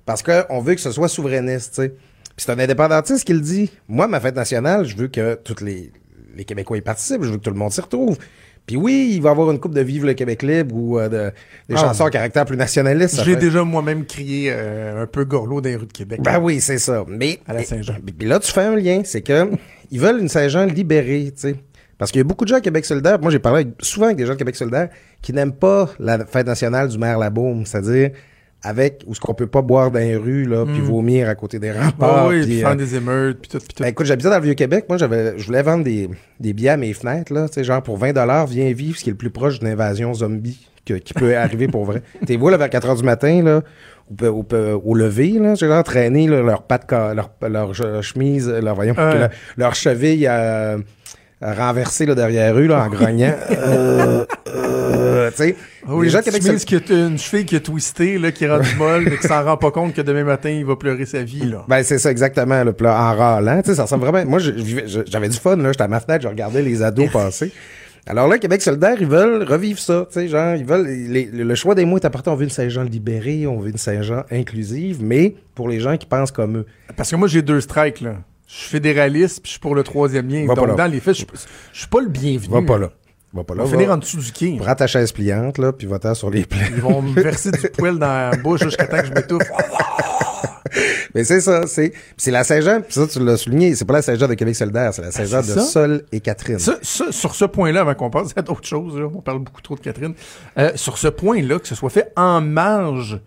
parce 0.06 0.24
qu'on 0.24 0.62
veut 0.62 0.76
que 0.76 0.82
ce 0.82 0.92
soit 0.92 1.08
souverainiste. 1.08 1.82
Puis 1.82 2.46
c'est 2.46 2.52
un 2.52 2.60
indépendantiste 2.60 3.26
qui 3.26 3.34
le 3.34 3.42
dit. 3.42 3.70
Moi, 3.88 4.08
ma 4.08 4.20
fête 4.20 4.36
nationale, 4.36 4.86
je 4.86 4.96
veux 4.96 5.08
que 5.08 5.36
tous 5.36 5.62
les, 5.64 5.92
les 6.42 6.46
Québécois 6.46 6.78
y 6.78 6.82
participent, 6.82 7.24
je 7.24 7.30
veux 7.30 7.38
que 7.38 7.44
tout 7.44 7.52
le 7.52 7.56
monde 7.58 7.72
s'y 7.72 7.82
retrouve. 7.82 8.18
Puis 8.66 8.76
oui, 8.76 9.12
il 9.16 9.22
va 9.22 9.30
y 9.30 9.32
avoir 9.32 9.50
une 9.52 9.60
coupe 9.60 9.74
de 9.74 9.82
Vive 9.82 10.06
le 10.06 10.14
Québec 10.14 10.44
libre 10.44 10.76
ou 10.76 11.00
euh, 11.00 11.08
de- 11.10 11.32
des 11.70 11.76
Ah. 11.76 11.82
chansons 11.82 12.06
à 12.06 12.10
caractère 12.12 12.46
plus 12.46 12.58
nationaliste. 12.58 13.24
J'ai 13.24 13.36
déjà 13.36 13.64
moi-même 13.64 14.06
crié 14.06 14.50
euh, 14.54 15.04
un 15.04 15.08
peu 15.08 15.24
gorlot 15.26 15.62
dans 15.62 15.70
les 15.70 15.76
rues 15.76 15.88
de 15.88 15.92
Québec. 15.94 16.20
ben 16.24 16.40
oui, 16.40 16.60
c'est 16.62 16.78
ça. 16.78 17.04
Mais 17.08 17.40
À 17.48 17.54
la 17.54 17.64
Saint-Jean. 17.64 17.96
Puis 18.18 18.28
là, 18.28 18.40
tu 18.40 18.52
fais 18.52 18.62
un 18.62 18.76
lien, 18.76 19.02
c'est 19.04 19.22
que 19.22 19.50
ils 19.92 20.00
veulent 20.00 20.20
une 20.20 20.30
Saint-Jean 20.30 20.66
libérée, 20.66 21.32
tu 21.36 21.42
sais. 21.50 21.56
Parce 21.98 22.12
qu'il 22.12 22.20
y 22.20 22.22
a 22.22 22.24
beaucoup 22.24 22.46
de 22.46 22.50
gens 22.50 22.56
à 22.58 22.62
Québec 22.62 22.84
solidaire. 22.86 23.20
Moi, 23.20 23.30
j'ai 23.32 23.40
parlé 23.40 23.62
avec- 23.62 23.74
souvent 23.80 24.06
avec 24.08 24.18
des 24.18 24.26
gens 24.26 24.34
de 24.34 24.38
Québec 24.38 24.56
solidaire 24.56 24.90
qui 25.22 25.34
n'aiment 25.34 25.54
pas 25.54 25.90
la 26.00 26.26
fête 26.26 26.48
nationale 26.48 26.88
du 26.88 26.98
maire 26.98 27.20
Labaume, 27.20 27.66
c'est-à-dire 27.66 28.12
avec 28.64 29.04
où 29.08 29.16
ce 29.16 29.20
qu'on 29.20 29.34
peut 29.34 29.48
pas 29.48 29.62
boire 29.62 29.90
dans 29.92 30.00
les 30.00 30.16
rues 30.16 30.46
là, 30.46 30.66
puis 30.66 30.82
vomir 30.82 31.28
à 31.28 31.36
côté 31.36 31.58
des 31.58 31.70
Ah 31.70 31.86
remparts. 31.86 32.28
oui, 32.28 32.42
puis, 32.42 32.46
puis 32.50 32.64
euh, 32.64 32.68
faire 32.68 32.76
des 32.76 32.96
émeutes, 32.96 33.40
puis 33.42 33.50
tout, 33.50 33.58
puis 33.58 33.68
tout. 33.76 33.84
ben, 33.84 33.90
écoute, 33.90 34.06
j'habitais 34.06 34.30
dans 34.30 34.38
le 34.38 34.44
Vieux-Québec. 34.44 34.86
Moi, 34.88 34.98
j'avais, 34.98 35.38
je 35.40 35.46
voulais 35.46 35.64
vendre 35.64 35.84
des, 35.84 36.10
des 36.40 36.54
billets 36.54 36.70
à 36.70 36.78
mes 36.78 36.94
fenêtres, 36.94 37.34
là. 37.34 37.48
Tu 37.48 37.56
sais, 37.56 37.64
genre, 37.64 37.82
pour 37.82 37.98
20 37.98 38.14
viens 38.46 38.72
vivre 38.74 38.98
ce 38.98 39.04
qui 39.04 39.10
est 39.10 39.14
le 39.14 39.18
plus 39.18 39.32
proche 39.32 39.60
d'une 39.60 39.68
invasion 39.70 40.14
zombie 40.14 40.68
que- 40.86 40.94
qui 40.96 41.14
peut 41.14 41.36
arriver 41.36 41.68
pour 41.68 41.86
vrai. 41.86 42.04
T'es 42.26 42.38
vois, 42.38 42.52
là, 42.52 42.58
vers 42.58 42.70
4 42.70 42.90
heures 42.90 42.96
du 42.96 43.04
matin, 43.04 43.42
là, 43.44 43.62
au, 44.10 44.26
au, 44.28 44.46
au 44.86 44.94
lever, 44.96 45.32
là, 45.40 45.56
j'ai 45.56 45.68
genre 45.68 45.84
traîné, 45.84 46.28
là, 46.28 46.42
leurs 46.44 46.64
pattes, 46.64 46.86
ca- 46.90 47.14
leur, 47.14 47.32
leur 47.50 47.72
che- 47.74 48.02
chemise, 48.02 48.48
leur, 48.50 48.76
voyons, 48.76 48.94
leur, 48.96 49.30
leur 49.58 49.74
cheville, 49.76 50.28
euh, 50.30 50.78
renversée, 51.42 52.06
là, 52.06 52.16
derrière 52.16 52.58
eux, 52.58 52.68
là, 52.68 52.84
en 52.84 52.90
grognant. 52.90 53.34
euh, 53.52 54.26
euh, 54.56 55.32
tu. 55.36 55.56
Ah 55.88 55.96
oui, 55.96 56.06
les 56.06 56.12
gens 56.12 56.22
Québec 56.22 56.44
chemise 56.44 56.66
qui 56.66 56.76
a- 56.76 56.80
une 57.08 57.18
cheville 57.18 57.46
qui 57.46 57.56
a 57.56 57.60
twisté, 57.60 58.18
là, 58.18 58.32
qui 58.32 58.44
est 58.46 58.50
rendue 58.50 58.76
molle, 58.78 59.04
mais 59.10 59.18
qui 59.18 59.28
s'en 59.28 59.44
rend 59.44 59.58
pas 59.58 59.72
compte 59.72 59.94
que 59.94 60.02
demain 60.02 60.24
matin, 60.24 60.50
il 60.50 60.66
va 60.66 60.76
pleurer 60.76 61.06
sa 61.06 61.24
vie, 61.24 61.46
là. 61.50 61.66
Ben, 61.68 61.82
c'est 61.84 61.98
ça, 61.98 62.12
exactement, 62.12 62.64
là. 62.64 62.72
En 62.82 63.16
râlant, 63.18 63.62
ça 63.64 63.84
ressemble 63.84 64.06
vraiment. 64.06 64.30
Moi, 64.30 64.40
j'avais 64.40 65.30
du 65.30 65.38
fun, 65.38 65.56
là. 65.58 65.72
J'étais 65.72 65.84
à 65.84 65.88
ma 65.88 66.00
fenêtre, 66.00 66.24
je 66.24 66.28
regardais 66.28 66.62
les 66.62 66.84
ados 66.84 67.10
passer. 67.14 67.52
Alors 68.08 68.28
là, 68.28 68.40
Québec 68.40 68.62
solidaire, 68.64 68.98
ils 69.00 69.06
veulent 69.08 69.44
revivre 69.44 69.78
ça, 69.80 70.08
tu 70.12 70.20
sais, 70.20 70.28
genre, 70.28 70.56
ils 70.56 70.66
veulent. 70.66 70.88
les- 70.88 71.30
le 71.32 71.56
choix 71.56 71.76
des 71.76 71.86
mots 71.86 71.98
est 71.98 72.06
important. 72.06 72.34
On 72.34 72.36
veut 72.36 72.46
une 72.46 72.50
Saint-Jean 72.50 72.82
libérée, 72.84 73.46
on 73.46 73.60
veut 73.60 73.70
une 73.70 73.78
Saint-Jean 73.78 74.24
inclusive, 74.32 74.98
mais 75.04 75.36
pour 75.54 75.70
les 75.70 75.80
gens 75.80 75.98
qui 75.98 76.08
pensent 76.08 76.32
comme 76.32 76.58
eux. 76.58 76.66
Parce 76.98 77.12
que 77.12 77.16
moi, 77.16 77.28
j'ai 77.28 77.44
deux 77.44 77.62
strikes, 77.62 78.02
là. 78.02 78.16
Je 78.54 78.58
suis 78.58 78.70
fédéraliste, 78.70 79.42
puis 79.42 79.48
je 79.50 79.52
suis 79.52 79.60
pour 79.60 79.76
le 79.76 79.84
troisième 79.84 80.28
lien. 80.28 80.46
Va 80.46 80.56
Donc, 80.56 80.76
dans 80.76 80.86
les 80.92 81.00
faits, 81.00 81.14
je 81.14 81.20
suis- 81.20 81.28
je 81.72 81.80
suis 81.80 81.88
pas 81.88 82.02
le 82.02 82.10
bienvenu. 82.10 82.54
Va 82.54 82.62
pas 82.62 82.78
là. 82.78 82.92
Va 83.34 83.46
pas 83.46 83.56
là. 83.56 83.64
On 83.64 83.66
va 83.66 83.72
finir 83.72 83.92
en 83.92 83.98
dessous 83.98 84.18
du 84.18 84.32
quai. 84.34 84.58
Prends 84.60 84.76
ta 84.76 84.88
chaise 84.88 85.14
pliante, 85.14 85.58
là, 85.58 85.72
puis 85.72 85.88
va-t'en 85.88 86.14
sur 86.14 86.30
les 86.30 86.44
plaies. 86.46 86.70
Ils 86.76 86.82
vont 86.82 87.02
me 87.02 87.14
verser 87.22 87.52
du 87.52 87.70
poil 87.70 87.98
dans 87.98 88.08
la 88.32 88.36
bouche 88.36 88.62
jusqu'à 88.64 88.88
temps 88.88 89.00
que 89.00 89.06
je 89.08 89.14
m'étouffe. 89.14 89.44
Mais 91.16 91.24
c'est 91.26 91.42
ça, 91.42 91.68
c'est. 91.68 91.92
C'est 92.18 92.32
la 92.32 92.44
Saint-Jean, 92.44 92.82
puis 92.82 92.94
ça, 92.94 93.06
tu 93.08 93.20
l'as 93.24 93.36
souligné, 93.38 93.76
c'est 93.76 93.84
pas 93.86 93.94
la 93.94 94.02
Saint-Jean 94.02 94.28
de 94.28 94.34
Québec 94.36 94.56
solidaire, 94.56 94.94
c'est 94.94 95.02
la 95.02 95.12
Saint-Jean 95.12 95.38
Ah, 95.40 95.44
c'est 95.44 95.56
de 95.56 95.60
ça? 95.60 95.66
Sol 95.66 96.04
et 96.12 96.20
Catherine. 96.22 96.60
Ça, 96.60 96.78
ça, 96.82 97.12
sur 97.12 97.36
ce 97.36 97.46
point-là, 97.46 97.82
avant 97.82 97.94
qu'on 97.96 98.10
passe 98.10 98.32
à 98.36 98.42
d'autres 98.42 98.66
choses, 98.68 98.98
là, 98.98 99.08
on 99.14 99.22
parle 99.22 99.40
beaucoup 99.40 99.62
trop 99.62 99.76
de 99.76 99.82
Catherine. 99.82 100.14
Euh, 100.58 100.72
sur 100.76 100.98
ce 100.98 101.08
point-là, 101.10 101.60
que 101.60 101.68
ce 101.68 101.76
soit 101.76 101.90
fait 101.90 102.12
en 102.16 102.40
marge 102.42 103.20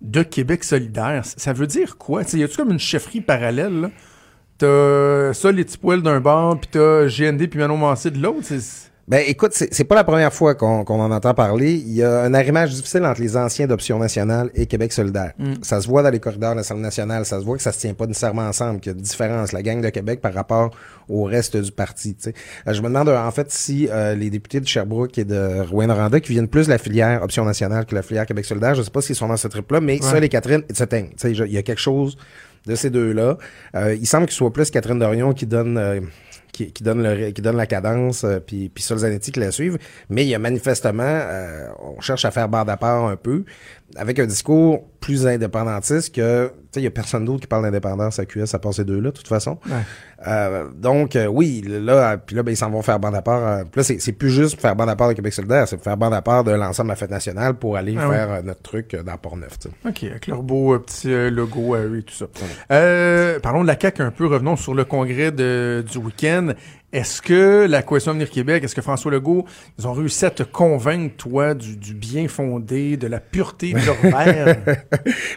de 0.00 0.22
Québec 0.22 0.64
solidaire, 0.64 1.22
ça 1.24 1.52
veut 1.52 1.66
dire 1.68 1.96
quoi? 1.98 2.24
T'sais, 2.24 2.38
y 2.38 2.44
a-tu 2.44 2.56
comme 2.56 2.70
une 2.72 2.78
chefferie 2.78 3.20
parallèle? 3.20 3.80
là? 3.82 3.90
T'as 4.60 5.32
ça, 5.32 5.50
les 5.52 5.64
petits 5.64 5.78
poils 5.78 6.02
d'un 6.02 6.20
bord, 6.20 6.60
puis 6.60 6.68
t'as 6.70 7.06
GND 7.06 7.48
puis 7.48 7.58
Manon 7.58 7.78
Massé 7.78 8.10
de 8.10 8.18
l'autre. 8.22 8.40
c'est- 8.42 8.89
Ben 9.10 9.24
écoute, 9.26 9.50
c'est 9.52 9.82
pas 9.84 9.96
la 9.96 10.04
première 10.04 10.32
fois 10.32 10.54
qu'on 10.54 10.84
en 10.86 11.10
entend 11.10 11.34
parler. 11.34 11.72
Il 11.72 11.92
y 11.94 12.02
a 12.04 12.22
un 12.22 12.32
arrimage 12.32 12.70
difficile 12.70 13.04
entre 13.04 13.20
les 13.20 13.36
anciens 13.36 13.66
d'Option 13.66 13.98
nationale 13.98 14.50
et 14.54 14.66
Québec 14.66 14.92
solidaire. 14.92 15.32
Ça 15.62 15.80
se 15.80 15.88
voit 15.88 16.04
dans 16.04 16.10
les 16.10 16.20
corridors 16.20 16.52
de 16.52 16.58
l'Assemblée 16.58 16.84
nationale, 16.84 17.26
ça 17.26 17.40
se 17.40 17.44
voit 17.44 17.56
que 17.56 17.62
ça 17.64 17.72
se 17.72 17.80
tient 17.80 17.92
pas 17.92 18.06
nécessairement 18.06 18.42
ensemble, 18.46 18.78
qu'il 18.78 18.92
y 18.92 18.94
a 18.94 18.96
une 18.96 19.02
différence, 19.02 19.50
la 19.50 19.62
gang 19.62 19.80
de 19.80 19.88
Québec 19.88 20.20
par 20.20 20.32
rapport 20.32 20.70
au 21.08 21.24
reste 21.24 21.56
du 21.56 21.72
parti. 21.72 22.14
tu 22.14 22.22
sais. 22.30 22.34
Euh, 22.68 22.72
je 22.72 22.80
me 22.82 22.86
demande 22.86 23.08
euh, 23.08 23.18
en 23.18 23.32
fait 23.32 23.50
si 23.50 23.88
euh, 23.90 24.14
les 24.14 24.30
députés 24.30 24.60
de 24.60 24.68
Sherbrooke 24.68 25.18
et 25.18 25.24
de 25.24 25.60
Rouen-Noranda 25.68 26.20
qui 26.20 26.30
viennent 26.30 26.46
plus 26.46 26.66
de 26.66 26.70
la 26.70 26.78
filière 26.78 27.20
Option 27.24 27.44
nationale 27.44 27.86
que 27.86 27.96
la 27.96 28.02
filière 28.02 28.26
Québec 28.26 28.44
solidaire, 28.44 28.76
je 28.76 28.82
sais 28.82 28.90
pas 28.92 29.00
s'ils 29.02 29.16
sont 29.16 29.26
dans 29.26 29.36
ce 29.36 29.48
trip-là, 29.48 29.80
mais 29.80 29.98
ça, 30.00 30.20
les 30.20 30.28
Catherine. 30.28 30.62
Tu 30.68 30.74
sais, 31.16 31.34
je- 31.34 31.44
Il 31.44 31.52
y 31.52 31.58
a 31.58 31.62
quelque 31.62 31.80
chose 31.80 32.16
de 32.64 32.76
ces 32.76 32.90
deux-là. 32.90 33.38
Euh, 33.74 33.96
il 34.00 34.06
semble 34.06 34.30
ce 34.30 34.36
soit 34.36 34.52
plus 34.52 34.70
Catherine 34.70 35.00
Dorion 35.00 35.32
qui 35.32 35.46
donne... 35.46 35.76
euh, 35.78 36.00
qui, 36.68 36.82
donne 36.82 37.02
la 37.56 37.66
cadence, 37.66 38.24
euh, 38.24 38.38
puis, 38.40 38.68
puis 38.68 38.82
Sol 38.82 38.98
Zanetti 38.98 39.32
qui 39.32 39.40
la 39.40 39.50
suivent. 39.50 39.78
Mais 40.08 40.24
il 40.24 40.28
y 40.28 40.34
a 40.34 40.38
manifestement, 40.38 41.02
euh, 41.04 41.68
on 41.80 42.00
cherche 42.00 42.24
à 42.24 42.30
faire 42.30 42.48
barre 42.48 42.68
à 42.68 43.08
un 43.08 43.16
peu, 43.16 43.44
avec 43.96 44.18
un 44.18 44.26
discours 44.26 44.84
plus 45.00 45.26
indépendantiste 45.26 46.14
que, 46.14 46.48
tu 46.48 46.54
sais, 46.72 46.80
il 46.80 46.84
y 46.84 46.86
a 46.86 46.90
personne 46.90 47.24
d'autre 47.24 47.40
qui 47.40 47.46
parle 47.46 47.62
d'indépendance 47.62 48.18
à 48.18 48.26
QS 48.26 48.54
à 48.54 48.58
part 48.58 48.74
ces 48.74 48.84
deux-là, 48.84 49.10
de 49.10 49.16
toute 49.16 49.26
façon. 49.26 49.58
Euh, 50.26 50.68
donc, 50.74 51.16
euh, 51.16 51.26
oui, 51.26 51.64
là, 51.66 52.18
puis 52.18 52.36
là, 52.36 52.42
ben, 52.42 52.52
ils 52.52 52.56
s'en 52.56 52.70
vont 52.70 52.82
faire 52.82 53.00
bande 53.00 53.14
à 53.14 53.22
part. 53.22 53.46
euh, 53.46 53.64
puis 53.64 53.80
là, 53.80 53.98
c'est, 53.98 54.12
plus 54.12 54.30
juste 54.30 54.60
faire 54.60 54.76
bande 54.76 54.90
à 54.90 54.96
part 54.96 55.08
de 55.08 55.14
Québec 55.14 55.32
solidaire, 55.32 55.66
c'est 55.66 55.82
faire 55.82 55.96
bande 55.96 56.12
à 56.12 56.20
part 56.20 56.44
de 56.44 56.52
l'ensemble 56.52 56.88
de 56.88 56.92
la 56.92 56.96
fête 56.96 57.10
nationale 57.10 57.54
pour 57.54 57.76
aller 57.76 57.96
Ah 57.98 58.08
faire 58.08 58.44
notre 58.44 58.62
truc 58.62 58.94
dans 58.94 59.16
Port-Neuf, 59.16 59.58
tu 59.58 59.68
sais. 59.68 59.88
OK, 59.88 60.04
avec 60.04 60.26
leur 60.26 60.42
beau 60.42 60.78
petit 60.78 61.30
logo 61.30 61.74
à 61.74 61.80
eux 61.80 61.98
et 61.98 62.02
tout 62.02 62.14
ça. 62.14 62.26
Parlons 63.42 63.62
de 63.62 63.66
la 63.66 63.80
CAQ 63.80 64.02
un 64.02 64.10
peu, 64.10 64.26
revenons 64.26 64.56
sur 64.56 64.74
le 64.74 64.84
congrès 64.84 65.32
de, 65.32 65.82
du 65.90 65.98
week-end. 65.98 66.52
Est-ce 66.92 67.22
que 67.22 67.66
la 67.68 67.82
Coalition 67.82 68.10
Avenir 68.10 68.30
Québec, 68.30 68.64
est-ce 68.64 68.74
que 68.74 68.82
François 68.82 69.12
Legault, 69.12 69.44
ils 69.78 69.86
ont 69.86 69.92
réussi 69.92 70.24
à 70.24 70.30
te 70.30 70.42
convaincre, 70.42 71.14
toi, 71.16 71.54
du, 71.54 71.76
du 71.76 71.94
bien 71.94 72.26
fondé, 72.26 72.96
de 72.96 73.06
la 73.06 73.20
pureté 73.20 73.72
de 73.74 73.86
leur 73.86 73.96
verre? 74.02 74.84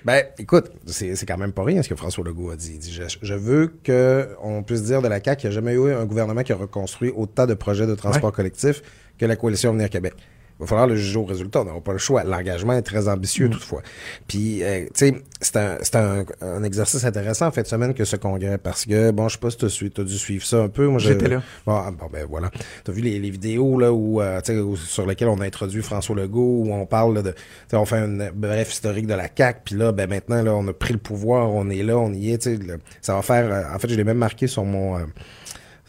Ben, 0.03 0.23
écoute, 0.39 0.71
c'est 0.87 1.25
quand 1.27 1.37
même 1.37 1.53
pas 1.53 1.63
rien 1.63 1.83
ce 1.83 1.89
que 1.89 1.95
François 1.95 2.23
Legault 2.23 2.49
a 2.49 2.55
dit. 2.55 2.71
Il 2.73 2.79
dit 2.79 2.91
je, 2.91 3.03
je 3.21 3.33
veux 3.35 3.71
que 3.83 4.29
on 4.41 4.63
puisse 4.63 4.83
dire 4.83 5.03
de 5.03 5.07
la 5.07 5.23
CAQ 5.23 5.41
qu'il 5.41 5.49
n'y 5.49 5.53
a 5.53 5.59
jamais 5.59 5.73
eu 5.73 5.93
un 5.93 6.05
gouvernement 6.05 6.41
qui 6.41 6.53
a 6.53 6.55
reconstruit 6.55 7.11
autant 7.15 7.45
de 7.45 7.53
projets 7.53 7.85
de 7.85 7.95
transport 7.95 8.31
collectif 8.31 8.81
que 9.19 9.25
la 9.25 9.35
Coalition 9.35 9.69
Avenir 9.69 9.89
Québec. 9.91 10.13
Il 10.59 10.63
va 10.63 10.67
falloir 10.67 10.87
le 10.87 10.95
juger 10.95 11.17
au 11.17 11.25
résultat. 11.25 11.61
On 11.61 11.65
n'aura 11.65 11.81
pas 11.81 11.91
le 11.93 11.97
choix. 11.97 12.23
L'engagement 12.23 12.73
est 12.73 12.81
très 12.83 13.07
ambitieux, 13.07 13.49
toutefois. 13.49 13.81
Puis, 14.27 14.63
euh, 14.63 14.85
tu 14.85 15.07
sais, 15.07 15.13
c'est 15.41 15.57
un, 15.57 15.77
c'est 15.81 15.95
un, 15.95 16.23
un 16.41 16.63
exercice 16.63 17.03
intéressant 17.03 17.47
en 17.47 17.51
fin 17.51 17.63
de 17.63 17.67
semaine 17.67 17.93
que 17.93 18.05
ce 18.05 18.15
congrès 18.15 18.57
parce 18.57 18.85
que, 18.85 19.11
bon, 19.11 19.27
je 19.27 19.33
sais 19.33 19.39
pas 19.39 19.49
si 19.49 19.57
tu 19.89 20.01
as, 20.01 20.03
dû 20.03 20.17
suivre 20.17 20.45
ça 20.45 20.57
un 20.61 20.69
peu. 20.69 20.87
Moi, 20.87 20.99
J'étais 20.99 21.27
là. 21.27 21.41
Bon, 21.65 21.73
ah, 21.73 21.91
bon, 21.91 22.05
ben 22.11 22.25
voilà. 22.29 22.49
Tu 22.85 22.91
as 22.91 22.93
vu 22.93 23.01
les, 23.01 23.19
les 23.19 23.29
vidéos 23.29 23.77
là 23.79 23.91
où, 23.91 24.21
euh, 24.21 24.39
tu 24.41 24.53
sais, 24.53 24.59
où- 24.59 24.77
sur 24.77 25.05
lesquelles 25.05 25.27
on 25.27 25.41
a 25.41 25.45
introduit 25.45 25.81
François 25.81 26.15
Legault, 26.15 26.63
où 26.65 26.71
on 26.73 26.85
parle 26.85 27.15
là, 27.15 27.21
de, 27.23 27.31
tu 27.31 27.37
sais, 27.69 27.75
on 27.77 27.85
fait 27.85 27.97
un 27.97 28.31
bref 28.33 28.71
historique 28.71 29.07
de 29.07 29.15
la 29.15 29.27
CAQ, 29.35 29.59
puis 29.65 29.75
là, 29.75 29.91
ben 29.91 30.07
maintenant 30.09 30.41
là, 30.43 30.53
on 30.53 30.67
a 30.67 30.73
pris 30.73 30.93
le 30.93 30.99
pouvoir, 30.99 31.49
on 31.51 31.69
est 31.69 31.83
là, 31.83 31.97
on 31.97 32.13
y 32.13 32.31
est. 32.31 32.37
Tu 32.37 32.51
sais, 32.55 32.63
le- 32.63 32.79
ça 33.01 33.15
va 33.15 33.21
faire. 33.21 33.51
euh, 33.51 33.75
en 33.75 33.79
fait, 33.79 33.89
je 33.89 33.95
l'ai 33.95 34.03
même 34.03 34.17
marqué 34.17 34.47
sur 34.47 34.63
mon 34.63 34.97
euh, 34.97 35.01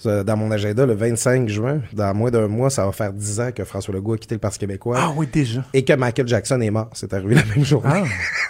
dans 0.04 0.36
mon 0.36 0.50
agenda 0.50 0.86
le 0.86 0.94
25 0.94 1.48
juin. 1.48 1.80
Dans 1.92 2.14
moins 2.14 2.30
d'un 2.30 2.48
mois, 2.48 2.70
ça 2.70 2.84
va 2.86 2.92
faire 2.92 3.12
10 3.12 3.40
ans 3.40 3.52
que 3.52 3.64
François 3.64 3.94
Legault 3.94 4.14
a 4.14 4.18
quitté 4.18 4.34
le 4.34 4.40
Parti 4.40 4.58
québécois. 4.58 4.96
Ah 5.00 5.12
oui, 5.16 5.26
déjà. 5.32 5.64
Et 5.72 5.84
que 5.84 5.92
Michael 5.92 6.28
Jackson 6.28 6.60
est 6.60 6.70
mort. 6.70 6.90
C'est 6.92 7.12
arrivé 7.12 7.34
la 7.36 7.44
même 7.44 7.64
journée. 7.64 8.04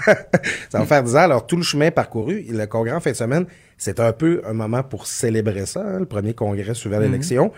Ah. 0.06 0.14
ça 0.68 0.78
va 0.78 0.86
faire 0.86 1.02
10 1.02 1.16
ans. 1.16 1.20
Alors, 1.20 1.46
tout 1.46 1.56
le 1.56 1.62
chemin 1.62 1.90
parcouru, 1.90 2.44
le 2.48 2.66
congrès 2.66 2.94
en 2.94 3.00
fin 3.00 3.10
de 3.10 3.16
semaine, 3.16 3.46
c'est 3.78 4.00
un 4.00 4.12
peu 4.12 4.42
un 4.46 4.52
moment 4.52 4.82
pour 4.82 5.06
célébrer 5.06 5.66
ça, 5.66 5.80
hein, 5.80 6.00
le 6.00 6.06
premier 6.06 6.34
congrès 6.34 6.74
suivant 6.74 6.98
l'élection. 6.98 7.52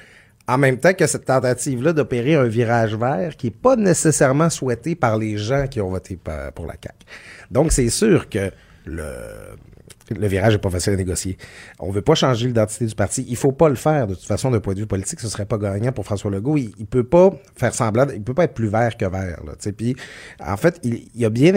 En 0.48 0.58
même 0.58 0.78
temps 0.78 0.94
que 0.94 1.06
cette 1.06 1.24
tentative-là 1.24 1.92
d'opérer 1.92 2.36
un 2.36 2.44
virage 2.44 2.94
vert 2.94 3.36
qui 3.36 3.48
n'est 3.48 3.52
pas 3.52 3.74
nécessairement 3.74 4.48
souhaité 4.48 4.94
par 4.94 5.18
les 5.18 5.36
gens 5.38 5.66
qui 5.66 5.80
ont 5.80 5.90
voté 5.90 6.16
pour 6.54 6.66
la 6.66 6.74
CAQ. 6.74 7.04
Donc, 7.50 7.72
c'est 7.72 7.88
sûr 7.88 8.28
que 8.28 8.52
le, 8.84 9.02
le 10.10 10.26
virage 10.26 10.54
n'est 10.54 10.58
pas 10.58 10.70
facile 10.70 10.92
à 10.92 10.96
négocier. 10.96 11.36
On 11.78 11.90
veut 11.90 12.02
pas 12.02 12.14
changer 12.14 12.46
l'identité 12.46 12.86
du 12.86 12.94
parti. 12.94 13.24
Il 13.28 13.36
faut 13.36 13.52
pas 13.52 13.68
le 13.68 13.74
faire. 13.74 14.06
De 14.06 14.14
toute 14.14 14.24
façon, 14.24 14.50
d'un 14.50 14.60
point 14.60 14.74
de 14.74 14.80
vue 14.80 14.86
politique, 14.86 15.20
ce 15.20 15.28
serait 15.28 15.46
pas 15.46 15.58
gagnant 15.58 15.92
pour 15.92 16.04
François 16.04 16.30
Legault. 16.30 16.56
Il, 16.56 16.72
il 16.78 16.86
peut 16.86 17.04
pas 17.04 17.30
faire 17.56 17.74
semblant, 17.74 18.06
il 18.14 18.22
peut 18.22 18.34
pas 18.34 18.44
être 18.44 18.54
plus 18.54 18.68
vert 18.68 18.96
que 18.96 19.04
vert. 19.04 19.40
Là, 19.44 19.52
en 20.52 20.56
fait, 20.56 20.80
il, 20.82 21.08
il 21.14 21.24
a 21.24 21.30
bien, 21.30 21.52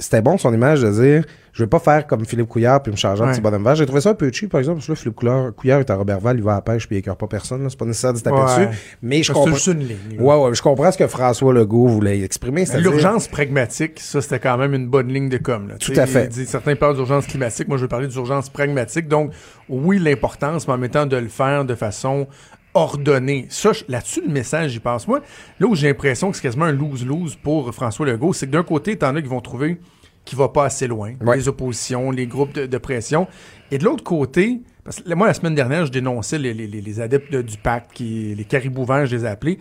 c'était 0.00 0.22
bon 0.22 0.38
son 0.38 0.52
image 0.52 0.82
de 0.82 0.90
dire, 0.90 1.24
je 1.52 1.62
veux 1.62 1.68
pas 1.68 1.78
faire 1.78 2.06
comme 2.06 2.24
Philippe 2.24 2.48
Couillard 2.48 2.82
puis 2.82 2.90
me 2.92 2.96
changer 2.96 3.22
Ouais. 3.22 3.30
petit 3.32 3.40
bonhomme 3.40 3.62
vert. 3.64 3.74
J'ai 3.74 3.84
trouvé 3.86 4.00
ça 4.00 4.10
un 4.10 4.14
peu 4.14 4.30
cheap, 4.32 4.50
par 4.50 4.58
exemple, 4.58 4.78
parce 4.78 4.86
que 4.86 4.92
là, 4.92 4.96
Philippe 4.96 5.16
Couillard, 5.16 5.54
Couillard 5.54 5.80
est 5.80 5.90
à 5.90 5.94
Robertval, 5.96 6.36
il 6.38 6.42
va 6.42 6.52
à 6.52 6.54
la 6.56 6.60
pêche 6.62 6.86
puis 6.86 6.96
il 6.96 6.98
écœure 7.00 7.16
pas 7.16 7.26
personne. 7.26 7.68
C'est 7.68 7.78
pas 7.78 7.84
nécessaire 7.84 8.12
de 8.14 8.18
se 8.18 8.22
taper 8.24 8.36
Ouais. 8.36 8.66
dessus. 8.66 8.78
Mais 9.02 9.18
je 9.18 9.24
C'est 9.28 9.32
comprends. 9.34 9.52
juste 9.54 9.66
une 9.66 9.80
ligne. 9.80 10.18
Ouais, 10.18 10.36
ouais, 10.36 10.54
je 10.54 10.62
comprends 10.62 10.90
ce 10.90 10.98
que 10.98 11.06
François 11.06 11.52
Legault 11.52 11.88
voulait 11.88 12.20
exprimer. 12.22 12.64
L'urgence 12.78 13.28
pragmatique, 13.28 14.00
ça, 14.00 14.20
c'était 14.22 14.38
quand 14.40 14.56
même 14.56 14.72
une 14.74 14.88
bonne 14.88 15.08
ligne 15.08 15.28
de 15.28 15.38
com. 15.38 15.68
Là. 15.68 15.74
Tout 15.78 15.92
à 15.96 16.06
fait. 16.06 16.28
dit- 16.28 16.46
certains 16.46 16.74
parlent 16.76 16.96
d'urgence 16.96 17.26
climatique. 17.26 17.68
Moi, 17.68 17.76
je 17.76 17.82
veux 17.82 17.88
parler 17.88 18.08
d'urgence 18.08 18.48
pragmatique. 18.48 19.06
Donc, 19.08 19.32
oui, 19.68 19.98
l'importance, 19.98 20.66
mais 20.66 20.74
en 20.74 20.78
mettant 20.78 21.06
de 21.06 21.16
le 21.16 21.28
faire 21.28 21.64
de 21.64 21.74
façon 21.74 22.26
ordonnée. 22.74 23.46
Ça, 23.50 23.72
là-dessus, 23.88 24.22
le 24.26 24.32
message, 24.32 24.70
j'y 24.70 24.80
pense. 24.80 25.06
Moi, 25.06 25.20
là 25.60 25.66
où 25.66 25.74
j'ai 25.74 25.88
l'impression 25.88 26.30
que 26.30 26.36
c'est 26.36 26.42
quasiment 26.42 26.64
un 26.64 26.72
lose-lose 26.72 27.36
pour 27.36 27.72
François 27.74 28.06
Legault, 28.06 28.32
c'est 28.32 28.46
que 28.46 28.52
d'un 28.52 28.62
côté, 28.62 28.96
t'en 28.96 29.14
as 29.14 29.20
qui 29.22 29.28
vont 29.28 29.40
trouver 29.40 29.78
qu'il 30.24 30.38
va 30.38 30.48
pas 30.48 30.64
assez 30.64 30.86
loin. 30.86 31.14
Ouais. 31.20 31.36
Les 31.36 31.48
oppositions, 31.48 32.10
les 32.10 32.26
groupes 32.26 32.52
de, 32.54 32.66
de 32.66 32.78
pression. 32.78 33.26
Et 33.70 33.78
de 33.78 33.84
l'autre 33.84 34.04
côté, 34.04 34.60
parce 34.84 35.00
que 35.00 35.14
moi, 35.14 35.26
la 35.26 35.34
semaine 35.34 35.54
dernière, 35.54 35.86
je 35.86 35.92
dénonçais 35.92 36.38
les, 36.38 36.54
les- 36.54 36.66
les- 36.66 37.00
adeptes 37.00 37.32
de- 37.32 37.42
du 37.42 37.56
pacte, 37.56 37.92
qui, 37.92 38.34
les 38.34 38.44
caribous 38.44 38.84
verts, 38.84 39.06
je 39.06 39.16
les 39.16 39.24
ai 39.24 39.28
appelés. 39.28 39.58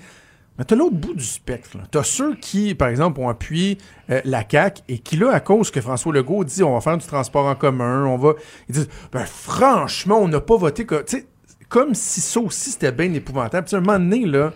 Mais 0.57 0.65
t'as 0.65 0.75
l'autre 0.75 0.95
bout 0.95 1.13
du 1.13 1.23
spectre. 1.23 1.77
là. 1.77 1.83
T'as 1.89 2.03
ceux 2.03 2.35
qui, 2.35 2.75
par 2.75 2.89
exemple, 2.89 3.19
ont 3.21 3.29
appuyé 3.29 3.77
euh, 4.09 4.21
la 4.25 4.43
CAQ 4.47 4.81
et 4.89 4.99
qui, 4.99 5.15
là, 5.17 5.31
à 5.31 5.39
cause 5.39 5.71
que 5.71 5.79
François 5.81 6.13
Legault 6.13 6.43
dit 6.43 6.61
on 6.61 6.73
va 6.73 6.81
faire 6.81 6.97
du 6.97 7.07
transport 7.07 7.45
en 7.45 7.55
commun, 7.55 8.05
on 8.05 8.17
va. 8.17 8.33
Ils 8.69 8.75
disent 8.75 8.89
ben 9.11 9.25
franchement, 9.25 10.19
on 10.19 10.27
n'a 10.27 10.41
pas 10.41 10.57
voté. 10.57 10.85
comme 11.69 11.95
si 11.95 12.19
ça 12.21 12.39
aussi 12.41 12.71
c'était 12.71 12.91
bien 12.91 13.11
épouvantable. 13.13 13.65
Puis 13.65 13.75
à 13.75 13.79
un 13.79 13.81
moment 13.81 13.97
donné, 13.97 14.25
là, 14.25 14.53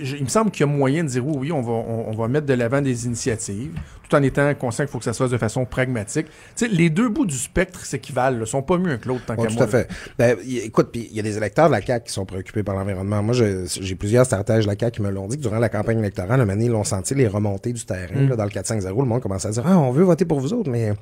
il, 0.00 0.22
me 0.24 0.28
semble 0.28 0.50
qu'il 0.50 0.66
y 0.66 0.68
a 0.68 0.72
moyen 0.72 1.04
de 1.04 1.08
dire 1.08 1.26
oui, 1.26 1.34
oui, 1.38 1.52
on 1.52 1.60
va, 1.62 1.72
on, 1.72 2.08
on 2.08 2.12
va 2.16 2.28
mettre 2.28 2.46
de 2.46 2.54
l'avant 2.54 2.80
des 2.80 3.06
initiatives, 3.06 3.72
tout 4.08 4.14
en 4.16 4.22
étant 4.22 4.52
conscient 4.54 4.84
qu'il 4.84 4.90
faut 4.92 4.98
que 4.98 5.04
ça 5.04 5.12
se 5.12 5.22
fasse 5.22 5.30
de 5.30 5.38
façon 5.38 5.64
pragmatique. 5.64 6.26
Tu 6.26 6.32
sais, 6.54 6.68
les 6.68 6.90
deux 6.90 7.08
bouts 7.08 7.26
du 7.26 7.36
spectre 7.36 7.84
s'équivalent, 7.84 8.38
là, 8.38 8.46
sont 8.46 8.62
pas 8.62 8.78
mieux 8.78 8.96
que 8.96 9.08
l'autre 9.08 9.24
tant 9.26 9.34
Ouais, 9.36 9.44
qu'à 9.44 9.48
tout 9.48 9.54
moi. 9.56 9.64
à 9.64 9.68
fait. 9.68 9.88
Ben, 10.18 10.36
écoute, 10.46 10.88
puis 10.92 11.08
il 11.10 11.16
y 11.16 11.20
a 11.20 11.22
des 11.22 11.36
électeurs 11.36 11.66
de 11.68 11.72
la 11.72 11.80
CAQ 11.80 12.06
qui 12.06 12.12
sont 12.12 12.26
préoccupés 12.26 12.62
par 12.62 12.74
l'environnement. 12.76 13.22
Moi, 13.22 13.34
j'ai 13.34 13.94
plusieurs 13.94 14.26
stratèges 14.26 14.64
de 14.64 14.70
la 14.70 14.76
CAQ 14.78 14.96
qui 14.96 15.02
me 15.02 15.10
l'ont 15.10 15.26
dit 15.28 15.36
que 15.36 15.42
durant 15.42 15.58
la 15.58 15.68
campagne 15.68 15.98
électorale, 15.98 16.46
donné, 16.46 16.64
ils 16.66 16.70
l'ont 16.70 16.84
senti, 16.84 17.14
les 17.14 17.26
remontées 17.28 17.72
du 17.72 17.84
terrain, 17.84 18.20
Mm. 18.22 18.28
là, 18.28 18.36
dans 18.36 18.44
le 18.44 18.50
4-5-0, 18.50 19.00
le 19.00 19.06
monde 19.08 19.20
commençait 19.22 19.48
à 19.48 19.50
dire 19.52 19.62
Ah, 19.66 19.78
on 19.78 19.90
veut 19.92 20.04
voter 20.04 20.24
pour 20.24 20.40
vous 20.40 20.52
autres, 20.52 20.70
mais 20.70 20.92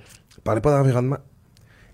parlez 0.45 0.61
pas 0.61 0.71
d'environnement. 0.77 1.19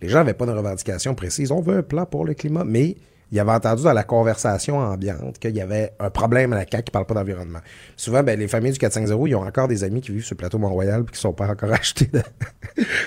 Les 0.03 0.09
gens 0.09 0.19
n'avaient 0.19 0.35
pas 0.35 0.45
de 0.47 0.51
revendication 0.53 1.15
précise. 1.15 1.51
On 1.51 1.61
veut 1.61 1.79
un 1.79 1.83
plan 1.83 2.05
pour 2.05 2.25
le 2.27 2.35
climat, 2.35 2.65
mais 2.65 2.97
il 3.35 3.41
avait 3.41 3.51
entendu 3.51 3.83
dans 3.83 3.93
la 3.93 4.05
conversation 4.05 4.79
ambiante 4.79 5.41
qu'il 5.41 5.57
y 5.57 5.61
avait 5.61 5.93
un 5.99 6.09
problème 6.09 6.53
à 6.53 6.57
la 6.57 6.67
CAQ 6.71 6.85
qui 6.85 6.91
parle 6.93 7.05
pas 7.05 7.15
d'environnement. 7.15 7.59
Souvent, 7.97 8.23
ben, 8.23 8.39
les 8.39 8.47
familles 8.47 8.71
du 8.71 8.79
450, 8.79 9.29
ils 9.29 9.35
ont 9.35 9.43
encore 9.43 9.67
des 9.67 9.83
amis 9.83 10.01
qui 10.01 10.13
vivent 10.13 10.25
sur 10.25 10.35
le 10.35 10.39
plateau 10.39 10.59
Mont-Royal 10.59 11.03
et 11.03 11.13
qui 11.13 11.19
sont 11.19 11.33
pas 11.33 11.49
encore 11.49 11.73
achetés 11.73 12.09
de, 12.13 12.23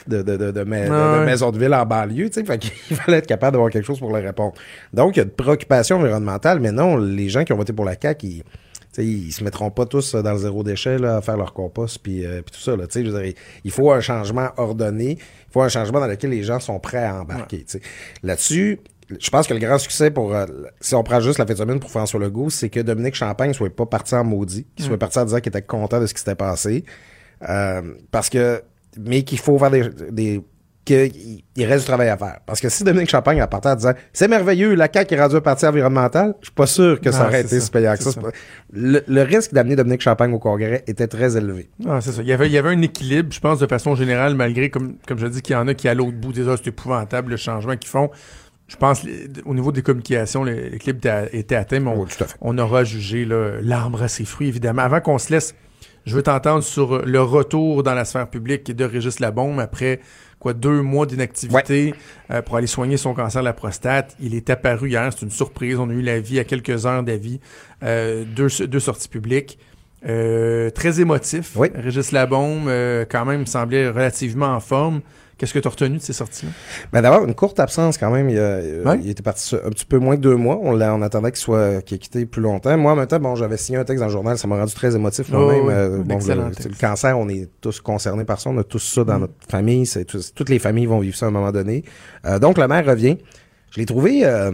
de, 0.05 0.21
de, 0.23 0.35
de, 0.35 0.51
de, 0.51 0.63
ouais. 0.69 1.57
ville 1.57 1.73
en 1.73 1.85
banlieue. 1.85 2.29
Fait 2.29 2.57
qu'il 2.59 2.97
fallait 2.97 3.17
être 3.19 3.27
capable 3.27 3.53
d'avoir 3.53 3.71
quelque 3.71 3.85
chose 3.85 3.99
pour 3.99 4.11
leur 4.11 4.21
répondre. 4.21 4.53
Donc, 4.93 5.15
il 5.15 5.19
y 5.19 5.21
a 5.21 5.25
de 5.25 5.29
préoccupations 5.29 5.95
environnementales, 5.95 6.59
mais 6.59 6.73
non, 6.73 6.97
les 6.97 7.29
gens 7.29 7.45
qui 7.45 7.53
ont 7.53 7.57
voté 7.57 7.71
pour 7.71 7.85
la 7.85 7.95
CAQ, 7.97 8.27
ils, 8.27 8.43
ils 8.97 9.31
se 9.31 9.45
mettront 9.45 9.71
pas 9.71 9.85
tous 9.85 10.13
dans 10.13 10.33
le 10.33 10.39
zéro 10.39 10.61
déchet 10.61 10.97
là, 10.97 11.15
à 11.17 11.21
faire 11.21 11.37
leur 11.37 11.53
compost 11.53 11.99
puis, 11.99 12.25
euh, 12.25 12.41
tout 12.41 12.59
ça. 12.59 12.75
Là, 12.75 12.85
tu 12.87 12.99
sais, 12.99 13.05
je 13.05 13.11
veux 13.11 13.23
dire, 13.23 13.33
il 13.63 13.71
faut 13.71 13.93
un 13.93 14.01
changement 14.01 14.49
ordonné, 14.57 15.11
il 15.19 15.51
faut 15.53 15.61
un 15.61 15.69
changement 15.69 16.01
dans 16.01 16.07
lequel 16.07 16.31
les 16.31 16.43
gens 16.43 16.59
sont 16.59 16.79
prêts 16.81 17.05
à 17.05 17.21
embarquer. 17.21 17.65
Là-dessus, 18.23 18.81
je 19.19 19.29
pense 19.29 19.47
que 19.47 19.53
le 19.53 19.59
grand 19.59 19.77
succès 19.77 20.11
pour, 20.11 20.35
euh, 20.35 20.45
si 20.81 20.95
on 20.95 21.03
prend 21.03 21.19
juste 21.19 21.39
la 21.39 21.45
fête 21.45 21.57
semaine 21.57 21.79
pour 21.79 21.89
François 21.89 22.19
Legault, 22.19 22.49
c'est 22.49 22.69
que 22.69 22.79
Dominique 22.79 23.15
Champagne 23.15 23.53
soit 23.53 23.69
pas 23.75 23.85
parti 23.85 24.15
en 24.15 24.23
maudit, 24.23 24.65
qu'il 24.75 24.85
soit 24.85 24.97
parti 24.97 25.19
en 25.19 25.25
disant 25.25 25.37
qu'il 25.39 25.49
était 25.49 25.61
content 25.61 25.99
de 26.01 26.05
ce 26.05 26.13
qui 26.13 26.19
s'était 26.19 26.35
passé. 26.35 26.83
Euh, 27.47 27.81
parce 28.11 28.29
que, 28.29 28.61
mais 28.99 29.23
qu'il 29.23 29.39
faut 29.39 29.57
faire 29.59 29.71
des, 29.71 29.89
des 30.11 30.41
qu'il 30.83 31.43
il 31.55 31.65
reste 31.65 31.81
du 31.81 31.87
travail 31.87 32.07
à 32.09 32.17
faire. 32.17 32.39
Parce 32.45 32.61
que 32.61 32.69
si 32.69 32.83
Dominique 32.83 33.09
Champagne 33.09 33.41
a 33.41 33.47
parti 33.47 33.67
en 33.67 33.75
disant 33.75 33.91
c'est 34.13 34.27
merveilleux, 34.27 34.73
la 34.73 34.87
CAQ 34.91 35.15
est 35.15 35.21
rendue 35.21 35.35
un 35.35 35.41
parti 35.41 35.65
environnemental, 35.65 36.33
je 36.39 36.45
suis 36.45 36.53
pas 36.55 36.65
sûr 36.65 37.01
que 37.01 37.11
ça 37.11 37.23
Ah, 37.23 37.27
aurait 37.27 37.41
été 37.41 37.59
si 37.59 37.69
payant 37.69 37.95
que 37.95 38.03
ça. 38.03 38.21
Le, 38.71 39.03
le 39.05 39.21
risque 39.23 39.53
d'amener 39.53 39.75
Dominique 39.75 40.01
Champagne 40.01 40.33
au 40.33 40.39
Congrès 40.39 40.83
était 40.87 41.07
très 41.07 41.35
élevé. 41.35 41.69
Ah, 41.87 41.99
c'est 42.01 42.13
ça. 42.13 42.21
Il 42.21 42.27
y, 42.27 42.31
avait, 42.33 42.47
il 42.47 42.53
y 42.53 42.57
avait 42.57 42.69
un 42.69 42.81
équilibre, 42.81 43.31
je 43.33 43.39
pense, 43.39 43.59
de 43.59 43.67
façon 43.67 43.95
générale, 43.95 44.35
malgré, 44.35 44.69
comme, 44.69 44.95
comme 45.05 45.19
je 45.19 45.27
dis, 45.27 45.41
qu'il 45.41 45.53
y 45.53 45.57
en 45.57 45.67
a 45.67 45.73
qui, 45.73 45.89
à 45.89 45.93
l'autre 45.93 46.17
bout 46.17 46.31
des 46.31 46.47
os, 46.47 46.57
c'est 46.63 46.69
épouvantable 46.69 47.31
le 47.31 47.37
changement 47.37 47.75
qu'ils 47.75 47.89
font. 47.89 48.09
Je 48.67 48.75
pense, 48.75 49.03
au 49.45 49.53
niveau 49.53 49.71
des 49.71 49.81
communications, 49.81 50.43
le- 50.43 50.69
l'équilibre 50.69 50.99
était, 51.31 51.55
atteint, 51.55 51.79
mais 51.79 51.89
on, 51.91 52.51
Oui, 52.51 52.59
aura 52.59 52.83
jugé 52.83 53.23
là, 53.23 53.59
l'arbre 53.61 54.03
à 54.03 54.07
ses 54.09 54.25
fruits, 54.25 54.47
évidemment. 54.49 54.81
Avant 54.81 54.99
qu'on 54.99 55.17
se 55.17 55.31
laisse, 55.31 55.55
je 56.05 56.13
veux 56.15 56.23
t'entendre 56.23 56.63
sur 56.63 57.05
le 57.05 57.21
retour 57.21 57.81
dans 57.83 57.93
la 57.93 58.03
sphère 58.05 58.29
publique 58.29 58.69
de 58.75 58.83
Régis 58.83 59.19
Labombe 59.19 59.59
après 59.59 59.99
quoi 60.39 60.53
deux 60.53 60.81
mois 60.81 61.05
d'inactivité 61.05 61.93
euh, 62.29 62.41
pour 62.41 62.57
aller 62.57 62.67
soigner 62.67 62.97
son 62.97 63.13
cancer 63.13 63.41
de 63.41 63.45
la 63.45 63.53
prostate. 63.53 64.15
Il 64.19 64.35
est 64.35 64.49
apparu 64.49 64.89
hier, 64.89 65.09
c'est 65.11 65.23
une 65.25 65.31
surprise. 65.31 65.79
On 65.79 65.89
a 65.89 65.93
eu 65.93 66.01
l'avis 66.01 66.39
à 66.39 66.43
quelques 66.43 66.85
heures 66.85 67.03
d'avis, 67.03 67.39
euh, 67.83 68.23
deux, 68.25 68.47
deux 68.67 68.79
sorties 68.79 69.09
publiques. 69.09 69.57
Euh, 70.07 70.69
très 70.69 71.01
émotif. 71.01 71.53
Oui. 71.55 71.69
Régis 71.73 72.11
Labombe, 72.11 72.69
quand 73.09 73.25
même, 73.25 73.45
semblait 73.47 73.89
relativement 73.89 74.47
en 74.55 74.59
forme. 74.59 75.01
Qu'est-ce 75.37 75.53
que 75.53 75.59
tu 75.59 75.67
as 75.67 75.71
retenu 75.71 75.97
de 75.97 76.01
ces 76.01 76.13
sorties-là? 76.13 76.51
Ben 76.91 77.01
d'abord, 77.01 77.23
une 77.25 77.35
courte 77.35 77.59
absence 77.59 77.97
quand 77.97 78.09
même. 78.09 78.29
Il, 78.29 78.37
a- 78.39 78.41
euh, 78.41 78.83
Ouais. 78.83 78.99
il 79.03 79.09
était 79.09 79.21
parti 79.21 79.55
un 79.55 79.69
petit 79.69 79.85
peu 79.85 79.99
moins 79.99 80.15
de 80.15 80.21
deux 80.21 80.35
mois. 80.35 80.59
On, 80.63 80.79
attendait 81.01 81.31
qu'il 81.31 81.39
soit 81.39 81.81
qu'il 81.83 81.95
ait 81.95 81.99
quitté 81.99 82.25
plus 82.25 82.41
longtemps. 82.41 82.75
Moi, 82.77 82.91
en 82.91 82.95
même 82.95 83.05
temps, 83.07 83.19
bon, 83.19 83.35
j'avais 83.35 83.57
signé 83.57 83.77
un 83.77 83.83
texte 83.83 83.99
dans 83.99 84.07
le 84.07 84.11
journal. 84.11 84.37
Ça 84.37 84.47
m'a 84.47 84.57
rendu 84.57 84.73
très 84.73 84.95
émotif 84.95 85.29
moi-même. 85.29 85.61
Oh, 85.63 85.67
oui. 85.67 85.73
Euh, 85.75 85.97
bon, 86.03 86.17
le, 86.17 86.79
cancer, 86.79 87.17
on 87.19 87.29
est 87.29 87.47
tous 87.61 87.79
concernés 87.81 88.25
par 88.25 88.39
ça. 88.41 88.49
On 88.49 88.57
a 88.57 88.63
tous 88.63 88.79
ça 88.79 89.03
dans 89.03 89.17
Mm. 89.17 89.21
notre 89.21 89.33
famille. 89.49 89.87
Toutes 90.35 90.49
les 90.49 90.59
familles 90.59 90.87
vont 90.87 90.99
vivre 90.99 91.15
ça 91.15 91.27
à 91.27 91.29
un 91.29 91.31
moment 91.31 91.51
donné. 91.51 91.83
Euh, 92.25 92.39
donc, 92.39 92.57
le 92.57 92.67
maire 92.67 92.85
revient. 92.85 93.17
Je 93.71 93.79
l'ai 93.79 93.85
trouvé 93.85 94.21
euh, 94.25 94.51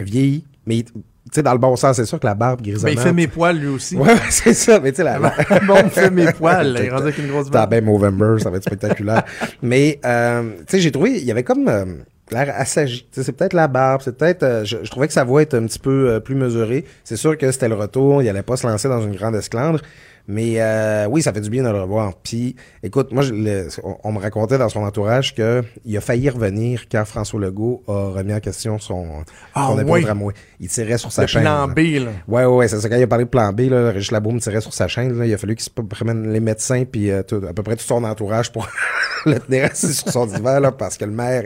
vieilli, 0.00 0.44
mais 0.66 0.84
tu 1.26 1.30
sais, 1.34 1.42
dans 1.42 1.52
le 1.52 1.58
bon 1.58 1.74
sens, 1.76 1.96
c'est 1.96 2.04
sûr 2.06 2.18
que 2.20 2.26
la 2.26 2.34
barbe 2.34 2.60
Ben, 2.62 2.70
grisonnante... 2.72 2.94
il 2.96 3.00
fait 3.00 3.12
mes 3.12 3.26
poils, 3.26 3.58
lui 3.58 3.68
aussi. 3.68 3.96
Ouais, 3.98 4.14
c'est 4.30 4.54
ça. 4.54 4.80
Mais 4.80 4.90
tu 4.92 4.96
sais, 4.98 5.04
la, 5.04 5.18
la- 5.18 5.34
bon, 5.66 5.74
il 5.84 5.90
fait 5.90 6.10
mes 6.10 6.32
poils. 6.32 6.72
là. 6.72 6.82
Il 6.84 6.90
rendu 6.92 7.02
avec 7.02 7.18
une 7.18 7.28
grosse 7.28 7.50
barbe. 7.50 7.70
ben 7.70 7.84
Movember, 7.84 8.40
ça 8.42 8.50
va 8.50 8.56
être 8.58 8.64
spectaculaire. 8.64 9.24
Mais, 9.62 9.98
euh, 10.04 10.50
tu 10.60 10.64
sais, 10.68 10.80
j'ai 10.80 10.90
trouvé, 10.92 11.12
il 11.18 11.24
y 11.24 11.30
avait 11.30 11.42
comme 11.42 11.66
euh, 11.68 11.84
l'air 12.30 12.52
assagi. 12.56 13.06
Tu 13.10 13.20
sais, 13.20 13.24
c'est 13.24 13.32
peut-être 13.32 13.54
la 13.54 13.68
barbe, 13.68 14.02
c'est 14.04 14.16
peut-être... 14.16 14.42
euh, 14.44 14.64
je, 14.64 14.78
je 14.82 14.90
trouvais 14.90 15.06
que 15.08 15.12
sa 15.12 15.24
voix 15.24 15.42
était 15.42 15.56
un 15.56 15.66
petit 15.66 15.78
peu 15.78 16.10
euh, 16.10 16.20
plus 16.20 16.34
mesurée. 16.36 16.84
C'est 17.04 17.16
sûr 17.16 17.36
que 17.36 17.50
c'était 17.50 17.68
le 17.68 17.74
retour, 17.74 18.22
il 18.22 18.28
allait 18.28 18.42
pas 18.42 18.56
se 18.56 18.66
lancer 18.66 18.88
dans 18.88 19.02
une 19.02 19.14
grande 19.16 19.34
esclandre. 19.34 19.80
Mais 20.28 20.54
euh, 20.60 21.06
oui, 21.08 21.22
ça 21.22 21.32
fait 21.32 21.40
du 21.40 21.50
bien 21.50 21.62
de 21.62 21.68
le 21.68 21.80
revoir. 21.82 22.14
Puis, 22.22 22.56
écoute, 22.82 23.12
moi, 23.12 23.22
je 23.22 23.32
le- 23.32 23.68
on, 23.84 23.96
on 24.02 24.12
me 24.12 24.18
racontait 24.18 24.58
dans 24.58 24.68
son 24.68 24.80
entourage 24.82 25.34
que 25.34 25.62
il 25.84 25.96
a 25.96 26.00
failli 26.00 26.28
revenir 26.30 26.86
quand 26.90 27.04
François 27.04 27.38
Legault 27.40 27.82
a 27.86 28.10
remis 28.10 28.34
en 28.34 28.40
question 28.40 28.78
son, 28.80 29.06
Ah, 29.54 29.68
son 29.70 29.78
épaule 29.78 29.98
oui. 29.98 30.04
tramway. 30.04 30.34
Il 30.58 30.68
tirait 30.68 30.98
sur 30.98 31.12
sa 31.12 31.22
Le 31.22 31.28
chaîne. 31.28 31.42
plan 31.42 31.68
B, 31.68 31.78
là. 31.78 32.10
Ouais, 32.26 32.44
ouais, 32.44 32.56
ouais, 32.56 32.68
c'est 32.68 32.80
ça. 32.80 32.88
Quand 32.88 32.96
il 32.96 33.02
a 33.02 33.06
parlé 33.06 33.24
de 33.24 33.30
plan 33.30 33.52
B, 33.52 33.60
là, 33.70 33.90
Régis 33.92 34.10
Labaume 34.10 34.40
tirait 34.40 34.60
sur 34.60 34.74
sa 34.74 34.88
chaîne. 34.88 35.16
Là, 35.16 35.26
il 35.26 35.32
a 35.32 35.38
fallu 35.38 35.54
qu'il 35.54 35.64
se 35.64 35.70
promène 35.70 36.32
les 36.32 36.40
médecins 36.40 36.84
puis 36.84 37.10
euh, 37.10 37.22
tout- 37.22 37.42
à 37.48 37.52
peu 37.52 37.62
près 37.62 37.76
tout 37.76 37.84
son 37.84 38.02
entourage 38.02 38.50
pour 38.50 38.66
le 39.26 39.38
tenir 39.38 39.66
assis 39.66 39.94
sur 39.94 40.08
son 40.10 40.26
divan 40.26 40.58
là, 40.60 40.72
parce 40.72 40.96
que 40.96 41.04
le 41.04 41.12
maire, 41.12 41.44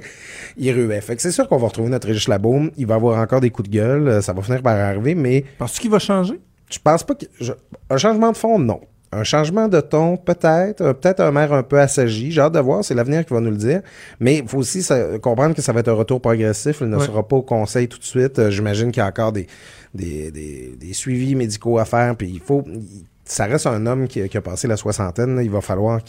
il 0.57 0.73
ruait. 0.73 1.01
Fait 1.03 1.17
que 1.17 1.23
c'est 1.23 1.33
sûr 1.33 1.49
qu'on 1.49 1.59
va 1.59 1.67
retrouver 1.69 1.91
notre 1.91 2.07
Régis 2.07 2.29
Labaume. 2.29 2.71
Il 2.79 2.87
va 2.87 2.95
avoir 2.95 3.19
encore 3.21 3.41
des 3.41 3.51
coups 3.51 3.69
de 3.69 3.75
gueule. 3.77 4.09
euh, 4.09 4.21
Ça 4.23 4.33
va 4.33 4.41
finir 4.43 4.63
par 4.63 4.75
arriver, 4.77 5.15
mais 5.15 5.45
Penses-tu 5.59 5.81
qu'il 5.83 5.91
va 5.91 5.99
changer? 5.99 6.41
Je 6.71 6.79
pense 6.83 7.03
pas 7.05 7.15
que... 7.15 7.27
je- 7.41 7.53
un 7.91 7.97
changement 7.97 8.33
de 8.33 8.37
fond, 8.37 8.59
non. 8.59 8.81
un 9.13 9.25
changement 9.25 9.67
de 9.67 9.81
ton, 9.81 10.17
peut-être, 10.17 10.81
euh, 10.83 10.93
peut-être 10.93 11.19
un 11.21 11.33
maire 11.33 11.53
un 11.53 11.65
peu 11.65 11.81
assagi. 11.81 12.31
J'ai 12.31 12.41
hâte 12.41 12.53
de 12.55 12.61
voir, 12.61 12.85
c'est 12.85 12.95
l'avenir 12.95 13.27
qui 13.27 13.35
va 13.35 13.41
nous 13.41 13.51
le 13.51 13.57
dire. 13.57 13.83
Mais 14.21 14.39
il 14.39 14.47
faut 14.49 14.59
aussi 14.59 14.83
ça- 14.85 15.19
comprendre 15.19 15.55
que 15.55 15.63
ça 15.63 15.73
va 15.73 15.81
être 15.81 15.89
un 15.89 15.95
retour 15.95 16.21
progressif. 16.21 16.79
Il 16.81 16.89
ne 16.89 16.97
Ouais. 16.97 17.05
sera 17.05 17.27
pas 17.27 17.35
au 17.37 17.43
conseil 17.43 17.89
tout 17.89 17.99
de 17.99 18.05
suite. 18.05 18.39
Euh, 18.39 18.51
J'imagine 18.51 18.93
qu'il 18.93 19.01
y 19.01 19.05
a 19.05 19.09
encore 19.09 19.33
des, 19.33 19.49
des, 19.95 20.31
des, 20.31 20.75
des 20.79 20.93
suivis 20.93 21.35
médicaux 21.35 21.79
à 21.79 21.85
faire. 21.85 22.15
Puis 22.17 22.31
il 22.31 22.41
faut. 22.41 22.63
il- 22.69 23.05
ça 23.25 23.47
reste 23.47 23.67
un 23.67 23.85
homme 23.87 24.07
qui, 24.09 24.29
qui 24.29 24.37
a 24.37 24.41
passé 24.41 24.69
la 24.69 24.77
soixantaine. 24.77 25.35
là. 25.37 25.43
Il 25.43 25.51
va 25.51 25.61
falloir 25.61 26.01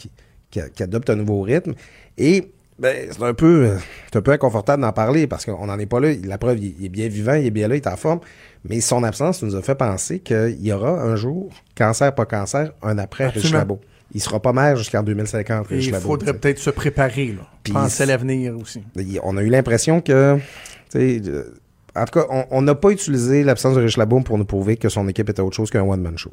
qu'il 0.50 0.62
adopte 0.80 1.10
un 1.10 1.16
nouveau 1.16 1.40
rythme. 1.42 1.74
Et 2.18 2.52
ben, 2.82 3.08
c'est 3.12 3.22
un 3.22 3.32
peu 3.32 3.66
euh, 3.66 3.76
c'est 4.10 4.18
un 4.18 4.22
peu 4.22 4.32
inconfortable 4.32 4.82
d'en 4.82 4.92
parler 4.92 5.28
parce 5.28 5.44
qu'on 5.44 5.66
n'en 5.66 5.78
est 5.78 5.86
pas 5.86 6.00
là. 6.00 6.12
La 6.24 6.36
preuve, 6.36 6.58
il, 6.58 6.84
est 6.84 6.88
bien 6.88 7.06
vivant, 7.06 7.34
il 7.34 7.46
est 7.46 7.50
bien 7.52 7.68
là, 7.68 7.76
il 7.76 7.78
est 7.78 7.86
en 7.86 7.96
forme. 7.96 8.18
Mais 8.68 8.80
son 8.80 9.04
absence 9.04 9.42
nous 9.42 9.54
a 9.54 9.62
fait 9.62 9.76
penser 9.76 10.18
qu'il 10.18 10.60
y 10.60 10.72
aura 10.72 11.00
un 11.00 11.14
jour, 11.14 11.50
cancer, 11.76 12.12
pas 12.14 12.26
cancer, 12.26 12.72
un 12.82 12.98
après 12.98 13.28
Rich. 13.28 13.52
Labo. 13.52 13.80
Il 14.14 14.20
sera 14.20 14.40
pas 14.40 14.52
maire 14.52 14.76
jusqu'en 14.76 15.02
2050, 15.02 15.70
Et 15.70 15.74
Rich 15.76 15.86
il 15.86 15.94
faudrait 15.94 16.34
peut-être 16.34 16.58
se 16.58 16.70
préparer, 16.70 17.28
là. 17.28 17.48
Penser 17.72 18.02
à 18.02 18.06
l'avenir 18.06 18.58
aussi. 18.58 18.82
On 19.22 19.36
a 19.36 19.42
eu 19.42 19.48
l'impression 19.48 20.00
que, 20.00 20.36
tu 20.90 21.20
sais, 21.20 21.22
en 21.94 22.04
tout 22.04 22.18
cas, 22.20 22.26
on- 22.50 22.62
n'a 22.62 22.74
pas 22.74 22.90
utilisé 22.90 23.44
l'absence 23.44 23.76
de 23.76 23.80
Rich 23.80 23.96
pour 24.24 24.38
nous 24.38 24.44
prouver 24.44 24.76
que 24.76 24.88
son 24.88 25.06
équipe 25.08 25.30
était 25.30 25.40
autre 25.42 25.56
chose 25.56 25.70
qu'un 25.70 25.82
one-man 25.82 26.18
show. 26.18 26.30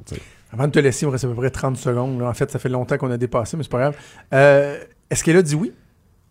Avant 0.51 0.65
de 0.65 0.71
te 0.71 0.79
laisser, 0.79 1.05
il 1.05 1.07
me 1.07 1.11
reste 1.11 1.25
à 1.25 1.27
peu 1.27 1.35
près 1.35 1.51
30 1.51 1.77
secondes. 1.77 2.19
là. 2.19 2.27
En 2.27 2.33
fait, 2.33 2.49
ça 2.49 2.59
fait 2.59 2.69
longtemps 2.69 2.97
qu'on 2.97 3.11
a 3.11 3.17
dépassé, 3.17 3.55
mais 3.55 3.63
c'est 3.63 3.71
pas 3.71 3.79
grave. 3.79 3.95
Euh, 4.33 4.77
Est-ce 5.09 5.23
qu'elle 5.23 5.37
a 5.37 5.41
dit 5.41 5.55
oui? 5.55 5.73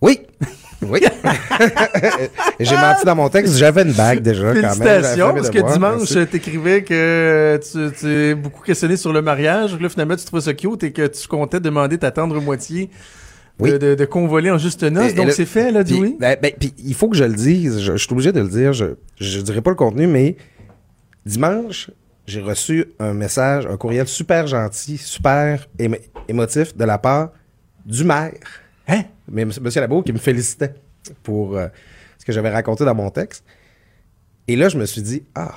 Oui! 0.01 0.21
Oui! 0.81 1.01
J'ai 2.61 2.77
menti 2.77 3.05
dans 3.05 3.17
mon 3.17 3.29
texte, 3.29 3.57
j'avais 3.57 3.83
une 3.83 3.93
bague 3.93 4.21
déjà 4.21 4.43
quand 4.43 4.53
même. 4.55 4.63
Félicitations, 4.63 5.35
parce 5.35 5.51
que 5.51 5.73
dimanche, 5.73 6.31
t'écrivais 6.31 6.85
que 6.85 7.59
tu 7.61 7.93
tu 7.99 8.07
es 8.09 8.35
beaucoup 8.37 8.63
questionné 8.63 8.97
sur 8.97 9.13
le 9.13 9.21
mariage. 9.21 9.77
Là, 9.81 9.89
finalement, 9.89 10.15
tu 10.15 10.25
trouvais 10.25 10.41
ça 10.43 10.55
cute 10.55 10.85
et 10.85 10.93
que 10.93 11.09
tu 11.09 11.27
comptais 11.27 11.59
demander 11.59 11.99
ta 11.99 12.13
tendre 12.13 12.41
moitié 12.41 12.91
de, 13.59 13.65
Oui. 13.65 13.71
de, 13.77 13.97
de 13.97 14.05
convoler 14.05 14.53
en 14.53 14.59
juste. 14.59 14.85
Et- 14.85 14.87
et 14.87 15.13
Donc, 15.15 15.33
c'est 15.33 15.47
fait, 15.47 15.73
là, 15.73 15.83
oui? 15.91 16.17
ben, 16.21 16.37
ben, 16.41 16.53
puis 16.57 16.73
il 16.79 16.95
faut 16.95 17.09
que 17.09 17.17
je 17.17 17.25
le 17.25 17.35
dise, 17.35 17.81
je, 17.81 17.95
je 17.95 17.99
suis 18.05 18.13
obligé 18.13 18.31
de 18.31 18.41
le 18.41 18.49
dire, 18.49 18.73
je, 18.73 18.87
je 19.21 19.41
dirai 19.41 19.61
pas 19.63 19.71
le 19.71 19.77
contenu, 19.77 20.07
mais 20.07 20.37
dimanche, 21.27 21.91
j'ai 22.25 22.41
reçu 22.41 22.85
un 23.01 23.15
message, 23.15 23.67
un 23.67 23.77
courriel 23.77 24.07
super 24.07 24.47
gentil, 24.47 24.97
super 24.97 25.67
émo- 25.77 25.99
émotif 26.29 26.77
de 26.77 26.85
la 26.85 26.99
part 26.99 27.31
du 27.85 28.05
maire, 28.05 28.35
Hein? 28.87 29.03
Mais 29.31 29.43
M. 29.43 29.53
Monsieur 29.61 29.81
Labo, 29.81 30.03
qui 30.03 30.12
me 30.12 30.19
félicitait 30.19 30.75
pour 31.23 31.57
euh, 31.57 31.69
ce 32.19 32.25
que 32.25 32.33
j'avais 32.33 32.51
raconté 32.51 32.85
dans 32.85 32.95
mon 32.95 33.11
texte. 33.11 33.45
Et 34.47 34.57
là, 34.57 34.69
je 34.69 34.79
me 34.79 34.87
suis 34.87 35.03
dit, 35.03 35.25
ah, 35.35 35.55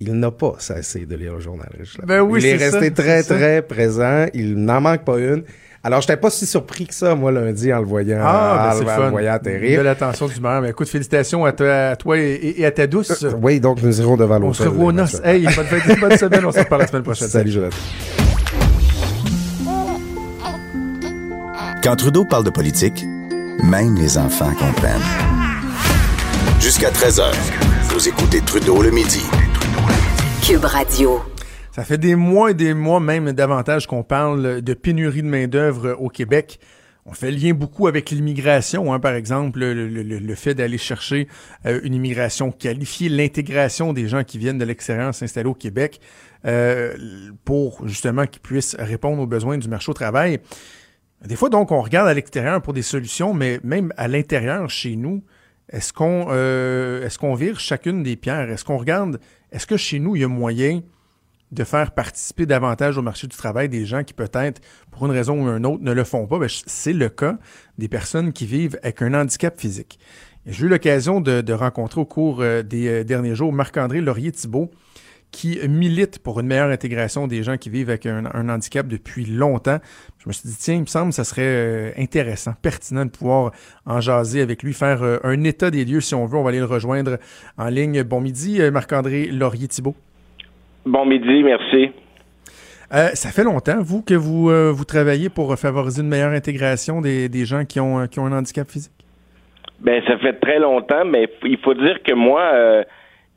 il 0.00 0.12
n'a 0.14 0.30
pas 0.30 0.54
cessé 0.58 1.06
de 1.06 1.16
lire 1.16 1.34
le 1.34 1.40
journal. 1.40 1.68
Ben 2.04 2.20
oui, 2.20 2.40
il 2.40 2.46
est, 2.46 2.56
resté 2.56 2.86
ça, 2.86 2.90
très, 2.90 3.22
très 3.22 3.62
présent. 3.62 4.26
Il 4.32 4.56
n'en 4.56 4.80
manque 4.80 5.04
pas 5.04 5.18
une. 5.18 5.42
Alors, 5.82 6.00
j'étais 6.00 6.16
pas 6.16 6.30
si 6.30 6.44
surpris 6.44 6.86
que 6.86 6.94
ça, 6.94 7.14
moi, 7.14 7.30
lundi, 7.30 7.72
en 7.72 7.78
le 7.78 7.86
voyant, 7.86 8.18
Ah, 8.20 8.76
ben, 8.78 8.90
en, 8.90 9.04
le 9.04 9.10
voyant 9.10 9.32
atterrir. 9.32 9.78
De 9.78 9.84
l'attention 9.84 10.26
du 10.26 10.40
maire. 10.40 10.60
Mais 10.60 10.70
écoute, 10.70 10.88
félicitations 10.88 11.44
à 11.44 11.52
toi, 11.52 11.72
à 11.90 11.96
toi 11.96 12.18
et, 12.18 12.64
à 12.64 12.70
ta 12.70 12.86
douce. 12.86 13.22
Euh, 13.22 13.32
Oui, 13.40 13.60
donc 13.60 13.82
nous 13.82 14.00
irons 14.00 14.16
devant 14.16 14.38
l'hôtel. 14.38 14.48
on 14.48 14.52
se 14.54 14.62
revoit 14.64 14.86
aux 14.86 14.92
noces. 14.92 15.20
Hey, 15.24 15.44
bonne 15.44 15.66
fête, 15.66 16.00
bonne 16.00 16.16
semaine. 16.16 16.44
On 16.44 16.52
se 16.52 16.58
reparle 16.58 16.82
la 16.82 16.88
semaine 16.88 17.02
prochaine. 17.02 17.28
Salut, 17.28 17.50
Jonathan. 17.50 17.76
Quand 21.82 21.96
Trudeau 21.96 22.24
parle 22.24 22.44
de 22.44 22.50
politique, 22.50 23.04
même 23.62 23.96
les 23.96 24.18
enfants 24.18 24.52
comprennent. 24.54 25.00
Jusqu'à 26.60 26.90
13h, 26.90 27.32
vous 27.84 28.08
écoutez 28.08 28.40
Trudeau 28.40 28.82
le 28.82 28.90
midi. 28.90 29.22
Cube 30.44 30.64
Radio. 30.64 31.20
Ça 31.72 31.84
fait 31.84 31.98
des 31.98 32.14
mois 32.16 32.50
et 32.50 32.54
des 32.54 32.74
mois, 32.74 33.00
même 33.00 33.32
davantage, 33.32 33.86
qu'on 33.86 34.02
parle 34.02 34.60
de 34.62 34.74
pénurie 34.74 35.22
de 35.22 35.28
main-d'œuvre 35.28 35.96
au 36.00 36.08
Québec. 36.08 36.58
On 37.06 37.12
fait 37.12 37.30
lien 37.30 37.54
beaucoup 37.54 37.86
avec 37.86 38.10
l'immigration, 38.10 38.92
hein, 38.92 39.00
par 39.00 39.14
exemple, 39.14 39.60
le, 39.60 39.72
le- 39.88 40.02
le- 40.02 40.18
le 40.18 40.34
fait 40.34 40.54
d'aller 40.54 40.76
chercher 40.76 41.26
euh, 41.64 41.80
une 41.82 41.94
immigration 41.94 42.50
qualifiée, 42.50 43.08
l'intégration 43.08 43.94
des 43.94 44.08
gens 44.08 44.24
qui 44.24 44.36
viennent 44.36 44.58
de 44.58 44.64
l'extérieur 44.66 45.14
s'installer 45.14 45.48
au 45.48 45.54
Québec 45.54 46.00
euh, 46.44 46.92
pour 47.46 47.86
justement 47.88 48.26
qu'ils 48.26 48.42
puissent 48.42 48.76
répondre 48.78 49.22
aux 49.22 49.26
besoins 49.26 49.56
du 49.56 49.68
marché 49.68 49.90
au 49.90 49.94
travail. 49.94 50.40
Des 51.24 51.36
fois, 51.36 51.48
donc, 51.48 51.72
on 51.72 51.80
regarde 51.80 52.08
à 52.08 52.14
l'extérieur 52.14 52.62
pour 52.62 52.72
des 52.72 52.82
solutions, 52.82 53.34
mais 53.34 53.60
même 53.64 53.92
à 53.96 54.06
l'intérieur, 54.06 54.70
chez 54.70 54.94
nous, 54.94 55.24
est-ce 55.70 55.92
qu'on 55.92 56.28
euh, 56.30 57.04
est-ce 57.04 57.18
qu'on 57.18 57.34
vire 57.34 57.58
chacune 57.60 58.02
des 58.02 58.16
pierres? 58.16 58.50
Est-ce 58.50 58.64
qu'on 58.64 58.78
regarde, 58.78 59.20
est-ce 59.52 59.66
que 59.66 59.76
chez 59.76 59.98
nous, 59.98 60.16
il 60.16 60.22
y 60.22 60.24
a 60.24 60.28
moyen 60.28 60.82
de 61.50 61.64
faire 61.64 61.92
participer 61.92 62.46
davantage 62.46 62.98
au 62.98 63.02
marché 63.02 63.26
du 63.26 63.36
travail 63.36 63.68
des 63.68 63.86
gens 63.86 64.04
qui 64.04 64.14
peut-être, 64.14 64.60
pour 64.90 65.06
une 65.06 65.12
raison 65.12 65.42
ou 65.42 65.48
une 65.48 65.66
autre, 65.66 65.82
ne 65.82 65.92
le 65.92 66.04
font 66.04 66.26
pas, 66.26 66.38
ben, 66.38 66.48
c'est 66.48 66.92
le 66.92 67.08
cas 67.08 67.38
des 67.78 67.88
personnes 67.88 68.32
qui 68.32 68.46
vivent 68.46 68.78
avec 68.82 69.02
un 69.02 69.14
handicap 69.14 69.58
physique. 69.58 69.98
J'ai 70.46 70.66
eu 70.66 70.68
l'occasion 70.68 71.20
de, 71.20 71.40
de 71.40 71.52
rencontrer 71.52 72.00
au 72.00 72.04
cours 72.04 72.40
euh, 72.40 72.62
des 72.62 72.88
euh, 72.88 73.04
derniers 73.04 73.34
jours 73.34 73.52
Marc-André 73.52 74.00
Laurier-Thibault, 74.00 74.70
qui 75.30 75.58
milite 75.68 76.18
pour 76.20 76.40
une 76.40 76.46
meilleure 76.46 76.70
intégration 76.70 77.26
des 77.26 77.42
gens 77.42 77.56
qui 77.56 77.70
vivent 77.70 77.90
avec 77.90 78.06
un, 78.06 78.24
un 78.32 78.48
handicap 78.48 78.86
depuis 78.86 79.24
longtemps. 79.24 79.78
Je 80.18 80.28
me 80.28 80.32
suis 80.32 80.48
dit, 80.48 80.56
tiens, 80.58 80.74
il 80.74 80.80
me 80.80 80.86
semble 80.86 81.10
que 81.10 81.16
ça 81.16 81.24
serait 81.24 81.42
euh, 81.42 81.90
intéressant, 81.98 82.54
pertinent 82.62 83.04
de 83.04 83.10
pouvoir 83.10 83.52
en 83.86 84.00
jaser 84.00 84.40
avec 84.40 84.62
lui, 84.62 84.72
faire 84.72 85.02
euh, 85.02 85.18
un 85.24 85.44
état 85.44 85.70
des 85.70 85.84
lieux 85.84 86.00
si 86.00 86.14
on 86.14 86.26
veut. 86.26 86.38
On 86.38 86.42
va 86.42 86.48
aller 86.48 86.58
le 86.58 86.64
rejoindre 86.64 87.18
en 87.56 87.68
ligne. 87.68 88.02
Bon 88.02 88.20
midi, 88.20 88.60
euh, 88.60 88.70
Marc-André 88.70 89.26
Laurier-Thibault. 89.26 89.94
Bon 90.86 91.04
midi, 91.04 91.42
merci. 91.42 91.90
Euh, 92.94 93.10
ça 93.12 93.28
fait 93.28 93.44
longtemps, 93.44 93.82
vous, 93.82 94.00
que 94.00 94.14
vous, 94.14 94.48
euh, 94.48 94.72
vous 94.72 94.86
travaillez 94.86 95.28
pour 95.28 95.54
favoriser 95.58 96.00
une 96.00 96.08
meilleure 96.08 96.32
intégration 96.32 97.02
des, 97.02 97.28
des 97.28 97.44
gens 97.44 97.66
qui 97.66 97.80
ont, 97.80 98.06
qui 98.06 98.18
ont 98.18 98.24
un 98.24 98.32
handicap 98.32 98.68
physique? 98.70 98.92
Ben, 99.80 100.02
ça 100.06 100.18
fait 100.18 100.40
très 100.40 100.58
longtemps, 100.58 101.04
mais 101.04 101.28
il 101.44 101.58
faut 101.58 101.74
dire 101.74 102.02
que 102.02 102.14
moi, 102.14 102.40
euh, 102.54 102.82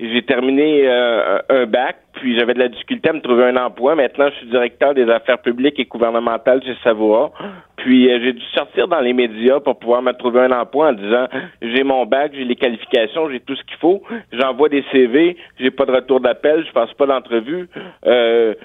j'ai 0.02 0.24
terminé 0.24 0.88
euh, 0.88 1.40
un 1.50 1.66
bac, 1.68 1.98
puis 2.14 2.38
j'avais 2.38 2.56
de 2.56 2.60
la 2.60 2.70
difficulté 2.70 3.10
à 3.10 3.14
me 3.14 3.22
trouver 3.22 3.46
un 3.46 3.56
emploi. 3.56 3.94
Maintenant, 3.96 4.30
je 4.32 4.36
suis 4.38 4.48
directeur 4.48 4.96
des 4.96 5.08
affaires 5.10 5.40
publiques 5.40 5.80
et 5.80 5.86
gouvernementales 5.86 6.64
chez 6.64 6.76
Savoie. 6.84 7.32
Puis 7.78 8.12
euh, 8.12 8.20
j'ai 8.24 8.34
dû 8.34 8.44
sortir 8.54 8.88
dans 8.88 9.00
les 9.00 9.14
médias 9.14 9.60
pour 9.60 9.78
pouvoir 9.78 10.02
me 10.02 10.12
trouver 10.14 10.42
un 10.42 10.52
emploi 10.52 10.90
en 10.90 10.94
disant 10.94 11.28
j'ai 11.62 11.84
mon 11.84 12.06
bac, 12.06 12.32
j'ai 12.34 12.46
les 12.46 12.56
qualifications, 12.56 13.30
j'ai 13.30 13.40
tout 13.40 13.56
ce 13.56 13.64
qu'il 13.64 13.78
faut. 13.78 14.02
J'envoie 14.32 14.70
des 14.70 14.84
CV, 14.92 15.38
j'ai 15.60 15.72
pas 15.72 15.86
de 15.86 15.92
retour 15.92 16.20
d'appel, 16.20 16.66
je 16.68 16.72
passe 16.72 16.94
pas 16.94 17.06
d'entrevue. 17.06 17.70
Euh, 18.06 18.56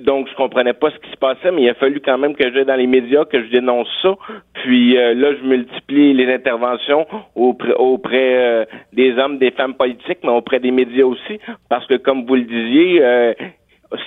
donc 0.00 0.28
je 0.28 0.34
comprenais 0.34 0.72
pas 0.72 0.90
ce 0.90 0.98
qui 0.98 1.10
se 1.10 1.16
passait, 1.16 1.50
mais 1.50 1.62
il 1.62 1.68
a 1.68 1.74
fallu 1.74 2.00
quand 2.00 2.18
même 2.18 2.34
que 2.34 2.52
j'aille 2.52 2.64
dans 2.64 2.76
les 2.76 2.86
médias, 2.86 3.24
que 3.24 3.42
je 3.42 3.50
dénonce 3.50 3.88
ça. 4.02 4.14
Puis 4.54 4.96
euh, 4.96 5.14
là, 5.14 5.34
je 5.34 5.46
multiplie 5.46 6.14
les 6.14 6.32
interventions 6.32 7.06
auprès, 7.34 7.74
auprès 7.74 8.36
euh, 8.36 8.64
des 8.92 9.16
hommes, 9.18 9.38
des 9.38 9.50
femmes 9.50 9.74
politiques, 9.74 10.18
mais 10.22 10.30
auprès 10.30 10.60
des 10.60 10.70
médias 10.70 11.04
aussi, 11.04 11.38
parce 11.68 11.86
que 11.86 11.94
comme 11.94 12.24
vous 12.26 12.36
le 12.36 12.42
disiez, 12.42 13.02
euh, 13.02 13.34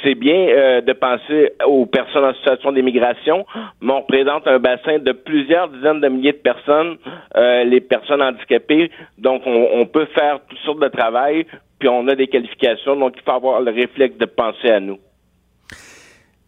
c'est 0.03 0.15
bien 0.15 0.35
euh, 0.35 0.81
de 0.81 0.93
penser 0.93 1.51
aux 1.65 1.85
personnes 1.85 2.25
en 2.25 2.33
situation 2.33 2.71
d'immigration, 2.71 3.45
mais 3.81 3.93
on 3.93 4.01
représente 4.01 4.47
un 4.47 4.59
bassin 4.59 4.99
de 4.99 5.11
plusieurs 5.11 5.69
dizaines 5.69 6.01
de 6.01 6.07
milliers 6.07 6.33
de 6.33 6.37
personnes, 6.37 6.97
euh, 7.35 7.63
les 7.63 7.81
personnes 7.81 8.21
handicapées. 8.21 8.91
Donc, 9.17 9.43
on, 9.45 9.67
on 9.73 9.85
peut 9.85 10.07
faire 10.17 10.39
toutes 10.47 10.59
sortes 10.59 10.81
de 10.81 10.87
travail, 10.87 11.45
puis 11.79 11.89
on 11.89 12.07
a 12.07 12.15
des 12.15 12.27
qualifications, 12.27 12.95
donc 12.95 13.13
il 13.17 13.21
faut 13.21 13.31
avoir 13.31 13.61
le 13.61 13.71
réflexe 13.71 14.17
de 14.17 14.25
penser 14.25 14.69
à 14.69 14.79
nous. 14.79 14.97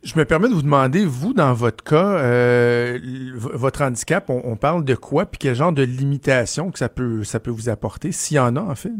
Je 0.03 0.17
me 0.17 0.25
permets 0.25 0.47
de 0.47 0.53
vous 0.53 0.61
demander, 0.61 1.05
vous, 1.05 1.33
dans 1.33 1.53
votre 1.53 1.83
cas, 1.83 2.19
euh, 2.19 2.97
votre 3.33 3.81
handicap, 3.81 4.29
on, 4.29 4.41
on 4.45 4.55
parle 4.55 4.85
de 4.85 4.95
quoi, 4.95 5.25
puis 5.25 5.39
quel 5.39 5.55
genre 5.55 5.73
de 5.73 5.83
limitation 5.83 6.71
que 6.71 6.79
ça 6.79 6.87
peut, 6.87 7.23
ça 7.23 7.39
peut 7.39 7.51
vous 7.51 7.67
apporter, 7.69 8.11
s'il 8.11 8.37
y 8.37 8.39
en 8.39 8.55
a, 8.55 8.61
en 8.61 8.75
fait? 8.75 8.91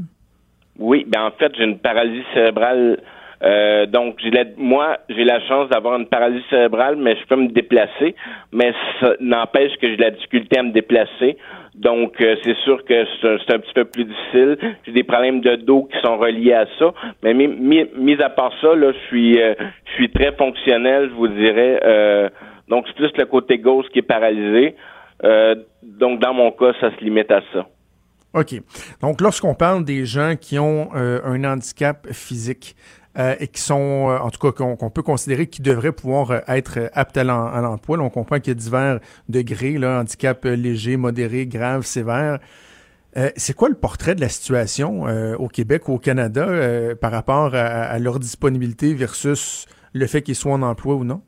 Oui, 0.80 1.06
ben 1.08 1.24
en 1.24 1.32
fait, 1.32 1.52
j'ai 1.56 1.64
une 1.64 1.80
paralysie 1.80 2.26
cérébrale. 2.34 3.00
Euh, 3.44 3.86
donc, 3.86 4.20
moi, 4.58 4.98
j'ai 5.10 5.24
la 5.24 5.40
chance 5.48 5.70
d'avoir 5.70 6.00
une 6.00 6.08
paralysie 6.08 6.44
cérébrale, 6.50 6.96
mais 6.96 7.16
je 7.16 7.26
peux 7.28 7.36
me 7.36 7.50
déplacer. 7.50 8.16
Mais 8.52 8.74
ça 9.00 9.14
n'empêche 9.20 9.74
que 9.78 9.88
j'ai 9.88 9.98
la 9.98 10.12
difficulté 10.12 10.58
à 10.58 10.64
me 10.64 10.72
déplacer. 10.72 11.38
Donc, 11.76 12.20
euh, 12.22 12.36
c'est 12.44 12.58
sûr 12.64 12.84
que 12.86 13.06
c'est 13.22 13.54
un, 13.54 13.60
petit 13.60 13.74
peu 13.74 13.86
plus 13.86 14.06
difficile. 14.06 14.58
J'ai 14.86 14.94
des 14.94 15.04
problèmes 15.04 15.42
de 15.42 15.56
dos 15.56 15.84
qui 15.84 16.00
sont 16.02 16.18
reliés 16.18 16.54
à 16.54 16.66
ça. 16.80 16.94
Mais 17.24 17.34
mis, 17.34 18.22
à 18.22 18.30
part 18.30 18.52
ça, 18.62 18.74
là, 18.76 18.92
je 18.92 19.08
suis, 19.08 19.40
euh, 19.40 19.54
je 19.86 19.92
suis 19.94 20.10
très 20.10 20.32
fonctionnel, 20.34 21.10
je 21.10 21.16
vous 21.16 21.28
dirais. 21.28 22.32
Donc, 22.68 22.86
c'est 22.88 22.96
plus 22.96 23.12
le 23.18 23.26
côté 23.26 23.60
gauche 23.60 23.86
qui 23.94 24.00
est 24.00 24.02
paralysé. 24.02 24.76
Donc, 25.84 26.20
dans 26.20 26.34
mon 26.34 26.52
cas, 26.52 26.74
ça 26.82 26.90
se 26.96 27.04
limite 27.04 27.32
à 27.32 27.42
ça. 27.54 27.68
OK. 28.34 28.56
Donc, 29.02 29.22
lorsqu'on 29.22 29.56
parle 29.56 29.86
des 29.86 30.06
gens 30.06 30.34
qui 30.40 30.60
ont 30.60 30.90
un 30.94 31.44
handicap 31.44 32.08
physique 32.12 32.76
euh, 33.18 33.36
et 33.40 33.48
qui 33.48 33.62
sont, 33.62 34.10
euh, 34.10 34.20
en 34.20 34.30
tout 34.30 34.40
cas, 34.40 34.52
qu'on 34.52 34.90
peut 34.92 35.02
considérer 35.02 35.48
qu'ils 35.48 35.66
devraient 35.66 35.92
pouvoir 35.92 36.32
euh, 36.32 36.40
être 36.48 36.90
aptes 36.94 37.18
à 37.18 37.24
l'em- 37.24 37.50
à 37.52 37.62
l'emploi, 37.62 37.98
on 38.00 38.10
comprend 38.10 38.40
qu'il 38.40 38.50
y 38.50 38.52
a 38.52 38.60
divers 38.60 39.00
degrés, 39.28 39.78
handicap 39.84 40.46
léger, 40.46 40.98
modéré, 40.98 41.48
grave, 41.48 41.84
sévère. 41.84 42.40
C'est 43.36 43.56
quoi 43.56 43.68
le 43.68 43.76
portrait 43.76 44.14
de 44.14 44.22
la 44.22 44.30
situation 44.30 45.06
au 45.40 45.48
Québec 45.48 45.90
ou 45.90 45.94
au 45.94 45.98
Canada 45.98 46.46
par 47.02 47.12
rapport 47.12 47.56
à, 47.56 47.98
leur 47.98 48.20
disponibilité 48.20 48.94
versus 48.94 49.66
le 49.94 50.06
fait 50.06 50.22
qu'ils 50.22 50.36
soient 50.36 50.54
en 50.54 50.62
emploi 50.62 50.94
ou 50.94 51.04
non? 51.04 51.22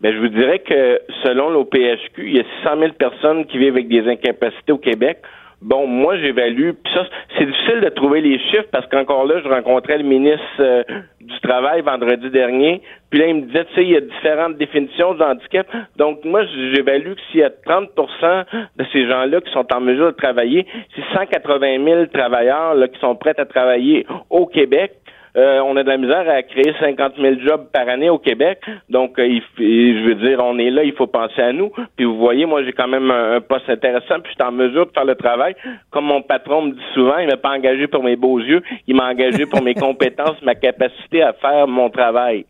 Ben, 0.00 0.12
je 0.12 0.18
vous 0.18 0.28
dirais 0.28 0.58
que 0.58 1.00
selon 1.22 1.50
l'OPHQ, 1.50 2.26
il 2.26 2.36
y 2.36 2.40
a 2.40 2.44
600 2.64 2.80
000 2.80 2.92
personnes 2.94 3.46
qui 3.46 3.58
vivent 3.58 3.74
avec 3.74 3.88
des 3.88 4.10
incapacités 4.10 4.72
au 4.72 4.78
Québec. 4.78 5.22
Bon, 5.66 5.88
moi, 5.88 6.16
j'évalue, 6.18 6.70
puis 6.80 6.94
ça, 6.94 7.04
c'est 7.36 7.44
difficile 7.44 7.80
de 7.80 7.88
trouver 7.88 8.20
les 8.20 8.38
chiffres 8.38 8.68
parce 8.70 8.86
qu'encore 8.86 9.24
là, 9.26 9.40
je 9.42 9.48
rencontrais 9.48 9.98
le 9.98 10.04
ministre 10.04 10.44
euh, 10.60 10.84
du 11.20 11.40
Travail 11.40 11.80
vendredi 11.80 12.30
dernier, 12.30 12.82
puis 13.10 13.18
là, 13.18 13.26
il 13.26 13.34
me 13.34 13.40
disait, 13.46 13.64
tu 13.64 13.74
sais, 13.74 13.82
il 13.82 13.90
y 13.90 13.96
a 13.96 14.00
différentes 14.00 14.58
définitions 14.58 15.14
de 15.14 15.24
handicap. 15.24 15.66
Donc, 15.96 16.24
moi, 16.24 16.44
j'évalue 16.72 17.14
que 17.14 17.20
s'il 17.32 17.40
y 17.40 17.42
a 17.42 17.50
30% 17.50 18.44
de 18.76 18.84
ces 18.92 19.08
gens-là 19.08 19.40
qui 19.40 19.52
sont 19.52 19.66
en 19.74 19.80
mesure 19.80 20.06
de 20.06 20.16
travailler, 20.16 20.68
c'est 20.94 21.02
180 21.12 21.84
000 21.84 22.06
travailleurs 22.14 22.74
là, 22.76 22.86
qui 22.86 23.00
sont 23.00 23.16
prêts 23.16 23.34
à 23.36 23.44
travailler 23.44 24.06
au 24.30 24.46
Québec. 24.46 24.92
Euh, 25.36 25.60
on 25.60 25.76
a 25.76 25.82
de 25.82 25.88
la 25.88 25.98
misère 25.98 26.26
à 26.30 26.42
créer 26.42 26.72
50 26.80 27.14
000 27.20 27.40
jobs 27.46 27.66
par 27.70 27.86
année 27.88 28.08
au 28.08 28.18
Québec. 28.18 28.58
Donc, 28.88 29.18
euh, 29.18 29.38
je 29.58 30.06
veux 30.06 30.14
dire, 30.14 30.40
on 30.42 30.58
est 30.58 30.70
là, 30.70 30.82
il 30.82 30.94
faut 30.94 31.06
penser 31.06 31.42
à 31.42 31.52
nous. 31.52 31.70
Puis 31.96 32.06
vous 32.06 32.16
voyez, 32.16 32.46
moi, 32.46 32.64
j'ai 32.64 32.72
quand 32.72 32.88
même 32.88 33.10
un, 33.10 33.40
poste 33.40 33.68
intéressant, 33.68 34.20
puis 34.22 34.32
je 34.32 34.42
suis 34.42 34.42
en 34.42 34.52
mesure 34.52 34.86
de 34.86 34.92
faire 34.92 35.04
le 35.04 35.14
travail. 35.14 35.54
Comme 35.90 36.06
mon 36.06 36.22
patron 36.22 36.62
me 36.62 36.72
dit 36.72 36.80
souvent, 36.94 37.18
il 37.18 37.26
m'a 37.26 37.36
pas 37.36 37.50
engagé 37.50 37.86
pour 37.86 38.02
mes 38.02 38.16
beaux 38.16 38.40
yeux, 38.40 38.62
il 38.86 38.96
m'a 38.96 39.10
engagé 39.10 39.44
pour 39.44 39.62
mes 39.62 39.74
compétences, 39.86 40.40
ma 40.42 40.54
capacité 40.54 41.22
à 41.22 41.34
faire 41.34 41.68
mon 41.68 41.90
travail. 41.90 42.46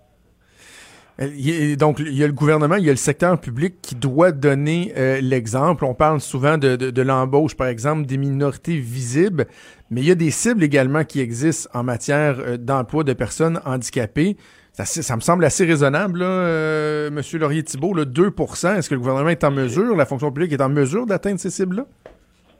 Euh, 1.21 1.77
donc, 1.77 1.99
il 1.99 2.17
y 2.17 2.23
a 2.23 2.27
le 2.27 2.33
gouvernement, 2.33 2.77
il 2.77 2.85
y 2.85 2.89
a 2.89 2.93
le 2.93 2.97
secteur 2.97 3.41
public 3.41 3.77
qui 3.81 3.95
doit 3.95 4.33
donner 4.33 4.93
euh, 4.97 5.21
l'exemple. 5.21 5.85
On 5.85 5.95
parle 5.95 6.21
souvent 6.21 6.59
de, 6.59 6.77
de, 6.77 7.03
l'embauche, 7.03 7.55
par 7.57 7.69
exemple, 7.69 8.07
des 8.07 8.19
minorités 8.19 8.77
visibles, 8.77 9.47
mais 9.91 10.01
il 10.01 10.09
y 10.09 10.11
a 10.11 10.15
des 10.15 10.31
cibles 10.31 10.63
également 10.63 11.05
qui 11.05 11.21
existent 11.21 11.71
en 11.79 11.83
matière 11.83 12.37
euh, 12.41 12.57
d'emploi 12.57 13.05
de 13.05 13.13
personnes 13.13 13.61
handicapées. 13.65 14.37
Ça, 14.73 14.85
ça, 14.85 15.17
me 15.17 15.21
semble 15.21 15.45
assez 15.45 15.65
raisonnable, 15.65 16.19
là, 16.19 17.07
M. 17.09 17.21
Laurier-Thibault, 17.41 17.95
2% 17.95 18.77
Est-ce 18.77 18.91
que 18.91 18.95
le 18.95 19.01
gouvernement 19.01 19.31
est 19.31 19.43
en 19.43 19.51
mesure, 19.51 19.97
la 19.97 20.05
fonction 20.05 20.31
publique 20.31 20.53
est 20.53 20.61
en 20.61 20.69
mesure 20.69 21.07
d'atteindre 21.07 21.39
ces 21.39 21.49
cibles-là? 21.49 21.85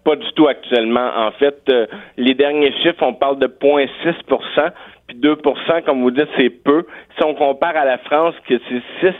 Pas 0.03 0.17
du 0.17 0.33
tout 0.35 0.49
actuellement. 0.49 1.11
En 1.15 1.31
fait, 1.33 1.71
les 2.17 2.35
derniers 2.35 2.73
chiffres, 2.83 3.03
on 3.03 3.13
parle 3.13 3.39
de 3.39 3.47
0,6% 3.47 4.73
puis 5.07 5.19
2% 5.19 5.85
comme 5.85 6.03
vous 6.03 6.11
dites, 6.11 6.29
c'est 6.37 6.51
peu. 6.51 6.87
Si 7.17 7.25
on 7.25 7.35
compare 7.35 7.77
à 7.77 7.85
la 7.85 7.99
France, 7.99 8.35
que 8.49 8.55
c'est 8.69 8.83
6 9.01 9.15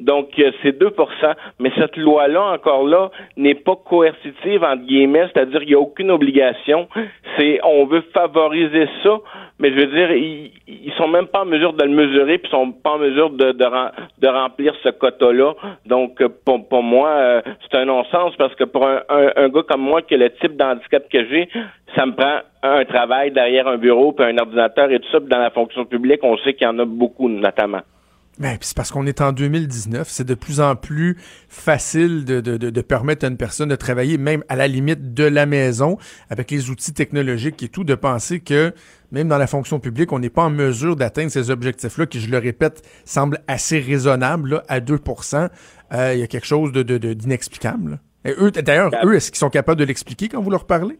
donc, 0.00 0.30
euh, 0.38 0.50
c'est 0.62 0.78
2% 0.78 1.34
Mais 1.58 1.70
cette 1.78 1.96
loi-là, 1.96 2.52
encore 2.52 2.86
là, 2.86 3.10
n'est 3.36 3.54
pas 3.54 3.76
coercitive, 3.76 4.64
entre 4.64 4.84
guillemets, 4.84 5.28
c'est-à-dire 5.32 5.60
qu'il 5.60 5.68
n'y 5.68 5.74
a 5.74 5.80
aucune 5.80 6.10
obligation. 6.10 6.88
C'est, 7.36 7.60
on 7.62 7.84
veut 7.84 8.02
favoriser 8.14 8.88
ça, 9.02 9.18
mais 9.58 9.70
je 9.70 9.76
veux 9.76 9.86
dire, 9.86 10.12
ils, 10.12 10.52
ils 10.66 10.92
sont 10.96 11.08
même 11.08 11.26
pas 11.26 11.42
en 11.42 11.44
mesure 11.44 11.74
de 11.74 11.84
le 11.84 11.90
mesurer, 11.90 12.38
puis 12.38 12.48
ils 12.48 12.56
sont 12.56 12.72
pas 12.72 12.92
en 12.92 12.98
mesure 12.98 13.30
de, 13.30 13.52
de, 13.52 14.28
remplir 14.28 14.74
ce 14.82 14.88
quota-là. 14.88 15.54
Donc, 15.84 16.20
euh, 16.22 16.28
pour, 16.44 16.66
pour 16.66 16.82
moi, 16.82 17.08
euh, 17.08 17.42
c'est 17.62 17.78
un 17.78 17.84
non-sens, 17.84 18.34
parce 18.36 18.54
que 18.54 18.64
pour 18.64 18.86
un, 18.86 19.02
un, 19.08 19.48
gars 19.48 19.62
comme 19.68 19.82
moi, 19.82 20.00
qui 20.02 20.14
a 20.14 20.16
le 20.16 20.30
type 20.30 20.56
d'handicap 20.56 21.08
que 21.10 21.26
j'ai, 21.26 21.48
ça 21.94 22.06
me 22.06 22.12
prend 22.12 22.38
un 22.62 22.84
travail 22.84 23.32
derrière 23.32 23.68
un 23.68 23.76
bureau, 23.76 24.12
puis 24.12 24.24
un 24.24 24.38
ordinateur 24.38 24.90
et 24.90 24.98
tout 24.98 25.08
ça, 25.12 25.20
puis 25.20 25.28
dans 25.28 25.38
la 25.38 25.50
fonction 25.50 25.84
publique, 25.84 26.20
on 26.22 26.38
sait 26.38 26.54
qu'il 26.54 26.66
y 26.66 26.70
en 26.70 26.78
a 26.78 26.84
beaucoup, 26.86 27.28
notamment. 27.28 27.80
Ben, 28.40 28.56
c'est 28.62 28.74
parce 28.74 28.90
qu'on 28.90 29.06
est 29.06 29.20
en 29.20 29.32
2019. 29.32 30.08
C'est 30.08 30.26
de 30.26 30.34
plus 30.34 30.60
en 30.62 30.74
plus 30.74 31.18
facile 31.50 32.24
de, 32.24 32.40
de, 32.40 32.56
de, 32.56 32.80
permettre 32.80 33.26
à 33.26 33.28
une 33.28 33.36
personne 33.36 33.68
de 33.68 33.76
travailler 33.76 34.16
même 34.16 34.42
à 34.48 34.56
la 34.56 34.66
limite 34.66 35.12
de 35.12 35.24
la 35.24 35.44
maison 35.44 35.98
avec 36.30 36.50
les 36.50 36.70
outils 36.70 36.94
technologiques 36.94 37.62
et 37.62 37.68
tout, 37.68 37.84
de 37.84 37.94
penser 37.94 38.40
que 38.40 38.72
même 39.12 39.28
dans 39.28 39.36
la 39.36 39.46
fonction 39.46 39.78
publique, 39.78 40.10
on 40.12 40.18
n'est 40.20 40.30
pas 40.30 40.44
en 40.44 40.50
mesure 40.50 40.96
d'atteindre 40.96 41.30
ces 41.30 41.50
objectifs-là 41.50 42.06
qui, 42.06 42.18
je 42.18 42.30
le 42.30 42.38
répète, 42.38 42.80
semblent 43.04 43.40
assez 43.46 43.78
raisonnables 43.78 44.62
à 44.68 44.80
2% 44.80 45.48
euh, 45.92 46.12
Il 46.14 46.20
y 46.20 46.22
a 46.22 46.26
quelque 46.26 46.46
chose 46.46 46.72
de, 46.72 46.82
d'inexplicable. 46.82 48.00
Et 48.24 48.32
eux, 48.38 48.50
d'ailleurs, 48.50 48.90
ben 48.90 49.00
eux, 49.04 49.16
est-ce 49.16 49.30
qu'ils 49.30 49.38
sont 49.38 49.50
capables 49.50 49.80
de 49.80 49.84
l'expliquer 49.84 50.28
quand 50.28 50.40
vous 50.40 50.50
leur 50.50 50.66
parlez? 50.66 50.98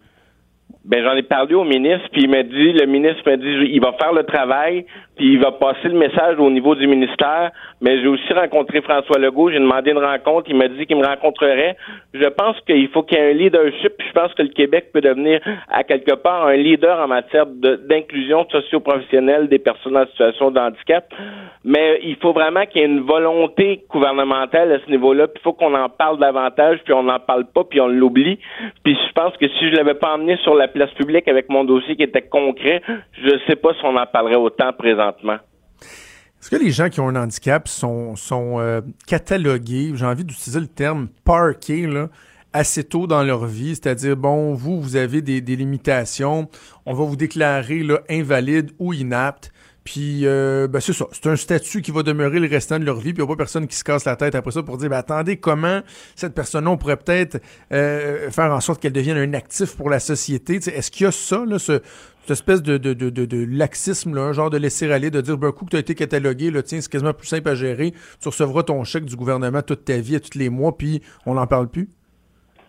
Ben 0.85 1.03
j'en 1.05 1.15
ai 1.15 1.23
parlé 1.23 1.55
au 1.55 1.65
ministre, 1.65 2.09
puis 2.13 2.23
il 2.23 2.31
m'a 2.31 2.43
dit, 2.43 2.73
le 2.73 2.87
ministre 2.87 3.23
m'a 3.27 3.37
dit, 3.37 3.71
il 3.73 3.81
va 3.81 3.93
faire 4.01 4.13
le 4.13 4.25
travail, 4.25 4.87
puis 5.21 5.35
il 5.35 5.39
va 5.39 5.53
passer 5.53 5.89
le 5.89 5.99
message 5.99 6.39
au 6.39 6.51
niveau 6.51 6.75
du 6.75 6.87
ministère. 6.87 7.51
Mais 7.83 8.01
j'ai 8.01 8.07
aussi 8.07 8.33
rencontré 8.33 8.81
François 8.81 9.19
Legault, 9.19 9.51
j'ai 9.51 9.59
demandé 9.59 9.91
une 9.91 9.99
rencontre, 9.99 10.49
il 10.49 10.57
m'a 10.57 10.69
dit 10.69 10.87
qu'il 10.87 10.97
me 10.97 11.05
rencontrerait. 11.07 11.77
Je 12.15 12.25
pense 12.25 12.59
qu'il 12.61 12.89
faut 12.89 13.03
qu'il 13.03 13.19
y 13.19 13.21
ait 13.21 13.31
un 13.31 13.35
leadership, 13.35 13.93
puis 13.99 14.09
je 14.09 14.13
pense 14.19 14.33
que 14.33 14.43
le 14.43 14.49
Québec 14.49 14.87
peut 14.95 15.03
devenir 15.03 15.41
à 15.69 15.85
quelque 15.85 16.15
part 16.15 16.47
un 16.47 16.57
leader 16.57 16.99
en 17.01 17.07
matière 17.07 17.45
d'inclusion 17.45 18.47
socio-professionnelle 18.51 19.49
des 19.49 19.59
personnes 19.59 19.99
en 19.99 20.07
situation 20.07 20.51
de 20.53 20.59
handicap. 20.59 21.13
Mais 21.65 22.01
il 22.03 22.17
faut 22.17 22.33
vraiment 22.33 22.65
qu'il 22.65 22.81
y 22.81 22.85
ait 22.85 22.89
une 22.89 23.01
volonté 23.01 23.85
gouvernementale 23.91 24.73
à 24.73 24.79
ce 24.83 24.91
niveau-là, 24.91 25.29
puis 25.29 25.39
il 25.41 25.43
faut 25.43 25.53
qu'on 25.53 25.75
en 25.75 25.91
parle 25.91 26.19
davantage, 26.19 26.79
puis 26.85 26.95
on 26.95 27.03
n'en 27.03 27.21
parle 27.21 27.45
pas, 27.45 27.65
puis 27.65 27.79
on 27.83 27.89
l'oublie. 27.89 28.39
Puis 28.85 28.97
je 28.97 29.13
pense 29.13 29.37
que 29.37 29.47
si 29.47 29.71
je 29.71 29.77
l'avais 29.77 29.95
pas 29.95 30.15
emmené 30.15 30.39
sur 30.39 30.55
la 30.55 30.69
place 30.69 30.91
publique 30.93 31.29
avec 31.29 31.51
mon 31.51 31.65
dossier 31.65 31.97
qui 31.97 32.05
était 32.05 32.23
concret, 32.23 32.81
je 33.23 33.35
ne 33.35 33.39
sais 33.47 33.57
pas 33.57 33.75
si 33.75 33.81
on 33.85 33.97
en 33.97 34.07
parlerait 34.07 34.37
autant 34.37 34.73
Est-ce 36.41 36.51
que 36.51 36.57
les 36.57 36.71
gens 36.71 36.89
qui 36.89 37.01
ont 37.01 37.09
un 37.09 37.17
handicap 37.17 37.69
sont, 37.69 38.15
euh, 38.31 38.81
catalogués, 39.07 39.93
j'ai 39.95 40.07
envie 40.07 40.25
d'utiliser 40.25 40.61
le 40.61 40.69
terme 40.69 41.09
parqués, 41.25 41.87
là, 41.87 42.09
assez 42.53 42.83
tôt 42.83 43.07
dans 43.07 43.23
leur 43.23 43.45
vie, 43.45 43.77
c'est-à-dire, 43.77 44.17
bon, 44.17 44.55
vous, 44.55 44.81
vous 44.81 44.97
avez 44.97 45.23
des, 45.23 45.41
limitations, 45.41 46.49
on 46.87 46.95
va 46.95 47.05
vous 47.05 47.17
déclarer 47.17 47.87
invalide 48.09 48.73
ou 48.79 48.93
inapte, 48.93 49.53
puis, 49.85 50.21
euh, 50.25 50.69
ben 50.69 50.79
c'est 50.79 50.93
ça. 50.93 51.07
C'est 51.11 51.27
un 51.27 51.37
statut 51.37 51.81
qui 51.81 51.91
va 51.91 52.03
demeurer 52.03 52.39
le 52.39 52.49
restant 52.49 52.79
de 52.79 52.85
leur 52.85 52.97
vie. 52.97 53.13
Puis, 53.13 53.23
il 53.23 53.27
n'y 53.27 53.33
a 53.33 53.35
pas 53.35 53.37
personne 53.37 53.67
qui 53.67 53.75
se 53.77 53.83
casse 53.83 54.05
la 54.05 54.15
tête 54.15 54.35
après 54.35 54.53
ça 54.53 54.63
pour 54.63 54.77
dire, 54.77 54.91
ben, 54.91 54.99
attendez, 54.99 55.39
comment 55.39 55.81
cette 56.15 56.35
personne-là, 56.35 56.71
on 56.71 56.77
pourrait 56.77 56.99
peut-être 56.99 57.39
euh, 57.73 58.31
faire 58.31 58.53
en 58.53 58.61
sorte 58.61 58.81
qu'elle 58.81 58.93
devienne 58.93 59.17
un 59.17 59.33
actif 59.33 59.77
pour 59.77 59.89
la 59.89 59.99
société? 59.99 60.57
Est-ce 60.57 60.91
qu'il 60.91 61.05
y 61.05 61.07
a 61.07 61.13
ça, 61.13 61.45
là, 61.47 61.59
ce, 61.59 61.81
espèce 62.31 62.63
de, 62.63 62.79
de, 62.79 62.93
de, 62.93 63.11
de, 63.11 63.47
laxisme, 63.49 64.15
là, 64.15 64.23
un 64.23 64.33
genre 64.33 64.51
de 64.51 64.59
laisser-aller, 64.59 65.11
de 65.11 65.21
dire, 65.21 65.39
ben, 65.39 65.53
coup 65.53 65.65
que 65.65 65.71
tu 65.71 65.77
as 65.77 65.81
été 65.81 65.95
catalogué, 65.95 66.51
là, 66.51 66.63
tiens, 66.63 66.81
c'est 66.81 66.91
quasiment 66.91 67.13
plus 67.13 67.27
simple 67.27 67.49
à 67.49 67.55
gérer. 67.55 67.93
Tu 68.23 68.29
recevras 68.29 68.63
ton 68.63 68.83
chèque 68.85 69.05
du 69.05 69.17
gouvernement 69.17 69.63
toute 69.63 69.85
ta 69.85 69.99
vie, 69.99 70.21
tous 70.21 70.39
les 70.39 70.49
mois, 70.49 70.77
puis 70.77 71.03
on 71.27 71.35
n'en 71.35 71.47
parle 71.47 71.69
plus? 71.69 71.89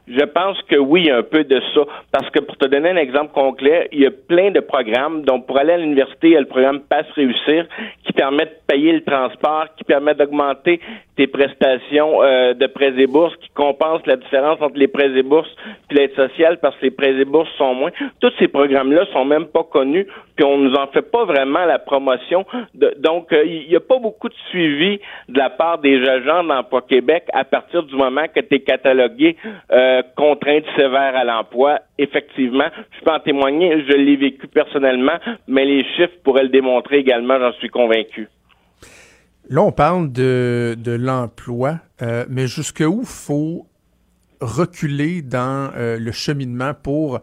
Je 0.07 0.26
pense 0.26 0.62
que 0.64 0.76
oui, 0.76 1.09
un 1.09 1.24
peu 1.24 1.43
de 1.43 1.62
ça. 1.74 1.82
Parce 2.12 2.30
que 2.32 2.39
pour 2.39 2.57
te 2.57 2.68
donner 2.68 2.89
un 2.89 2.97
exemple 2.97 3.34
concret, 3.34 3.88
il 3.91 4.01
y 4.01 4.05
a 4.05 4.12
plein 4.12 4.51
de 4.51 4.59
programmes. 4.59 5.24
Donc, 5.24 5.45
pour 5.45 5.57
aller 5.57 5.74
à 5.74 5.78
l'université, 5.78 6.28
il 6.28 6.34
y 6.34 6.38
a 6.38 6.41
le 6.41 6.47
programme 6.47 6.82
Passe 6.82 7.09
Réussir 7.16 7.68
qui 8.03 8.12
permet 8.14 8.45
de 8.45 8.51
payer 8.68 8.93
le 8.93 9.03
transport, 9.03 9.68
qui 9.78 9.84
permet 9.84 10.16
d'augmenter 10.16 10.82
tes 11.22 11.28
prestations 11.28 12.24
euh, 12.24 12.55
de 12.55 12.65
prêts 12.65 12.93
et 12.97 13.05
bourses, 13.05 13.36
qui 13.36 13.49
compense 13.49 14.01
la 14.07 14.15
différence 14.15 14.59
entre 14.59 14.76
les 14.76 14.88
prêts 14.88 15.15
et 15.15 15.22
bourses 15.22 15.55
et 15.91 15.93
l'aide 15.93 16.15
sociale 16.15 16.57
parce 16.59 16.76
que 16.78 16.86
les 16.86 16.91
prêts 16.91 17.13
et 17.13 17.26
bourses 17.26 17.51
sont 17.59 17.76
moins. 17.76 17.91
Tous 18.19 18.32
ces 18.39 18.47
programmes-là 18.47 19.05
sont 19.13 19.24
même 19.24 19.45
pas 19.45 19.63
connus, 19.63 20.07
puis 20.36 20.43
on 20.43 20.57
nous 20.57 20.74
en 20.74 20.88
fait 20.88 21.03
pas 21.03 21.26
vraiment 21.26 21.63
la 21.65 21.78
promotion. 21.78 22.43
donc, 22.74 23.32
euh, 23.34 23.45
il 23.45 23.69
n'y 23.69 23.76
a 23.76 23.80
pas 23.80 23.99
beaucoup 23.99 24.30
de 24.30 24.36
suivi 24.49 24.99
de 25.30 25.38
la 25.38 25.51
part 25.51 25.78
des 25.78 26.01
agents 26.09 26.43
d'emploi 26.43 26.82
Québec 26.89 27.26
à 27.34 27.43
partir 27.43 27.84
du 27.84 27.95
moment 27.95 28.26
que 28.34 28.39
tu 28.39 28.55
es 28.55 28.59
catalogué. 28.61 29.36
Euh, 29.72 30.01
contrainte 30.17 30.65
sévère 30.76 31.15
à 31.15 31.24
l'emploi. 31.24 31.82
Effectivement, 31.99 32.69
je 32.97 33.05
peux 33.05 33.11
en 33.11 33.19
témoigner, 33.19 33.84
je 33.88 33.95
l'ai 33.95 34.15
vécu 34.15 34.47
personnellement, 34.47 35.19
mais 35.47 35.65
les 35.65 35.84
chiffres 35.95 36.17
pourraient 36.24 36.43
le 36.43 36.49
démontrer 36.49 36.97
également, 36.97 37.38
j'en 37.39 37.53
suis 37.53 37.69
convaincu. 37.69 38.28
Là, 39.50 39.62
on 39.62 39.72
parle 39.72 40.12
de, 40.12 40.78
de 40.78 40.92
l'emploi, 40.92 41.80
euh, 42.02 42.26
mais 42.30 42.48
jusqu'où 42.48 43.04
faut 43.04 43.68
reculer 44.39 45.22
dans 45.22 45.72
euh, 45.76 46.00
le 46.00 46.12
cheminement 46.12 46.74
pour 46.74 47.20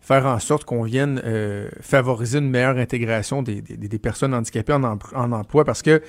faire 0.00 0.26
en 0.26 0.38
sorte 0.38 0.64
qu'on 0.64 0.82
vienne 0.82 1.20
euh, 1.24 1.68
favoriser 1.80 2.38
une 2.38 2.50
meilleure 2.50 2.78
intégration 2.78 3.42
des, 3.42 3.60
des, 3.60 3.98
personnes 3.98 4.34
handicapées 4.34 4.72
en, 4.72 4.84
en, 4.84 5.32
emploi? 5.32 5.64
Parce 5.64 5.82
que 5.82 6.02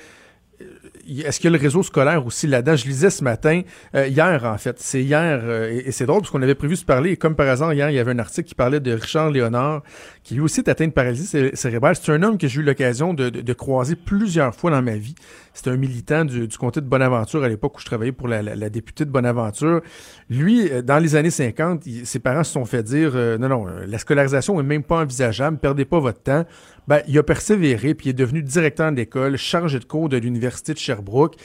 est-ce 1.08 1.40
qu'il 1.40 1.50
y 1.50 1.54
a 1.54 1.56
le 1.56 1.62
réseau 1.62 1.82
scolaire 1.82 2.24
aussi 2.26 2.46
là-dedans? 2.46 2.76
Je 2.76 2.86
lisais 2.86 3.10
ce 3.10 3.24
matin, 3.24 3.62
euh, 3.94 4.06
hier 4.06 4.44
en 4.44 4.58
fait, 4.58 4.76
c'est 4.78 5.02
hier, 5.02 5.40
euh, 5.42 5.80
et, 5.84 5.92
c'est 5.92 6.06
drôle 6.06 6.20
parce 6.20 6.30
qu'on 6.30 6.42
avait 6.42 6.54
prévu 6.54 6.74
de 6.74 6.78
se 6.78 6.84
parler, 6.84 7.12
et 7.12 7.16
comme 7.16 7.34
par 7.34 7.48
hasard, 7.48 7.72
hier, 7.72 7.90
il 7.90 7.94
y 7.94 7.98
avait 7.98 8.12
un 8.12 8.18
article 8.18 8.48
qui 8.48 8.54
parlait 8.54 8.80
de 8.80 8.92
Richard 8.92 9.30
Léonard, 9.30 9.82
qui 10.22 10.34
lui 10.34 10.42
aussi 10.42 10.60
est 10.60 10.68
atteint 10.68 10.86
de 10.86 10.92
paralysie 10.92 11.50
cérébrale. 11.54 11.96
C'est 11.96 12.12
un 12.12 12.22
homme 12.22 12.38
que 12.38 12.46
j'ai 12.46 12.60
eu 12.60 12.62
l'occasion 12.62 13.14
de, 13.14 13.52
croiser 13.52 13.96
plusieurs 13.96 14.54
fois 14.54 14.70
dans 14.70 14.80
ma 14.80 14.96
vie. 14.96 15.14
C'est 15.52 15.68
un 15.68 15.76
militant 15.76 16.24
du, 16.24 16.48
comté 16.56 16.80
de 16.80 16.86
Bonaventure 16.86 17.42
à 17.42 17.48
l'époque 17.48 17.76
où 17.76 17.80
je 17.80 17.84
travaillais 17.84 18.12
pour 18.12 18.28
la, 18.28 18.70
députée 18.70 19.04
de 19.04 19.10
Bonaventure. 19.10 19.80
Lui, 20.28 20.70
euh, 20.70 20.82
dans 20.82 20.98
les 20.98 21.16
années 21.16 21.30
50, 21.30 21.82
ses 22.04 22.18
parents 22.20 22.44
se 22.44 22.52
sont 22.52 22.64
fait 22.64 22.82
dire, 22.82 23.14
non, 23.38 23.48
non, 23.48 23.66
la 23.86 23.98
scolarisation 23.98 24.60
est 24.60 24.64
même 24.64 24.84
pas 24.84 25.00
envisageable, 25.00 25.58
perdez 25.58 25.84
pas 25.84 25.98
votre 25.98 26.22
temps. 26.22 26.44
Ben, 26.90 27.04
il 27.06 27.16
a 27.18 27.22
persévéré, 27.22 27.94
puis 27.94 28.08
il 28.08 28.10
est 28.10 28.14
devenu 28.14 28.42
directeur 28.42 28.90
d'école, 28.90 29.36
chargé 29.36 29.78
de 29.78 29.84
cours 29.84 30.08
de 30.08 30.16
l'Université 30.16 30.74
de 30.74 30.78
Sherbrooke. 30.78 31.36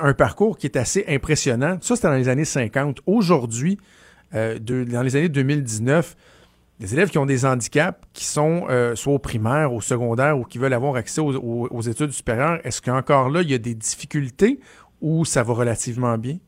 un 0.00 0.14
parcours 0.14 0.56
qui 0.56 0.66
est 0.66 0.78
assez 0.78 1.04
impressionnant. 1.08 1.76
Ça, 1.82 1.94
c'était 1.94 2.08
dans 2.08 2.14
les 2.14 2.30
années 2.30 2.46
50. 2.46 3.00
Aujourd'hui, 3.04 3.76
euh, 4.34 4.58
dans 4.58 5.02
les 5.02 5.14
années 5.14 5.28
2019, 5.28 6.16
des 6.80 6.94
élèves 6.94 7.10
qui 7.10 7.18
ont 7.18 7.26
des 7.26 7.44
handicaps, 7.44 8.00
qui 8.14 8.24
sont 8.24 8.64
euh, 8.70 8.94
soit 8.94 9.12
au 9.12 9.18
primaire, 9.18 9.74
au 9.74 9.82
secondaire 9.82 10.38
ou 10.38 10.44
qui 10.44 10.56
veulent 10.56 10.72
avoir 10.72 10.96
accès 10.96 11.20
aux, 11.20 11.82
études 11.82 12.12
supérieures, 12.12 12.58
est-ce 12.64 12.80
qu'encore 12.80 13.28
là, 13.28 13.42
il 13.42 13.50
y 13.50 13.54
a 13.54 13.58
des 13.58 13.74
difficultés 13.74 14.58
ou 15.02 15.26
ça 15.26 15.42
va 15.42 15.52
relativement 15.52 16.16
bien? 16.16 16.38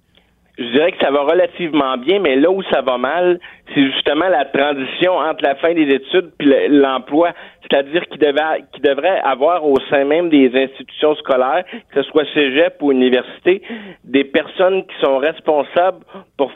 Je 0.61 0.67
dirais 0.67 0.93
que 0.93 1.03
ça 1.03 1.11
va 1.11 1.23
relativement 1.23 1.97
bien, 1.97 2.21
mais 2.21 2.37
là 2.37 2.51
où 2.51 2.63
ça 2.65 2.83
va 2.83 2.99
mal, 2.99 3.41
c'est 3.75 3.83
justement 3.83 4.29
la 4.29 4.45
transition 4.45 5.17
entre 5.17 5.43
la 5.43 5.55
fin 5.55 5.73
des 5.73 5.89
études 5.89 6.33
et 6.39 6.69
l'emploi. 6.69 7.31
C'est-à-dire 7.63 8.07
qu'il 8.09 8.19
devait, 8.19 8.65
qu'il 8.73 8.83
devrait 8.83 9.21
avoir 9.21 9.65
au 9.65 9.77
sein 9.89 10.05
même 10.05 10.29
des 10.29 10.51
institutions 10.55 11.15
scolaires, 11.15 11.65
que 11.91 12.03
ce 12.03 12.11
soit 12.11 12.27
cégep 12.35 12.77
ou 12.83 12.93
université, 12.93 13.63
des 14.05 14.25
personnes 14.25 14.85
qui 14.85 14.95
sont 15.03 15.17
responsables 15.17 16.05
pour 16.37 16.53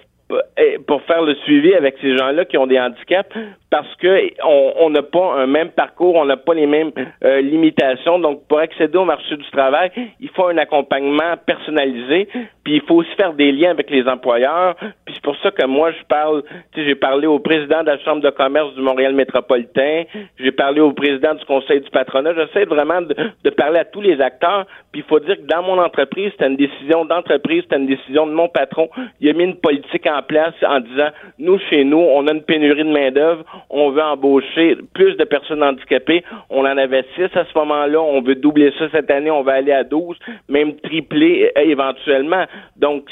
pour 0.86 1.02
faire 1.02 1.22
le 1.22 1.34
suivi 1.36 1.74
avec 1.74 1.96
ces 2.00 2.16
gens-là 2.16 2.44
qui 2.44 2.58
ont 2.58 2.66
des 2.66 2.78
handicaps 2.78 3.34
parce 3.74 3.92
que 3.96 4.30
on 4.44 4.88
n'a 4.90 5.02
pas 5.02 5.34
un 5.34 5.48
même 5.48 5.70
parcours, 5.70 6.14
on 6.14 6.24
n'a 6.24 6.36
pas 6.36 6.54
les 6.54 6.68
mêmes 6.68 6.92
euh, 7.24 7.40
limitations. 7.40 8.20
Donc, 8.20 8.46
pour 8.46 8.60
accéder 8.60 8.96
au 8.96 9.04
marché 9.04 9.36
du 9.36 9.50
travail, 9.50 9.90
il 10.20 10.28
faut 10.28 10.46
un 10.46 10.58
accompagnement 10.58 11.34
personnalisé, 11.44 12.28
puis 12.62 12.76
il 12.76 12.82
faut 12.82 12.94
aussi 12.94 13.12
faire 13.16 13.32
des 13.32 13.50
liens 13.50 13.72
avec 13.72 13.90
les 13.90 14.06
employeurs. 14.06 14.76
Puis 15.04 15.14
c'est 15.16 15.24
pour 15.24 15.36
ça 15.42 15.50
que 15.50 15.66
moi, 15.66 15.90
je 15.90 16.04
parle, 16.04 16.44
tu 16.72 16.80
sais, 16.80 16.86
j'ai 16.86 16.94
parlé 16.94 17.26
au 17.26 17.40
président 17.40 17.80
de 17.80 17.88
la 17.88 17.98
Chambre 17.98 18.22
de 18.22 18.30
commerce 18.30 18.72
du 18.74 18.80
Montréal 18.80 19.12
métropolitain, 19.12 20.04
j'ai 20.38 20.52
parlé 20.52 20.80
au 20.80 20.92
président 20.92 21.34
du 21.34 21.44
Conseil 21.44 21.80
du 21.80 21.90
patronat. 21.90 22.32
J'essaie 22.34 22.66
vraiment 22.66 23.02
de, 23.02 23.16
de, 23.42 23.50
parler 23.50 23.80
à 23.80 23.84
tous 23.84 24.00
les 24.00 24.20
acteurs. 24.20 24.66
Puis 24.92 25.00
il 25.00 25.08
faut 25.08 25.18
dire 25.18 25.36
que 25.36 25.46
dans 25.52 25.64
mon 25.64 25.82
entreprise, 25.82 26.30
c'était 26.30 26.46
une 26.46 26.56
décision 26.56 27.06
d'entreprise, 27.06 27.62
c'était 27.62 27.78
une 27.78 27.88
décision 27.88 28.28
de 28.28 28.32
mon 28.32 28.48
patron. 28.48 28.88
Il 29.20 29.28
a 29.28 29.32
mis 29.32 29.44
une 29.44 29.56
politique 29.56 30.06
en 30.06 30.22
place 30.26 30.54
en 30.66 30.80
disant, 30.80 31.08
nous, 31.38 31.58
chez 31.70 31.84
nous, 31.84 31.98
on 31.98 32.26
a 32.26 32.32
une 32.32 32.42
pénurie 32.42 32.84
de 32.84 32.92
main-d'œuvre, 32.92 33.44
on 33.70 33.90
veut 33.90 34.02
embaucher 34.02 34.76
plus 34.94 35.16
de 35.16 35.24
personnes 35.24 35.62
handicapées. 35.62 36.24
On 36.50 36.60
en 36.60 36.76
avait 36.76 37.04
six 37.14 37.36
à 37.36 37.44
ce 37.44 37.58
moment-là. 37.58 38.00
On 38.00 38.22
veut 38.22 38.34
doubler 38.34 38.72
ça 38.78 38.86
cette 38.90 39.10
année. 39.10 39.30
On 39.30 39.42
va 39.42 39.52
aller 39.52 39.72
à 39.72 39.84
12, 39.84 40.16
même 40.48 40.76
tripler 40.80 41.52
euh, 41.56 41.60
éventuellement. 41.62 42.44
Donc, 42.76 43.08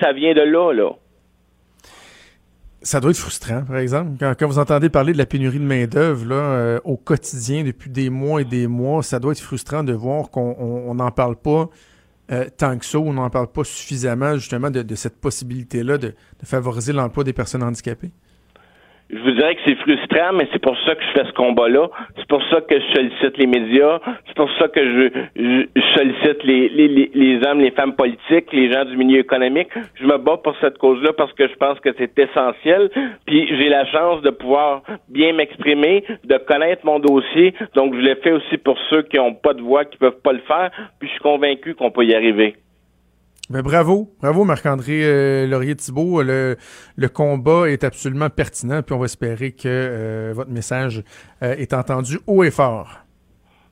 ça, 0.00 0.12
vient 0.12 0.34
de 0.34 0.42
là, 0.42 0.72
là. 0.72 0.90
Ça 2.82 3.00
doit 3.00 3.12
être 3.12 3.18
frustrant, 3.18 3.62
par 3.66 3.78
exemple, 3.78 4.10
quand, 4.20 4.46
vous 4.46 4.58
entendez 4.58 4.90
parler 4.90 5.14
de 5.14 5.18
la 5.18 5.24
pénurie 5.24 5.58
de 5.58 5.64
main-d'œuvre 5.64 6.26
euh, 6.30 6.78
au 6.84 6.98
quotidien 6.98 7.64
depuis 7.64 7.88
des 7.88 8.10
mois 8.10 8.42
et 8.42 8.44
des 8.44 8.66
mois, 8.66 9.02
ça 9.02 9.18
doit 9.18 9.32
être 9.32 9.40
frustrant 9.40 9.82
de 9.82 9.94
voir 9.94 10.30
qu'on 10.30 10.94
n'en 10.94 11.10
parle 11.10 11.36
pas 11.36 11.70
euh, 12.32 12.48
tant 12.56 12.78
que 12.78 12.86
ça, 12.86 12.98
on 12.98 13.12
n'en 13.12 13.28
parle 13.30 13.48
pas 13.48 13.64
suffisamment 13.64 14.36
justement 14.36 14.70
de, 14.70 14.94
cette 14.94 15.20
possibilité-là 15.20 15.98
de 15.98 16.14
favoriser 16.42 16.92
l'emploi 16.92 17.24
des 17.24 17.32
personnes 17.32 17.62
handicapées? 17.62 18.12
Je 19.10 19.18
vous 19.18 19.32
dirais 19.32 19.54
que 19.54 19.60
c'est 19.66 19.74
frustrant, 19.76 20.32
mais 20.32 20.48
c'est 20.52 20.62
pour 20.62 20.76
ça 20.86 20.94
que 20.94 21.02
je 21.02 21.18
fais 21.18 21.26
ce 21.26 21.32
combat-là. 21.32 21.88
C'est 22.16 22.26
pour 22.26 22.42
ça 22.50 22.60
que 22.62 22.74
je 22.74 22.94
sollicite 22.94 23.36
les 23.36 23.46
médias. 23.46 24.00
C'est 24.26 24.36
pour 24.36 24.50
ça 24.58 24.68
que 24.68 24.80
je, 24.82 25.66
sollicite 25.94 26.42
les, 26.42 26.68
les, 26.70 27.10
les, 27.14 27.46
hommes, 27.46 27.60
les 27.60 27.70
femmes 27.72 27.94
politiques, 27.94 28.52
les 28.52 28.72
gens 28.72 28.84
du 28.86 28.96
milieu 28.96 29.20
économique. 29.20 29.68
Je 30.00 30.06
me 30.06 30.16
bats 30.16 30.38
pour 30.42 30.56
cette 30.60 30.78
cause-là 30.78 31.12
parce 31.12 31.32
que 31.34 31.46
je 31.46 31.54
pense 31.54 31.78
que 31.80 31.90
c'est 31.98 32.18
essentiel. 32.18 32.90
Puis 33.26 33.46
j'ai 33.56 33.68
la 33.68 33.84
chance 33.86 34.22
de 34.22 34.30
pouvoir 34.30 34.82
bien 35.08 35.34
m'exprimer, 35.34 36.04
de 36.24 36.38
connaître 36.38 36.84
mon 36.86 36.98
dossier. 36.98 37.54
Donc 37.74 37.94
je 37.94 38.00
l'ai 38.00 38.16
fait 38.16 38.32
aussi 38.32 38.56
pour 38.58 38.78
ceux 38.90 39.02
qui 39.02 39.18
n'ont 39.18 39.34
pas 39.34 39.52
de 39.52 39.60
voix, 39.60 39.84
qui 39.84 39.98
peuvent 39.98 40.20
pas 40.22 40.32
le 40.32 40.40
faire. 40.40 40.70
Puis 40.98 41.08
je 41.08 41.12
suis 41.12 41.22
convaincu 41.22 41.74
qu'on 41.74 41.90
peut 41.90 42.04
y 42.04 42.14
arriver. 42.14 42.56
Ben 43.50 43.60
bravo, 43.60 44.08
bravo 44.22 44.44
Marc-André 44.44 45.04
euh, 45.04 45.46
Laurier-Thibault. 45.46 46.22
Le, 46.22 46.56
le, 46.96 47.08
combat 47.08 47.68
est 47.68 47.84
absolument 47.84 48.30
pertinent, 48.30 48.82
puis 48.82 48.94
on 48.94 48.98
va 48.98 49.04
espérer 49.04 49.52
que 49.52 49.68
euh, 49.68 50.32
votre 50.34 50.50
message 50.50 51.02
euh, 51.42 51.54
est 51.56 51.74
entendu 51.74 52.18
haut 52.26 52.42
et 52.42 52.50
fort. 52.50 53.00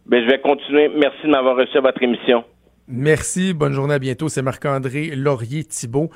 Ben, 0.05 0.23
je 0.23 0.31
vais 0.31 0.41
continuer. 0.43 0.91
Merci 0.95 1.23
de 1.25 1.31
m'avoir 1.31 1.57
reçu 1.57 1.79
à 1.79 1.81
votre 1.81 2.03
émission. 2.03 2.45
Merci, 2.87 3.55
bonne 3.55 3.73
journée, 3.73 3.95
à 3.95 3.99
bientôt. 3.99 4.29
C'est 4.29 4.43
Marc-André 4.43 5.17
Laurier-Thibault. 5.17 6.11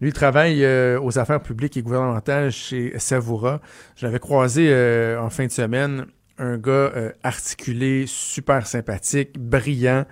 Lui 0.00 0.12
travaille 0.12 0.64
aux 0.96 1.18
affaires 1.18 1.42
publiques 1.42 1.76
et 1.76 1.82
gouvernementales 1.82 2.52
chez 2.52 2.96
Savoura. 2.98 3.60
Je 3.96 4.06
l'avais 4.06 4.20
croisé 4.20 4.72
en 5.20 5.28
fin 5.28 5.44
de 5.44 5.50
semaine, 5.50 6.06
un 6.38 6.56
gars 6.56 6.90
articulé, 7.22 8.04
super 8.06 8.66
sympathique, 8.66 9.38
brillant. 9.38 10.06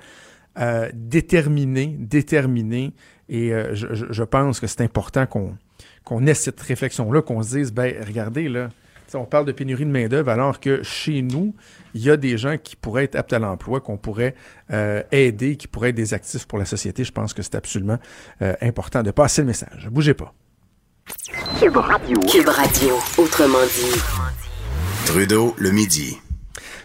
Euh, 0.58 0.88
déterminé, 0.92 1.94
déterminé. 1.98 2.92
Et 3.28 3.52
euh, 3.52 3.74
je, 3.74 4.22
pense 4.24 4.58
que 4.58 4.66
c'est 4.66 4.80
important 4.80 5.26
qu'on 5.26 5.56
qu'on 6.04 6.26
ait 6.26 6.34
cette 6.34 6.60
réflexion-là, 6.60 7.20
qu'on 7.20 7.42
se 7.42 7.56
dise, 7.58 7.72
ben 7.72 7.94
regardez, 8.04 8.48
là, 8.48 8.70
on 9.12 9.26
parle 9.26 9.44
de 9.44 9.52
pénurie 9.52 9.84
de 9.84 9.90
main-d'œuvre 9.90 10.30
alors 10.30 10.58
que 10.58 10.82
chez 10.82 11.20
nous, 11.20 11.54
il 11.92 12.00
y 12.00 12.10
a 12.10 12.16
des 12.16 12.38
gens 12.38 12.56
qui 12.56 12.76
pourraient 12.76 13.04
être 13.04 13.14
aptes 13.14 13.34
à 13.34 13.38
l'emploi, 13.38 13.80
qu'on 13.80 13.98
pourrait 13.98 14.34
euh, 14.72 15.02
aider, 15.12 15.56
qui 15.56 15.68
pourraient 15.68 15.90
être 15.90 15.94
des 15.94 16.14
actifs 16.14 16.46
pour 16.46 16.58
la 16.58 16.64
société. 16.64 17.04
Je 17.04 17.12
pense 17.12 17.34
que 17.34 17.42
c'est 17.42 17.54
absolument 17.54 17.98
important 18.62 19.02
de 19.02 19.10
passer 19.10 19.42
le 19.42 19.48
message. 19.48 19.88
Bougez 19.90 20.14
pas. 20.14 20.32
Cube 21.60 21.76
Radio. 21.76 22.20
Cube 22.20 22.48
Radio, 22.48 22.94
autrement 23.18 23.64
dit. 23.64 24.00
Trudeau, 25.04 25.54
le 25.58 25.70
midi. 25.70 26.18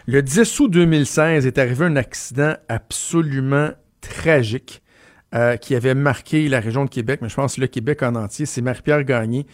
Le 0.06 0.22
10 0.22 0.60
août 0.60 0.68
2016 0.70 1.46
est 1.48 1.58
arrivé 1.58 1.86
un 1.86 1.96
accident 1.96 2.56
absolument 2.68 3.70
tragique 4.02 4.82
euh, 5.34 5.56
qui 5.56 5.76
avait 5.76 5.94
marqué 5.94 6.50
la 6.50 6.60
région 6.60 6.84
de 6.84 6.90
Québec, 6.90 7.22
mais 7.22 7.30
je 7.30 7.36
pense 7.36 7.58
le 7.58 7.68
Québec 7.68 8.04
en 8.04 8.16
entier. 8.16 8.46
C'est 8.46 8.62
Marie-Pierre 8.62 9.06
Gagné 9.06 9.46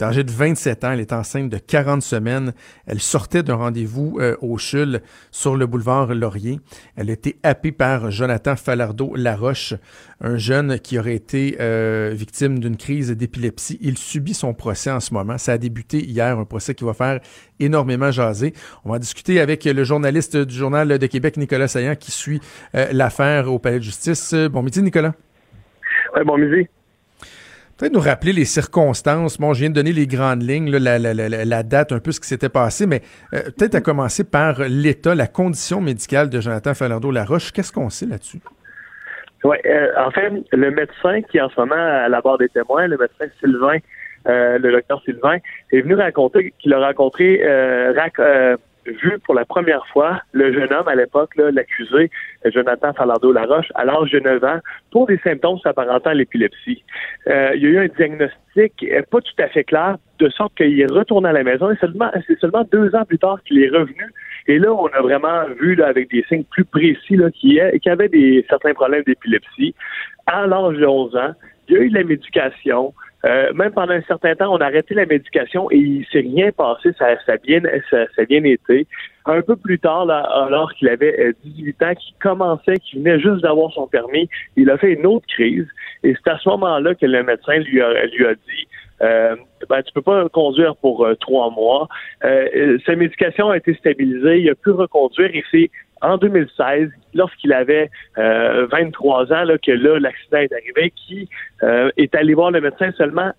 est 0.00 0.04
âgée 0.04 0.24
de 0.24 0.30
27 0.30 0.84
ans. 0.84 0.92
Elle 0.92 1.00
est 1.00 1.12
enceinte 1.12 1.48
de 1.48 1.58
40 1.58 2.02
semaines. 2.02 2.52
Elle 2.86 3.00
sortait 3.00 3.42
d'un 3.42 3.54
rendez-vous 3.54 4.18
euh, 4.20 4.36
au 4.40 4.58
CHUL 4.58 5.00
sur 5.30 5.56
le 5.56 5.66
boulevard 5.66 6.14
Laurier. 6.14 6.60
Elle 6.96 7.10
a 7.10 7.12
été 7.12 7.36
happée 7.42 7.72
par 7.72 8.10
Jonathan 8.10 8.56
Falardeau-Laroche, 8.56 9.74
un 10.20 10.36
jeune 10.36 10.78
qui 10.78 10.98
aurait 10.98 11.14
été 11.14 11.56
euh, 11.60 12.12
victime 12.14 12.58
d'une 12.58 12.76
crise 12.76 13.10
d'épilepsie. 13.10 13.78
Il 13.80 13.98
subit 13.98 14.34
son 14.34 14.54
procès 14.54 14.90
en 14.90 15.00
ce 15.00 15.14
moment. 15.14 15.38
Ça 15.38 15.52
a 15.52 15.58
débuté 15.58 16.04
hier, 16.04 16.38
un 16.38 16.44
procès 16.44 16.74
qui 16.74 16.84
va 16.84 16.94
faire 16.94 17.20
énormément 17.58 18.10
jaser. 18.10 18.54
On 18.84 18.92
va 18.92 18.98
discuter 18.98 19.40
avec 19.40 19.64
le 19.64 19.84
journaliste 19.84 20.36
du 20.36 20.54
Journal 20.54 20.98
de 20.98 21.06
Québec, 21.06 21.36
Nicolas 21.36 21.68
Saillant, 21.68 21.96
qui 21.96 22.10
suit 22.10 22.40
euh, 22.74 22.86
l'affaire 22.92 23.52
au 23.52 23.58
Palais 23.58 23.78
de 23.78 23.84
justice. 23.84 24.34
Bon 24.34 24.62
midi, 24.62 24.82
Nicolas. 24.82 25.14
Bon 26.24 26.36
midi. 26.38 26.68
Peut-être 27.80 27.94
nous 27.94 28.00
rappeler 28.00 28.34
les 28.34 28.44
circonstances. 28.44 29.40
Bon, 29.40 29.54
je 29.54 29.60
viens 29.60 29.70
de 29.70 29.74
donner 29.74 29.94
les 29.94 30.06
grandes 30.06 30.42
lignes, 30.42 30.70
la, 30.70 31.62
date, 31.62 31.92
un 31.92 31.98
peu 31.98 32.12
ce 32.12 32.20
qui 32.20 32.28
s'était 32.28 32.50
passé, 32.50 32.86
mais 32.86 33.00
euh, 33.32 33.40
peut-être 33.56 33.74
à 33.74 33.80
commencer 33.80 34.22
par 34.22 34.60
l'état, 34.68 35.14
la 35.14 35.26
condition 35.26 35.80
médicale 35.80 36.28
de 36.28 36.42
Jonathan 36.42 36.74
Falardeau-Laroche. 36.74 37.52
Qu'est-ce 37.52 37.72
qu'on 37.72 37.88
sait 37.88 38.04
là-dessus? 38.04 38.40
Oui, 39.44 39.56
euh, 39.64 39.88
en 39.96 40.10
fait, 40.10 40.30
le 40.52 40.70
médecin 40.70 41.22
qui 41.22 41.38
est 41.38 41.40
en 41.40 41.48
ce 41.48 41.58
moment 41.58 41.74
à 41.74 42.06
la 42.10 42.20
barre 42.20 42.36
des 42.36 42.50
témoins, 42.50 42.86
le 42.86 42.98
médecin 42.98 43.24
Sylvain, 43.40 43.78
euh, 44.28 44.58
le 44.58 44.72
docteur 44.72 45.00
Sylvain, 45.02 45.38
est 45.72 45.80
venu 45.80 45.94
raconter 45.94 46.52
qu'il 46.58 46.74
a 46.74 46.86
rencontré 46.86 47.40
vu 48.86 49.18
pour 49.24 49.34
la 49.34 49.44
première 49.44 49.86
fois 49.88 50.22
le 50.32 50.52
jeune 50.52 50.72
homme 50.72 50.88
à 50.88 50.94
l'époque, 50.94 51.30
l'accusé 51.36 52.10
Jonathan 52.46 52.92
Falardeau-Laroche, 52.92 53.70
à 53.74 53.84
l'âge 53.84 54.10
de 54.10 54.20
9 54.20 54.44
ans, 54.44 54.58
pour 54.90 55.06
des 55.06 55.18
symptômes 55.18 55.58
s'apparentant 55.60 56.10
à 56.10 56.14
l'épilepsie. 56.14 56.82
Euh, 57.26 57.52
il 57.54 57.62
y 57.62 57.66
a 57.66 57.68
eu 57.68 57.78
un 57.78 57.88
diagnostic 57.88 58.40
euh, 58.82 59.02
pas 59.10 59.20
tout 59.20 59.42
à 59.42 59.48
fait 59.48 59.64
clair, 59.64 59.96
de 60.18 60.28
sorte 60.30 60.54
qu'il 60.56 60.80
est 60.80 60.90
retourné 60.90 61.28
à 61.28 61.32
la 61.32 61.42
maison 61.42 61.70
et 61.70 61.76
seulement, 61.76 62.10
c'est 62.26 62.38
seulement 62.38 62.64
deux 62.70 62.94
ans 62.94 63.04
plus 63.04 63.18
tard 63.18 63.42
qu'il 63.44 63.62
est 63.62 63.68
revenu. 63.68 64.12
Et 64.46 64.58
là, 64.58 64.72
on 64.72 64.86
a 64.86 65.00
vraiment 65.00 65.44
vu 65.60 65.74
là, 65.74 65.88
avec 65.88 66.10
des 66.10 66.24
signes 66.28 66.44
plus 66.44 66.64
précis 66.64 67.18
qu'il 67.34 67.80
qu 67.82 67.88
avait 67.88 68.08
des, 68.08 68.44
certains 68.48 68.74
problèmes 68.74 69.04
d'épilepsie. 69.04 69.74
À 70.26 70.46
l'âge 70.46 70.76
de 70.76 70.86
11 70.86 71.16
ans, 71.16 71.34
il 71.68 71.74
y 71.74 71.78
a 71.78 71.82
eu 71.82 71.90
de 71.90 71.94
la 71.94 72.04
médication. 72.04 72.92
Euh, 73.26 73.52
même 73.52 73.72
pendant 73.72 73.92
un 73.92 74.02
certain 74.02 74.34
temps, 74.34 74.52
on 74.52 74.56
a 74.58 74.66
arrêté 74.66 74.94
la 74.94 75.06
médication 75.06 75.70
et 75.70 75.76
il 75.76 76.06
s'est 76.10 76.20
rien 76.20 76.52
passé, 76.52 76.90
ça, 76.98 77.06
ça, 77.26 77.32
a 77.32 77.36
bien, 77.36 77.60
ça, 77.90 78.06
ça 78.16 78.24
bien 78.24 78.42
été. 78.44 78.86
Un 79.26 79.42
peu 79.42 79.56
plus 79.56 79.78
tard, 79.78 80.06
là, 80.06 80.20
alors 80.20 80.72
qu'il 80.74 80.88
avait 80.88 81.34
18 81.44 81.82
euh, 81.82 81.86
ans, 81.86 81.94
qu'il 81.94 82.14
commençait, 82.18 82.78
qu'il 82.78 83.00
venait 83.00 83.20
juste 83.20 83.42
d'avoir 83.42 83.70
son 83.72 83.86
permis, 83.86 84.28
il 84.56 84.70
a 84.70 84.78
fait 84.78 84.94
une 84.94 85.06
autre 85.06 85.26
crise. 85.26 85.66
Et 86.02 86.14
c'est 86.14 86.30
à 86.30 86.38
ce 86.38 86.48
moment-là 86.48 86.94
que 86.94 87.06
le 87.06 87.22
médecin 87.22 87.58
lui 87.58 87.82
a, 87.82 88.06
lui 88.06 88.26
a 88.26 88.34
dit 88.34 88.66
euh, 89.02 89.34
ben, 89.68 89.82
tu 89.82 89.92
peux 89.92 90.02
pas 90.02 90.28
conduire 90.28 90.76
pour 90.76 91.04
euh, 91.04 91.14
trois 91.14 91.50
mois. 91.50 91.88
Euh, 92.24 92.78
sa 92.84 92.96
médication 92.96 93.50
a 93.50 93.56
été 93.56 93.74
stabilisée, 93.74 94.40
il 94.40 94.50
a 94.50 94.54
pu 94.54 94.70
reconduire 94.70 95.30
et 95.32 95.42
c'est 95.50 95.70
en 96.02 96.16
2016, 96.16 96.90
lorsqu'il 97.14 97.52
avait 97.52 97.90
23 98.16 99.32
ans, 99.32 99.44
là, 99.44 99.58
que 99.58 99.72
là, 99.72 99.98
l'accident 99.98 100.38
est 100.38 100.52
arrivé, 100.52 100.92
qui 100.96 101.28
est 101.62 102.14
allé 102.14 102.34
voir 102.34 102.50
le 102.50 102.60
médecin 102.60 102.90
seulement 102.92 103.32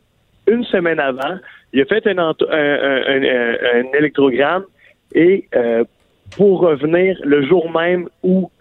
une 0.47 0.64
semaine 0.66 0.99
avant. 0.99 1.38
Il 1.74 1.82
a 1.82 1.86
fait 1.86 2.05
un, 2.07 2.18
un, 2.18 2.34
un, 2.49 3.97
électrogramme 3.97 4.66
et 5.14 5.47
pour 6.36 6.62
revenir 6.62 7.18
le 7.24 7.45
jour 7.47 7.72
même 7.72 8.07
où 8.24 8.51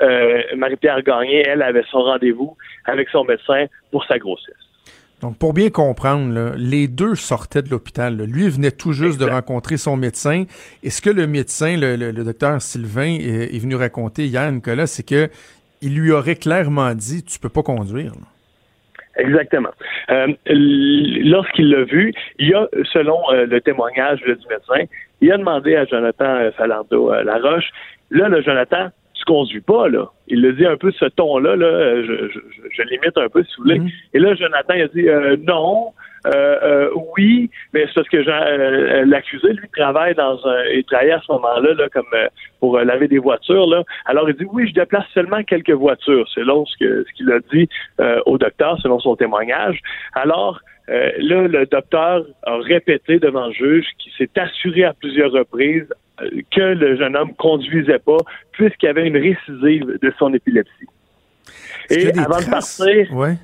Marie-Pierre 0.57 1.03
Gagné, 1.03 1.44
elle, 1.46 1.62
avait 1.62 1.84
son 1.90 2.03
rendez-vous 2.03 2.57
avec 2.86 3.09
son 3.11 3.24
médecin 3.24 3.66
pour 3.90 4.05
sa 4.07 4.18
grossesse. 4.18 4.69
Donc, 5.20 5.36
pour 5.38 5.52
bien 5.52 5.70
comprendre, 5.70 6.54
les 6.56 6.88
deux 6.88 7.14
sortaient 7.14 7.62
de 7.62 7.70
l'hôpital. 7.70 8.16
Lui 8.16 8.48
venait 8.48 8.70
tout 8.70 8.92
juste 8.92 9.20
de 9.20 9.26
rencontrer 9.26 9.76
son 9.76 9.96
médecin. 9.96 10.44
Et 10.82 10.90
ce 10.90 11.02
que 11.02 11.10
le 11.10 11.26
médecin, 11.26 11.76
le, 11.76 12.12
docteur 12.12 12.62
Sylvain, 12.62 13.18
est, 13.20 13.58
venu 13.58 13.74
raconter 13.74 14.26
hier, 14.26 14.50
Nicolas, 14.50 14.86
c'est 14.86 15.06
que 15.06 15.28
il 15.82 15.94
lui 15.94 16.12
aurait 16.12 16.36
clairement 16.36 16.94
dit 16.94 17.22
Tu 17.24 17.38
peux 17.38 17.48
pas 17.48 17.62
conduire. 17.62 18.12
Exactement. 19.16 19.70
Euh, 20.10 20.28
Lorsqu'il 20.46 21.70
l'a 21.70 21.84
vu, 21.84 22.12
il 22.38 22.54
a, 22.54 22.66
selon 22.92 23.18
euh, 23.32 23.46
le 23.46 23.60
témoignage 23.60 24.20
du 24.20 24.30
médecin, 24.48 24.86
il 25.20 25.32
a 25.32 25.36
demandé 25.36 25.76
à 25.76 25.84
Jonathan 25.84 26.36
euh, 26.36 26.50
Falando 26.52 27.12
euh, 27.12 27.22
Laroche, 27.22 27.68
là, 28.10 28.28
le 28.28 28.42
Jonathan, 28.42 28.88
tu 29.20 29.24
conduis 29.26 29.60
pas, 29.60 29.88
là. 29.88 30.06
Il 30.28 30.40
le 30.40 30.52
dit 30.52 30.64
un 30.64 30.76
peu 30.76 30.90
ce 30.92 31.04
ton-là, 31.04 31.56
là, 31.56 32.02
je, 32.02 32.28
je, 32.28 32.40
je, 32.70 32.82
limite 32.82 33.16
un 33.16 33.28
peu, 33.28 33.42
si 33.44 33.54
vous 33.58 33.64
voulez. 33.64 33.78
Mm-hmm. 33.80 33.92
Et 34.14 34.18
là, 34.18 34.34
Jonathan, 34.34 34.74
il 34.74 34.82
a 34.82 34.88
dit 34.88 35.08
euh, 35.08 35.36
non, 35.46 35.92
euh, 36.26 36.56
euh, 36.62 36.90
oui, 37.16 37.50
mais 37.74 37.84
c'est 37.86 37.94
parce 37.94 38.08
que 38.08 39.04
l'accusé, 39.04 39.52
lui, 39.52 39.68
travaille 39.76 40.14
dans 40.14 40.46
un. 40.46 40.64
Il 40.72 40.84
travaillait 40.84 41.12
à 41.12 41.20
ce 41.20 41.32
moment-là 41.32 41.74
là, 41.74 41.88
comme 41.90 42.06
pour 42.60 42.78
laver 42.78 43.08
des 43.08 43.18
voitures. 43.18 43.66
Là. 43.66 43.84
Alors 44.06 44.28
il 44.30 44.36
dit 44.36 44.46
oui, 44.50 44.68
je 44.68 44.74
déplace 44.74 45.06
seulement 45.12 45.42
quelques 45.42 45.70
voitures, 45.70 46.26
selon 46.28 46.64
ce 46.64 46.76
que 46.78 47.04
ce 47.06 47.12
qu'il 47.14 47.30
a 47.32 47.40
dit 47.52 47.68
au 48.26 48.38
docteur, 48.38 48.78
selon 48.80 48.98
son 49.00 49.16
témoignage. 49.16 49.80
Alors, 50.14 50.60
là, 50.88 51.48
le 51.48 51.66
docteur 51.66 52.24
a 52.44 52.56
répété 52.58 53.18
devant 53.18 53.48
le 53.48 53.52
juge 53.52 53.86
qu'il 53.98 54.12
s'est 54.12 54.40
assuré 54.40 54.84
à 54.84 54.92
plusieurs 54.92 55.32
reprises 55.32 55.88
que 56.50 56.60
le 56.60 56.96
jeune 56.96 57.16
homme 57.16 57.34
conduisait 57.34 57.98
pas 57.98 58.18
puisqu'il 58.52 58.86
y 58.86 58.88
avait 58.88 59.06
une 59.06 59.16
récidive 59.16 59.98
de 60.00 60.12
son 60.18 60.32
épilepsie. 60.34 60.86
Et 61.88 62.10
avant 62.18 62.40
de 62.40 62.50
partir, 62.50 63.14
ouais 63.14 63.36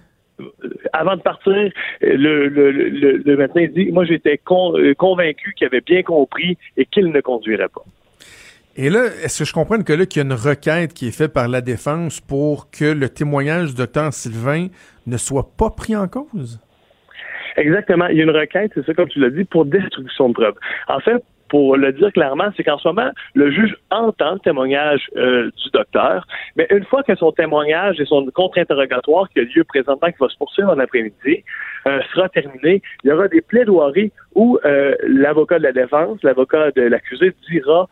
avant 0.92 1.16
de 1.16 1.22
partir, 1.22 1.70
le, 2.02 2.48
le, 2.48 2.70
le, 2.70 3.16
le 3.18 3.36
médecin 3.36 3.66
dit 3.74 3.90
Moi, 3.92 4.04
j'étais 4.04 4.40
euh, 4.50 4.94
convaincu 4.94 5.54
qu'il 5.54 5.66
avait 5.66 5.80
bien 5.80 6.02
compris 6.02 6.58
et 6.76 6.84
qu'il 6.86 7.10
ne 7.10 7.20
conduirait 7.20 7.68
pas. 7.68 7.84
Et 8.76 8.90
là, 8.90 9.06
est-ce 9.22 9.38
que 9.38 9.44
je 9.46 9.54
comprends 9.54 9.82
que 9.82 9.92
là, 9.92 10.04
qu'il 10.04 10.20
y 10.20 10.22
a 10.22 10.26
une 10.26 10.34
requête 10.34 10.92
qui 10.92 11.08
est 11.08 11.16
faite 11.16 11.32
par 11.32 11.48
la 11.48 11.62
défense 11.62 12.20
pour 12.20 12.70
que 12.70 12.84
le 12.84 13.08
témoignage 13.08 13.70
du 13.70 13.76
docteur 13.76 14.12
Sylvain 14.12 14.66
ne 15.06 15.16
soit 15.16 15.50
pas 15.56 15.70
pris 15.70 15.96
en 15.96 16.08
cause? 16.08 16.60
Exactement. 17.56 18.06
Il 18.08 18.18
y 18.18 18.20
a 18.20 18.24
une 18.24 18.30
requête, 18.36 18.72
c'est 18.74 18.84
ça, 18.84 18.92
comme 18.92 19.08
tu 19.08 19.18
l'as 19.18 19.30
dit, 19.30 19.44
pour 19.44 19.64
destruction 19.64 20.28
de 20.28 20.34
preuves. 20.34 20.56
En 20.88 21.00
fait, 21.00 21.24
pour 21.48 21.76
le 21.76 21.92
dire 21.92 22.12
clairement, 22.12 22.48
c'est 22.56 22.64
qu'en 22.64 22.78
ce 22.78 22.88
moment, 22.88 23.10
le 23.34 23.50
juge 23.50 23.76
entend 23.90 24.34
le 24.34 24.38
témoignage 24.40 25.08
euh, 25.16 25.50
du 25.62 25.70
docteur, 25.72 26.26
mais 26.56 26.66
une 26.70 26.84
fois 26.84 27.02
que 27.02 27.14
son 27.14 27.32
témoignage 27.32 28.00
et 28.00 28.04
son 28.04 28.26
contre-interrogatoire 28.26 29.28
qui 29.30 29.40
a 29.40 29.42
lieu 29.42 29.64
présentement, 29.64 30.08
qui 30.08 30.18
va 30.18 30.28
se 30.28 30.36
poursuivre 30.36 30.70
en 30.70 30.78
après-midi, 30.78 31.44
euh, 31.86 32.00
sera 32.12 32.28
terminé, 32.28 32.82
il 33.04 33.10
y 33.10 33.12
aura 33.12 33.28
des 33.28 33.40
plaidoiries 33.40 34.12
où 34.34 34.58
euh, 34.64 34.94
l'avocat 35.06 35.58
de 35.58 35.64
la 35.64 35.72
défense, 35.72 36.22
l'avocat 36.22 36.70
de 36.72 36.82
l'accusé 36.82 37.32
dira 37.50 37.88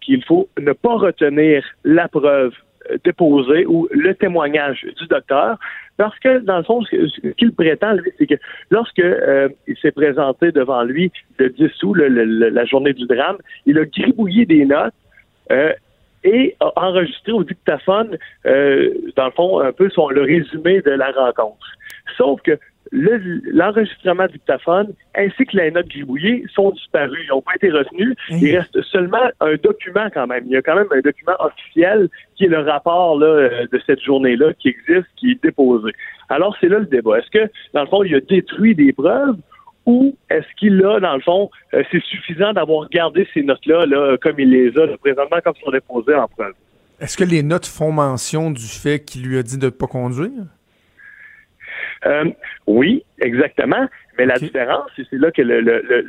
qu'il 0.00 0.24
faut 0.24 0.48
ne 0.58 0.72
pas 0.72 0.94
retenir 0.94 1.62
la 1.84 2.08
preuve 2.08 2.54
déposée 3.04 3.66
ou 3.66 3.88
le 3.90 4.14
témoignage 4.14 4.86
du 4.98 5.06
docteur, 5.06 5.58
parce 5.98 6.18
que, 6.20 6.38
dans 6.38 6.58
le 6.58 6.62
fond, 6.62 6.82
ce 6.82 7.28
qu'il 7.32 7.52
prétend, 7.52 7.92
lui, 7.92 8.10
c'est 8.18 8.26
que 8.26 8.36
lorsque 8.70 9.00
euh, 9.00 9.48
il 9.66 9.76
s'est 9.78 9.90
présenté 9.90 10.52
devant 10.52 10.82
lui 10.84 11.10
le 11.38 11.50
10 11.50 11.82
août, 11.82 11.94
la 11.94 12.64
journée 12.64 12.92
du 12.92 13.06
drame, 13.06 13.36
il 13.66 13.78
a 13.78 13.84
gribouillé 13.84 14.46
des 14.46 14.64
notes 14.64 14.94
euh, 15.50 15.72
et 16.22 16.54
a 16.60 16.72
enregistré 16.76 17.32
au 17.32 17.42
dictaphone, 17.42 18.16
euh, 18.46 18.94
dans 19.16 19.26
le 19.26 19.32
fond, 19.32 19.60
un 19.60 19.72
peu 19.72 19.90
son, 19.90 20.08
le 20.08 20.22
résumé 20.22 20.82
de 20.82 20.90
la 20.90 21.10
rencontre. 21.10 21.66
Sauf 22.16 22.40
que 22.42 22.58
l'enregistrement 22.92 24.24
le, 24.24 24.28
dictaphone 24.28 24.92
ainsi 25.14 25.44
que 25.44 25.56
les 25.56 25.70
notes 25.70 25.88
gribouillées 25.88 26.44
sont 26.54 26.70
disparus. 26.70 27.20
Ils 27.24 27.28
n'ont 27.28 27.42
pas 27.42 27.54
été 27.56 27.70
retenus. 27.70 28.14
Il 28.30 28.56
reste 28.56 28.80
seulement 28.82 29.30
un 29.40 29.54
document 29.56 30.08
quand 30.12 30.26
même. 30.26 30.44
Il 30.46 30.52
y 30.52 30.56
a 30.56 30.62
quand 30.62 30.76
même 30.76 30.88
un 30.90 31.00
document 31.00 31.34
officiel 31.40 32.08
qui 32.36 32.44
est 32.44 32.48
le 32.48 32.60
rapport 32.60 33.18
là, 33.18 33.26
euh, 33.26 33.66
de 33.70 33.80
cette 33.86 34.00
journée-là 34.02 34.52
qui 34.54 34.68
existe, 34.68 35.08
qui 35.16 35.32
est 35.32 35.42
déposé. 35.42 35.92
Alors, 36.28 36.56
c'est 36.60 36.68
là 36.68 36.78
le 36.78 36.86
débat. 36.86 37.18
Est-ce 37.18 37.30
que, 37.30 37.50
dans 37.72 37.82
le 37.82 37.88
fond, 37.88 38.02
il 38.04 38.14
a 38.14 38.20
détruit 38.20 38.74
des 38.74 38.92
preuves 38.92 39.36
ou 39.86 40.14
est-ce 40.28 40.46
qu'il 40.58 40.84
a, 40.84 41.00
dans 41.00 41.14
le 41.14 41.22
fond, 41.22 41.50
euh, 41.72 41.82
c'est 41.90 42.02
suffisant 42.02 42.52
d'avoir 42.52 42.88
gardé 42.90 43.26
ces 43.32 43.42
notes-là 43.42 43.86
là, 43.86 44.16
comme 44.20 44.38
il 44.38 44.50
les 44.50 44.78
a 44.78 44.86
présentement, 44.98 45.38
comme 45.42 45.54
sont 45.64 45.70
déposées 45.70 46.14
en 46.14 46.28
preuve? 46.28 46.52
Est-ce 47.00 47.16
que 47.16 47.24
les 47.24 47.42
notes 47.42 47.66
font 47.66 47.92
mention 47.92 48.50
du 48.50 48.66
fait 48.66 49.02
qu'il 49.04 49.24
lui 49.24 49.38
a 49.38 49.42
dit 49.42 49.56
de 49.56 49.66
ne 49.66 49.70
pas 49.70 49.86
conduire? 49.86 50.44
Euh, 52.06 52.24
oui, 52.66 53.04
exactement. 53.20 53.88
Mais 54.18 54.26
la 54.26 54.36
différence, 54.36 54.90
et 54.98 55.04
c'est 55.08 55.18
là 55.18 55.30
que 55.30 55.42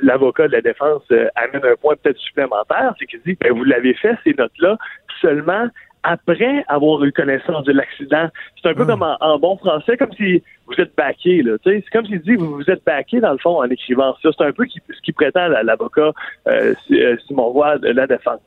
l'avocat 0.03 0.47
de 0.47 0.53
la 0.53 0.61
défense 0.61 1.03
euh, 1.11 1.28
amène 1.36 1.63
un 1.63 1.76
point 1.76 1.95
peut-être 2.01 2.17
supplémentaire, 2.17 2.93
c'est 2.97 3.05
qu'il 3.05 3.22
dit, 3.22 3.38
ben, 3.39 3.51
vous 3.53 3.63
l'avez 3.63 3.93
fait, 3.93 4.15
ces 4.24 4.34
notes-là, 4.34 4.78
seulement 5.22 5.67
après 6.03 6.63
avoir 6.67 7.03
eu 7.03 7.11
connaissance 7.11 7.65
de 7.65 7.74
l'accident. 7.74 8.30
C'est 8.61 8.70
un 8.70 8.74
peu 8.74 8.84
ah. 8.84 8.91
comme 8.91 9.03
en, 9.20 9.39
bon 9.39 9.57
français, 9.57 9.97
comme 9.97 10.13
si 10.13 10.41
vous 10.67 10.76
êtes 10.80 10.95
baqué, 10.95 11.41
là. 11.41 11.57
C'est 11.63 11.84
comme 11.91 12.05
s'il 12.05 12.22
dit 12.22 12.36
vous 12.36 12.55
vous 12.55 12.70
êtes 12.70 12.84
baqué, 12.86 13.20
dans 13.20 13.32
le 13.32 13.38
fond, 13.38 13.61
en 13.61 13.70
écrivant 13.70 14.15
ça. 14.22 14.30
C'est 14.38 14.45
un 14.45 14.51
peu 14.51 14.65
ce 14.67 15.01
qui 15.01 15.11
prétend 15.11 15.47
l'avocat 15.47 16.11
euh, 16.47 16.74
euh, 16.91 17.17
Simon 17.28 17.49
Roy 17.49 17.78
de 17.80 17.89
la 17.89 18.07
défense. 18.07 18.39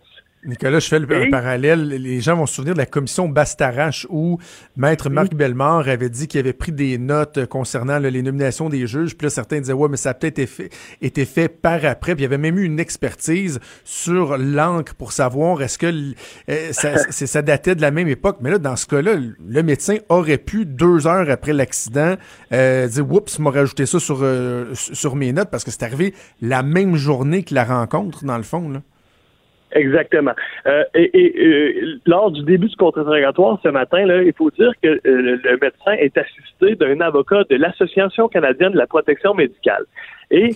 Nicolas, 0.44 0.80
je 0.80 0.88
fais 0.88 0.98
le 0.98 1.30
parallèle. 1.30 1.88
Les 1.88 2.20
gens 2.20 2.36
vont 2.36 2.46
se 2.46 2.54
souvenir 2.54 2.74
de 2.74 2.78
la 2.78 2.86
commission 2.86 3.28
Bastarache 3.28 4.08
où 4.10 4.38
Maître 4.76 5.08
Marc 5.08 5.34
Bellemare 5.34 5.88
avait 5.88 6.08
dit 6.08 6.26
qu'il 6.26 6.40
avait 6.40 6.52
pris 6.52 6.72
des 6.72 6.98
notes 6.98 7.46
concernant 7.46 8.00
les 8.00 8.22
nominations 8.22 8.68
des 8.68 8.88
juges. 8.88 9.16
Puis 9.16 9.26
là, 9.26 9.30
certains 9.30 9.60
disaient, 9.60 9.72
ouais, 9.72 9.88
mais 9.88 9.96
ça 9.96 10.10
a 10.10 10.14
peut-être 10.14 10.40
été 10.40 10.46
fait, 10.46 10.70
été 11.00 11.26
fait 11.26 11.48
par 11.48 11.84
après. 11.84 12.16
Puis 12.16 12.22
il 12.22 12.24
y 12.24 12.26
avait 12.26 12.38
même 12.38 12.58
eu 12.58 12.64
une 12.64 12.80
expertise 12.80 13.60
sur 13.84 14.36
l'encre 14.36 14.96
pour 14.96 15.12
savoir 15.12 15.62
est-ce 15.62 15.78
que 15.78 15.86
euh, 16.48 16.72
ça, 16.72 16.96
ça, 17.10 17.42
datait 17.42 17.76
de 17.76 17.80
la 17.80 17.92
même 17.92 18.08
époque. 18.08 18.38
Mais 18.40 18.50
là, 18.50 18.58
dans 18.58 18.74
ce 18.74 18.86
cas-là, 18.86 19.14
le 19.14 19.62
médecin 19.62 19.98
aurait 20.08 20.38
pu, 20.38 20.66
deux 20.66 21.06
heures 21.06 21.30
après 21.30 21.52
l'accident, 21.52 22.16
euh, 22.52 22.88
dire, 22.88 23.08
oups, 23.08 23.38
m'a 23.38 23.50
rajouté 23.50 23.86
ça 23.86 24.00
sur, 24.00 24.18
euh, 24.22 24.74
sur 24.74 25.14
mes 25.14 25.32
notes 25.32 25.50
parce 25.50 25.62
que 25.62 25.70
c'est 25.70 25.84
arrivé 25.84 26.14
la 26.40 26.64
même 26.64 26.96
journée 26.96 27.44
que 27.44 27.54
la 27.54 27.64
rencontre, 27.64 28.24
dans 28.24 28.36
le 28.36 28.42
fond. 28.42 28.68
Là. 28.68 28.82
Exactement. 29.74 30.32
Euh, 30.66 30.84
et, 30.94 31.10
et 31.14 31.46
euh, 31.46 31.98
lors 32.06 32.30
du 32.30 32.42
début 32.42 32.68
du 32.68 32.76
contre-interrogatoire 32.76 33.58
ce 33.62 33.68
matin, 33.68 34.04
là, 34.04 34.22
il 34.22 34.32
faut 34.34 34.50
dire 34.50 34.72
que 34.82 34.88
euh, 34.88 35.00
le 35.42 35.58
médecin 35.60 35.92
est 35.92 36.16
assisté 36.18 36.74
d'un 36.76 37.00
avocat 37.00 37.44
de 37.48 37.56
l'Association 37.56 38.28
canadienne 38.28 38.72
de 38.72 38.78
la 38.78 38.86
protection 38.86 39.34
médicale. 39.34 39.84
Et 40.30 40.50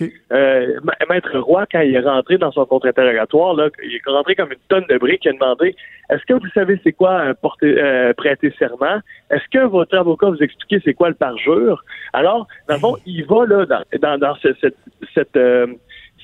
Maître 1.07 1.37
Roy, 1.37 1.67
quand 1.71 1.81
il 1.81 1.95
est 1.95 1.99
rentré 1.99 2.39
dans 2.39 2.51
son 2.51 2.65
contre-interrogatoire, 2.65 3.53
là, 3.53 3.69
il 3.83 3.95
est 3.95 4.09
rentré 4.09 4.33
comme 4.33 4.51
une 4.51 4.57
tonne 4.69 4.85
de 4.89 4.97
briques, 4.97 5.23
il 5.25 5.29
a 5.29 5.33
demandé 5.33 5.75
Est-ce 6.09 6.25
que 6.25 6.33
vous 6.33 6.49
savez 6.55 6.79
c'est 6.83 6.93
quoi 6.93 7.19
un 7.19 7.35
porter, 7.35 8.11
prêter 8.17 8.51
serment? 8.57 9.01
Est-ce 9.29 9.43
que 9.51 9.63
votre 9.67 9.95
avocat 9.95 10.31
vous 10.31 10.41
explique 10.41 10.81
c'est 10.83 10.95
quoi 10.95 11.09
le 11.09 11.15
parjure? 11.15 11.83
Alors, 12.13 12.47
dans 12.67 12.73
le 12.73 12.79
fond, 12.79 12.95
il 13.05 13.23
va 13.25 13.45
là 13.45 13.67
dans, 13.67 13.83
dans, 14.01 14.17
dans 14.17 14.35
cette, 14.41 14.75
cette 15.13 15.37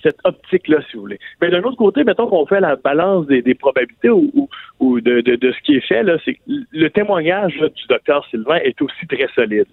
cette 0.03 0.17
optique-là, 0.23 0.79
si 0.89 0.95
vous 0.95 1.03
voulez. 1.03 1.19
Mais 1.41 1.49
d'un 1.49 1.63
autre 1.63 1.77
côté, 1.77 2.03
mettons 2.03 2.27
qu'on 2.27 2.45
fait 2.45 2.59
la 2.59 2.75
balance 2.75 3.25
des, 3.27 3.55
probabilités 3.55 4.09
ou, 4.09 4.49
ou, 4.79 5.01
de, 5.01 5.21
de, 5.21 5.51
ce 5.51 5.59
qui 5.63 5.75
est 5.75 5.87
fait, 5.87 6.03
là, 6.03 6.17
c'est 6.25 6.37
le 6.47 6.89
témoignage 6.89 7.53
du 7.53 7.87
docteur 7.87 8.25
Sylvain 8.29 8.57
est 8.57 8.79
aussi 8.81 9.07
très 9.07 9.27
solide. 9.33 9.67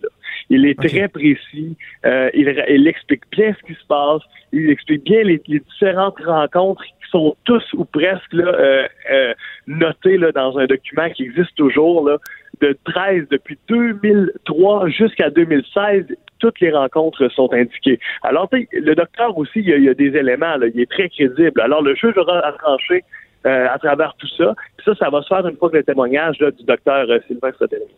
Il 0.48 0.64
est 0.66 0.78
très 0.78 1.08
précis, 1.08 1.76
euh, 2.06 2.30
il, 2.34 2.64
il, 2.68 2.88
explique 2.88 3.22
bien 3.30 3.54
ce 3.54 3.66
qui 3.66 3.78
se 3.78 3.86
passe, 3.86 4.22
il 4.52 4.70
explique 4.70 5.04
bien 5.04 5.22
les, 5.22 5.38
différentes 5.38 6.18
rencontres 6.24 6.82
qui 6.82 7.10
sont 7.10 7.36
tous 7.44 7.62
ou 7.74 7.84
presque 7.84 8.32
là, 8.32 8.46
euh, 8.46 8.88
euh, 9.12 9.34
notées 9.66 10.16
là, 10.16 10.32
dans 10.32 10.58
un 10.58 10.66
document 10.66 11.10
qui 11.10 11.24
existe 11.24 11.54
toujours 11.56 12.08
là, 12.08 12.18
de 12.60 12.76
13 12.84 13.26
depuis 13.30 13.58
2003 13.68 14.88
jusqu'à 14.88 15.30
2016 15.30 16.06
toutes 16.40 16.60
les 16.60 16.72
rencontres 16.72 17.28
sont 17.28 17.52
indiquées. 17.52 18.00
Alors, 18.22 18.48
le 18.52 18.94
docteur 18.94 19.36
aussi, 19.38 19.60
il 19.60 19.84
y, 19.84 19.88
a, 19.88 19.94
des 19.94 20.16
éléments, 20.16 20.56
là, 20.56 20.66
il 20.74 20.80
est 20.80 20.90
très 20.90 21.08
crédible. 21.08 21.60
Alors, 21.60 21.82
le 21.82 21.94
juge 21.94 22.16
aura 22.16 22.38
à 22.40 22.52
trancher 22.52 23.04
euh, 23.46 23.66
à 23.70 23.78
travers 23.78 24.14
tout 24.18 24.28
ça. 24.36 24.54
Puis 24.76 24.84
ça, 24.84 24.94
ça 24.96 25.10
va 25.10 25.22
se 25.22 25.28
faire 25.28 25.46
une 25.46 25.56
fois 25.56 25.70
que 25.70 25.76
le 25.76 25.84
témoignage 25.84 26.38
du 26.38 26.64
docteur 26.64 27.06
euh, 27.08 27.18
Sylvain 27.26 27.52
terminé. 27.52 27.90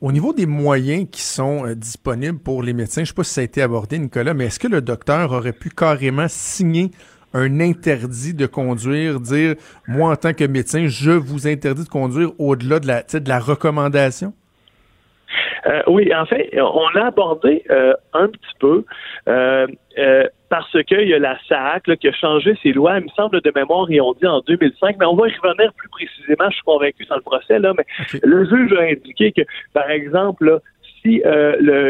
Au 0.00 0.12
niveau 0.12 0.32
des 0.32 0.46
moyens 0.46 1.06
qui 1.10 1.22
sont 1.22 1.66
euh, 1.66 1.74
disponibles 1.74 2.38
pour 2.38 2.62
les 2.62 2.72
médecins, 2.72 3.00
je 3.00 3.02
ne 3.02 3.06
sais 3.06 3.14
pas 3.14 3.24
si 3.24 3.34
ça 3.34 3.40
a 3.40 3.44
été 3.44 3.62
abordé, 3.62 3.98
Nicolas, 3.98 4.34
mais 4.34 4.46
est-ce 4.46 4.58
que 4.58 4.68
le 4.68 4.80
docteur 4.80 5.32
aurait 5.32 5.52
pu 5.52 5.70
carrément 5.70 6.26
signer 6.28 6.90
un 7.32 7.60
interdit 7.60 8.34
de 8.34 8.46
conduire, 8.46 9.20
dire, 9.20 9.54
moi, 9.86 10.10
en 10.10 10.16
tant 10.16 10.32
que 10.32 10.44
médecin, 10.44 10.86
je 10.86 11.12
vous 11.12 11.46
interdis 11.46 11.84
de 11.84 11.88
conduire 11.88 12.32
au-delà 12.38 12.80
de 12.80 13.28
la 13.28 13.38
recommandation? 13.38 14.32
Euh, 15.66 15.82
oui, 15.86 16.14
en 16.14 16.26
fait, 16.26 16.50
on 16.60 16.88
l'a 16.90 17.06
abordé 17.06 17.64
euh, 17.70 17.94
un 18.12 18.28
petit 18.28 18.54
peu 18.58 18.84
euh, 19.28 19.66
parce 20.48 20.82
qu'il 20.84 21.08
y 21.08 21.14
a 21.14 21.18
la 21.18 21.38
SAC 21.48 21.96
qui 21.98 22.08
a 22.08 22.12
changé 22.12 22.56
ses 22.62 22.72
lois, 22.72 22.98
il 22.98 23.04
me 23.04 23.10
semble 23.10 23.40
de 23.40 23.52
mémoire, 23.54 23.90
ils 23.90 24.00
ont 24.00 24.14
dit 24.14 24.26
en 24.26 24.40
2005, 24.40 24.96
mais 24.98 25.06
on 25.06 25.16
va 25.16 25.28
y 25.28 25.36
revenir 25.42 25.72
plus 25.74 25.88
précisément, 25.88 26.48
je 26.50 26.54
suis 26.54 26.64
convaincu 26.64 27.04
dans 27.06 27.16
le 27.16 27.22
procès, 27.22 27.58
là, 27.58 27.72
mais 27.76 27.84
le 28.22 28.44
juge 28.44 28.72
a 28.74 28.82
indiqué 28.82 29.32
que, 29.32 29.42
par 29.72 29.90
exemple, 29.90 30.60
si 31.02 31.22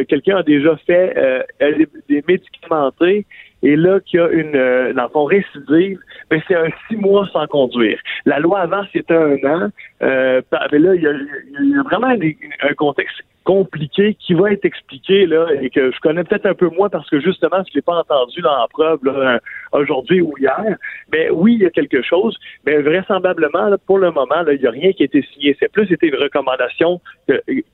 quelqu'un 0.08 0.38
a 0.38 0.42
déjà 0.42 0.76
fait 0.86 1.46
des 2.08 2.24
médicamentés 2.26 3.26
et 3.62 3.76
là 3.76 4.00
qu'il 4.00 4.20
y 4.20 4.22
a 4.22 4.28
une 4.28 4.92
dans 4.92 5.08
son 5.10 5.24
récidive, 5.24 5.98
mais 6.30 6.42
c'est 6.46 6.56
un 6.56 6.68
six 6.88 6.96
mois 6.96 7.26
sans 7.32 7.46
conduire. 7.46 7.98
La 8.24 8.38
loi 8.38 8.60
avant 8.60 8.82
c'était 8.92 9.14
un 9.14 9.36
an, 9.44 9.70
mais 10.00 10.78
là 10.78 10.94
il 10.94 11.02
y 11.02 11.06
a, 11.06 11.82
vraiment 11.82 12.08
un 12.08 12.74
contexte 12.74 13.22
compliqué 13.46 14.14
qui 14.14 14.34
va 14.34 14.50
être 14.50 14.64
expliqué 14.64 15.24
là 15.24 15.46
et 15.62 15.70
que 15.70 15.92
je 15.92 16.00
connais 16.00 16.24
peut-être 16.24 16.46
un 16.46 16.54
peu 16.54 16.68
moins 16.68 16.88
parce 16.88 17.08
que 17.08 17.20
justement 17.20 17.62
je 17.68 17.74
l'ai 17.74 17.80
pas 17.80 17.94
entendu 17.94 18.40
dans 18.40 18.58
la 18.58 18.66
preuve 18.68 18.98
aujourd'hui 19.72 20.20
ou 20.20 20.34
hier. 20.36 20.76
Mais 21.12 21.30
oui, 21.30 21.54
il 21.54 21.62
y 21.62 21.66
a 21.66 21.70
quelque 21.70 22.02
chose, 22.02 22.36
mais 22.66 22.82
vraisemblablement 22.82 23.70
pour 23.86 23.98
le 23.98 24.10
moment 24.10 24.42
il 24.50 24.60
n'y 24.60 24.66
a 24.66 24.70
rien 24.70 24.92
qui 24.92 25.04
a 25.04 25.06
été 25.06 25.22
signé. 25.32 25.56
C'est 25.60 25.70
plus 25.70 25.90
été 25.92 26.08
une 26.08 26.16
recommandation 26.16 27.00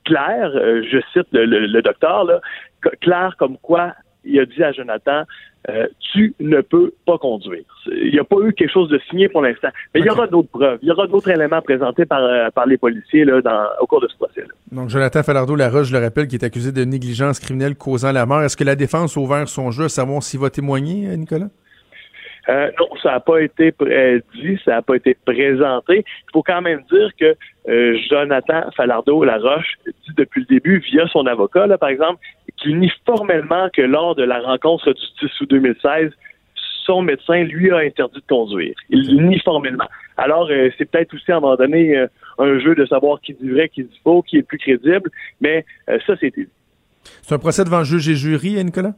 claire. 0.05 0.51
Euh, 0.55 0.83
je 0.89 0.99
cite 1.11 1.27
le, 1.31 1.45
le 1.45 1.81
docteur 1.81 2.23
là, 2.25 2.39
claire 3.01 3.35
comme 3.37 3.57
quoi 3.57 3.93
il 4.25 4.39
a 4.39 4.45
dit 4.45 4.63
à 4.63 4.71
Jonathan 4.71 5.23
euh, 5.69 5.87
tu 6.11 6.33
ne 6.39 6.61
peux 6.61 6.91
pas 7.05 7.17
conduire. 7.17 7.63
Il 7.87 8.11
n'y 8.11 8.19
a 8.19 8.23
pas 8.23 8.35
eu 8.43 8.53
quelque 8.53 8.71
chose 8.71 8.89
de 8.89 8.99
signé 9.09 9.29
pour 9.29 9.41
l'instant. 9.41 9.69
Mais 9.93 10.01
il 10.01 10.05
y 10.05 10.09
aura 10.09 10.27
d'autres 10.27 10.49
preuves. 10.49 10.79
Il 10.81 10.89
y 10.89 10.91
aura 10.91 11.07
d'autres 11.07 11.29
éléments 11.29 11.61
présentés 11.61 12.05
par, 12.05 12.21
euh, 12.21 12.49
par 12.53 12.65
les 12.65 12.77
policiers 12.77 13.23
là, 13.23 13.41
dans, 13.41 13.65
au 13.79 13.87
cours 13.87 14.01
de 14.01 14.07
ce 14.07 14.15
procès. 14.17 14.41
-là. 14.41 14.75
Donc, 14.75 14.89
Jonathan 14.89 15.23
Falardeau-Laroche, 15.23 15.87
je 15.87 15.93
le 15.93 16.03
rappelle, 16.03 16.27
qui 16.27 16.35
est 16.35 16.43
accusé 16.43 16.71
de 16.71 16.83
négligence 16.83 17.39
criminelle 17.39 17.75
causant 17.75 18.11
la 18.11 18.25
mort. 18.25 18.41
Est-ce 18.43 18.57
que 18.57 18.63
la 18.63 18.75
défense 18.75 19.17
a 19.17 19.19
ouvert 19.21 19.47
son 19.47 19.71
jeu 19.71 19.85
à 19.85 19.89
savoir 19.89 20.21
s'il 20.23 20.39
va 20.39 20.49
témoigner, 20.49 21.07
euh, 21.07 21.15
Nicolas? 21.15 21.49
Euh, 22.49 22.71
non, 22.79 22.89
ça 23.01 23.11
n'a 23.11 23.19
pas 23.19 23.41
été 23.41 23.73
dit, 24.35 24.59
ça 24.65 24.71
n'a 24.71 24.81
pas 24.81 24.95
été 24.95 25.15
présenté. 25.25 25.99
Il 25.99 26.31
faut 26.33 26.43
quand 26.43 26.61
même 26.61 26.83
dire 26.91 27.09
que 27.17 27.35
Jonathan 28.09 28.69
Falardeau-Laroche 28.75 29.77
dit 29.85 30.13
depuis 30.17 30.41
le 30.41 30.47
début, 30.47 30.79
via 30.79 31.07
son 31.07 31.25
avocat, 31.25 31.67
là, 31.67 31.77
par 31.77 31.89
exemple, 31.89 32.19
qu'il 32.57 32.79
nie 32.79 32.91
formellement 33.05 33.69
que 33.71 33.81
lors 33.81 34.15
de 34.15 34.23
la 34.23 34.39
rencontre 34.41 34.91
du 34.93 35.27
10 35.27 35.41
août 35.41 35.49
2016, 35.49 36.11
son 36.85 37.01
médecin 37.01 37.43
lui 37.43 37.71
a 37.71 37.77
interdit 37.77 38.19
de 38.19 38.25
conduire. 38.27 38.75
Il 38.89 39.27
nie 39.27 39.39
formellement. 39.39 39.87
Alors, 40.17 40.47
euh, 40.49 40.69
c'est 40.77 40.85
peut-être 40.85 41.13
aussi 41.13 41.31
à 41.31 41.37
un 41.37 41.39
moment 41.39 41.55
donné 41.55 41.97
euh, 41.97 42.07
un 42.37 42.59
jeu 42.59 42.75
de 42.75 42.85
savoir 42.85 43.19
qui 43.21 43.33
dit 43.33 43.49
vrai, 43.49 43.69
qui 43.69 43.83
dit 43.83 43.99
faux, 44.03 44.21
qui 44.21 44.37
est 44.37 44.43
plus 44.43 44.57
crédible, 44.57 45.09
mais 45.41 45.65
euh, 45.89 45.97
ça, 46.05 46.13
c'est 46.19 46.33
C'est 47.21 47.35
un 47.35 47.39
procès 47.39 47.63
devant 47.63 47.83
juge 47.83 48.09
et 48.09 48.15
jury, 48.15 48.59
hein, 48.59 48.63
Nicolas? 48.63 48.93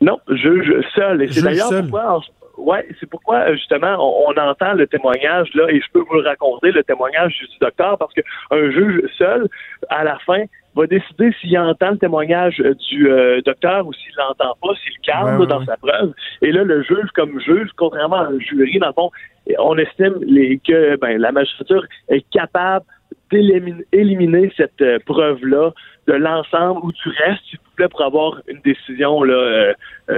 Non, 0.00 0.18
juge 0.28 0.72
seul. 0.94 1.22
Et 1.22 1.32
c'est 1.32 1.42
d'ailleurs 1.42 1.70
pourquoi, 1.82 2.20
ouais, 2.56 2.86
c'est 3.00 3.08
pourquoi 3.08 3.52
justement 3.54 3.96
on, 3.98 4.32
entend 4.38 4.74
le 4.74 4.86
témoignage 4.86 5.48
là, 5.54 5.66
et 5.68 5.80
je 5.80 5.86
peux 5.92 6.00
vous 6.00 6.14
le 6.14 6.28
raconter, 6.28 6.72
le 6.72 6.82
témoignage 6.82 7.38
du 7.38 7.58
docteur, 7.60 7.98
parce 7.98 8.12
qu'un 8.14 8.70
juge 8.70 9.02
seul, 9.16 9.48
à 9.88 10.04
la 10.04 10.18
fin, 10.20 10.44
va 10.74 10.86
décider 10.86 11.32
s'il 11.40 11.56
entend 11.58 11.90
le 11.90 11.98
témoignage 11.98 12.60
euh, 12.60 12.74
du 12.74 13.10
euh, 13.10 13.40
docteur 13.42 13.86
ou 13.86 13.92
s'il 13.92 14.12
l'entend 14.16 14.56
pas, 14.62 14.74
s'il 14.82 14.98
calme 15.00 15.44
dans 15.46 15.64
sa 15.66 15.76
preuve. 15.76 16.14
Et 16.40 16.50
là, 16.50 16.64
le 16.64 16.82
juge, 16.82 17.10
comme 17.14 17.38
juge, 17.40 17.68
contrairement 17.76 18.16
à 18.16 18.26
un 18.26 18.38
jury, 18.38 18.78
dans 18.78 18.88
le 18.88 18.92
fond, 18.94 19.10
on 19.58 19.76
estime 19.76 20.14
les, 20.22 20.58
que 20.58 20.96
ben, 20.96 21.18
la 21.18 21.32
magistrature 21.32 21.84
est 22.08 22.24
capable 22.30 22.86
d'éliminer 23.30 24.52
cette 24.56 24.80
euh, 24.80 24.98
preuve-là 25.04 25.72
de 26.06 26.14
l'ensemble 26.14 26.80
ou 26.82 26.92
du 26.92 27.08
reste, 27.08 27.42
s'il 27.48 27.58
vous 27.58 27.76
plaît, 27.76 27.88
pour 27.88 28.02
avoir 28.02 28.40
une 28.48 28.60
décision 28.62 29.22
là, 29.22 29.72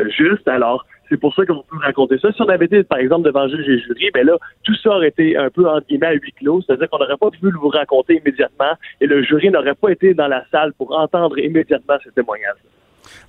juste. 0.08 0.48
Alors, 0.48 0.86
c'est 1.14 1.20
pour 1.20 1.32
ça 1.34 1.46
qu'on 1.46 1.62
peut 1.62 1.76
raconter 1.80 2.18
ça. 2.18 2.32
Si 2.32 2.42
on 2.42 2.48
avait 2.48 2.64
été, 2.64 2.82
par 2.82 2.98
exemple, 2.98 3.24
devant 3.24 3.46
juge 3.46 3.68
et 3.68 3.78
jury, 3.78 4.10
ben 4.12 4.26
là, 4.26 4.36
tout 4.64 4.74
ça 4.82 4.90
aurait 4.90 5.08
été 5.08 5.36
un 5.36 5.48
peu, 5.48 5.68
entre 5.68 5.86
guillemets, 5.86 6.08
à 6.08 6.12
huis 6.14 6.32
clos. 6.32 6.60
C'est-à-dire 6.62 6.90
qu'on 6.90 6.98
n'aurait 6.98 7.16
pas 7.16 7.30
pu 7.30 7.38
le 7.42 7.56
vous 7.56 7.68
raconter 7.68 8.20
immédiatement 8.20 8.72
et 9.00 9.06
le 9.06 9.22
jury 9.22 9.50
n'aurait 9.50 9.76
pas 9.76 9.90
été 9.90 10.12
dans 10.12 10.26
la 10.26 10.44
salle 10.50 10.72
pour 10.72 10.92
entendre 10.98 11.38
immédiatement 11.38 11.94
ces 12.02 12.10
témoignages. 12.10 12.58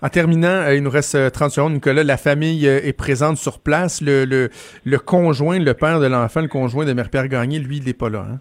En 0.02 0.10
terminant, 0.10 0.48
euh, 0.48 0.76
il 0.76 0.82
nous 0.82 0.90
reste 0.90 1.32
30 1.32 1.48
euh, 1.48 1.50
secondes, 1.50 1.74
Nicolas. 1.74 2.04
La 2.04 2.18
famille 2.18 2.68
euh, 2.68 2.80
est 2.84 2.94
présente 2.94 3.38
sur 3.38 3.60
place. 3.60 4.02
Le, 4.02 4.50
conjoint, 4.98 5.60
le 5.60 5.74
père 5.76 6.00
de 6.00 6.08
l'enfant, 6.08 6.42
le 6.42 6.48
conjoint 6.48 6.86
de 6.86 6.94
Mère-Pierre 6.94 7.28
Gagné, 7.28 7.60
lui, 7.60 7.78
il 7.78 7.86
n'est 7.86 7.94
pas 7.94 8.10
là. 8.10 8.26
Hein? 8.32 8.40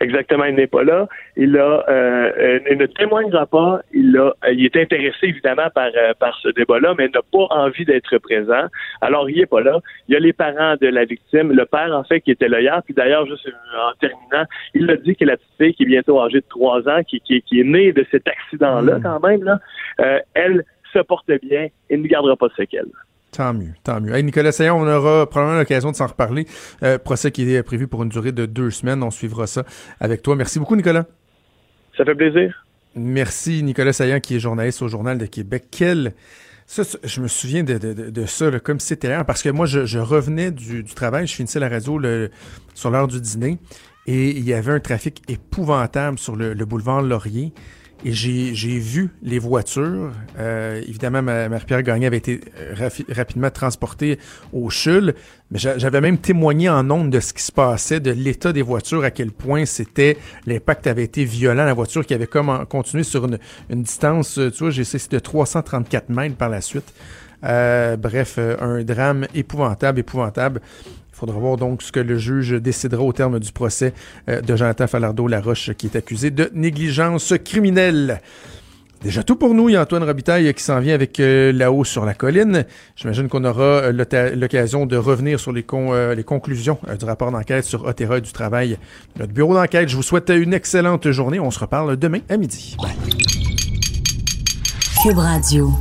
Exactement, 0.00 0.44
il 0.44 0.54
n'est 0.54 0.66
pas 0.66 0.84
là. 0.84 1.08
Il 1.36 1.56
a, 1.56 1.84
euh, 1.88 2.60
il 2.70 2.78
ne 2.78 2.86
témoignera 2.86 3.46
pas. 3.46 3.80
Il 3.92 4.16
a, 4.16 4.32
il 4.50 4.64
est 4.64 4.76
intéressé 4.76 5.18
évidemment 5.26 5.68
par 5.74 5.90
euh, 5.96 6.12
par 6.18 6.38
ce 6.42 6.48
débat-là, 6.48 6.94
mais 6.96 7.08
n'a 7.08 7.20
pas 7.22 7.46
envie 7.50 7.84
d'être 7.84 8.18
présent. 8.18 8.66
Alors 9.00 9.28
il 9.30 9.40
est 9.40 9.46
pas 9.46 9.60
là. 9.60 9.80
Il 10.08 10.14
y 10.14 10.16
a 10.16 10.20
les 10.20 10.32
parents 10.32 10.76
de 10.80 10.86
la 10.86 11.04
victime, 11.04 11.52
le 11.52 11.64
père 11.66 11.92
en 11.92 12.04
fait 12.04 12.20
qui 12.20 12.30
était 12.30 12.48
là 12.48 12.60
hier. 12.60 12.82
Puis 12.84 12.94
d'ailleurs, 12.94 13.26
juste 13.26 13.48
en 13.48 13.92
terminant, 14.00 14.46
il 14.74 14.90
a 14.90 14.96
dit 14.96 15.16
que 15.16 15.24
la 15.24 15.36
petite 15.36 15.56
fille 15.58 15.74
qui 15.74 15.82
est 15.84 15.86
bientôt 15.86 16.20
âgée 16.20 16.40
de 16.40 16.48
trois 16.48 16.88
ans, 16.88 17.02
qui, 17.02 17.20
qui, 17.20 17.42
qui 17.42 17.60
est 17.60 17.64
née 17.64 17.92
de 17.92 18.04
cet 18.10 18.26
accident-là 18.28 18.98
hmm. 18.98 19.02
quand 19.02 19.20
même 19.20 19.44
là, 19.44 19.58
euh, 20.00 20.18
elle 20.34 20.64
se 20.92 21.00
porte 21.00 21.30
bien 21.42 21.68
et 21.90 21.96
ne 21.96 22.06
gardera 22.06 22.36
pas 22.36 22.48
de 22.48 22.54
séquelles. 22.54 22.86
Tant 23.30 23.52
mieux, 23.52 23.74
tant 23.84 24.00
mieux. 24.00 24.14
Hey, 24.14 24.24
Nicolas 24.24 24.52
Sayon, 24.52 24.76
on 24.76 24.86
aura 24.86 25.28
probablement 25.28 25.58
l'occasion 25.58 25.90
de 25.90 25.96
s'en 25.96 26.06
reparler. 26.06 26.46
Euh, 26.82 26.98
procès 26.98 27.30
qui 27.30 27.42
est 27.52 27.62
prévu 27.62 27.86
pour 27.86 28.02
une 28.02 28.08
durée 28.08 28.32
de 28.32 28.46
deux 28.46 28.70
semaines. 28.70 29.02
On 29.02 29.10
suivra 29.10 29.46
ça 29.46 29.64
avec 30.00 30.22
toi. 30.22 30.34
Merci 30.34 30.58
beaucoup, 30.58 30.76
Nicolas. 30.76 31.04
Ça 31.96 32.04
fait 32.04 32.14
plaisir. 32.14 32.64
Merci, 32.94 33.62
Nicolas 33.62 33.92
Saillant, 33.92 34.20
qui 34.20 34.36
est 34.36 34.40
journaliste 34.40 34.80
au 34.82 34.88
Journal 34.88 35.18
de 35.18 35.26
Québec. 35.26 35.66
Quel. 35.70 36.14
Ça, 36.66 36.82
je 37.02 37.20
me 37.20 37.28
souviens 37.28 37.62
de, 37.64 37.78
de, 37.78 38.26
ça, 38.26 38.50
comme 38.60 38.78
si 38.78 38.88
c'était 38.88 39.08
hier, 39.08 39.24
parce 39.24 39.42
que 39.42 39.48
moi, 39.48 39.64
je, 39.64 39.98
revenais 39.98 40.50
du, 40.50 40.84
travail, 40.84 41.26
je 41.26 41.34
finissais 41.34 41.58
la 41.58 41.68
radio 41.68 41.98
le, 41.98 42.30
sur 42.74 42.90
l'heure 42.90 43.08
du 43.08 43.22
dîner, 43.22 43.58
et 44.06 44.30
il 44.30 44.44
y 44.44 44.52
avait 44.52 44.72
un 44.72 44.80
trafic 44.80 45.22
épouvantable 45.28 46.18
sur 46.18 46.36
le 46.36 46.54
boulevard 46.66 47.00
Laurier. 47.00 47.54
Et 48.04 48.12
j'ai 48.12 48.78
vu 48.78 49.10
les 49.22 49.40
voitures. 49.40 50.12
Euh, 50.38 50.80
évidemment, 50.86 51.20
Marie-Pierre 51.20 51.82
Gagné 51.82 52.06
avait 52.06 52.18
été 52.18 52.40
euh, 52.60 52.88
rapidement 53.08 53.50
transportée 53.50 54.20
au 54.52 54.70
CHUL, 54.70 55.14
mais 55.50 55.58
j'avais 55.58 56.00
même 56.00 56.18
témoigné 56.18 56.68
en 56.68 56.88
ondes 56.90 57.10
de 57.10 57.18
ce 57.18 57.32
qui 57.32 57.42
se 57.42 57.50
passait, 57.50 57.98
de 57.98 58.12
l'état 58.12 58.52
des 58.52 58.62
voitures, 58.62 59.02
à 59.02 59.10
quel 59.10 59.32
point 59.32 59.64
c'était 59.64 60.16
l'impact 60.46 60.86
avait 60.86 61.04
été 61.04 61.24
violent. 61.24 61.64
La 61.64 61.74
voiture 61.74 62.06
qui 62.06 62.14
avait 62.14 62.28
comme 62.28 62.66
continué 62.66 63.02
sur 63.02 63.24
une, 63.24 63.82
distance, 63.82 64.38
euh, 64.38 64.50
tu 64.52 64.58
vois, 64.64 64.70
j'ai 64.70 64.84
de 64.84 65.18
334 65.18 66.08
mètres 66.10 66.36
par 66.36 66.50
la 66.50 66.60
suite. 66.60 66.92
Bref, 67.42 68.38
un 68.38 68.82
drame 68.82 69.26
épouvantable, 69.34 70.00
épouvantable. 70.00 70.60
Il 71.18 71.26
faudra 71.26 71.40
voir 71.40 71.56
donc 71.56 71.82
ce 71.82 71.90
que 71.90 71.98
le 71.98 72.16
juge 72.16 72.52
décidera 72.52 73.02
au 73.02 73.12
terme 73.12 73.40
du 73.40 73.50
procès 73.50 73.92
euh, 74.28 74.40
de 74.40 74.54
Jonathan 74.54 74.86
Falardeau-Laroche 74.86 75.72
qui 75.72 75.86
est 75.86 75.96
accusé 75.96 76.30
de 76.30 76.48
négligence 76.54 77.34
criminelle. 77.44 78.20
Déjà 79.02 79.24
tout 79.24 79.34
pour 79.34 79.52
nous. 79.52 79.68
Il 79.68 79.72
y 79.72 79.76
a 79.76 79.82
Antoine 79.82 80.04
Robitaille 80.04 80.54
qui 80.54 80.62
s'en 80.62 80.78
vient 80.78 80.94
avec 80.94 81.18
euh, 81.18 81.52
là-haut 81.52 81.82
sur 81.82 82.04
la 82.04 82.14
colline. 82.14 82.64
J'imagine 82.94 83.28
qu'on 83.28 83.44
aura 83.44 83.90
euh, 83.90 84.36
l'occasion 84.36 84.86
de 84.86 84.96
revenir 84.96 85.40
sur 85.40 85.50
les, 85.50 85.66
les 86.14 86.24
conclusions 86.24 86.78
du 86.96 87.04
rapport 87.04 87.32
d'enquête 87.32 87.64
sur 87.64 87.84
Otera 87.84 88.18
et 88.18 88.20
du 88.20 88.30
travail 88.30 88.78
notre 89.18 89.32
bureau 89.32 89.54
d'enquête. 89.54 89.88
Je 89.88 89.96
vous 89.96 90.04
souhaite 90.04 90.30
une 90.30 90.54
excellente 90.54 91.10
journée. 91.10 91.40
On 91.40 91.50
se 91.50 91.58
reparle 91.58 91.96
demain 91.96 92.20
à 92.28 92.36
midi. 92.36 92.76
Cube 95.02 95.18
Radio. 95.18 95.72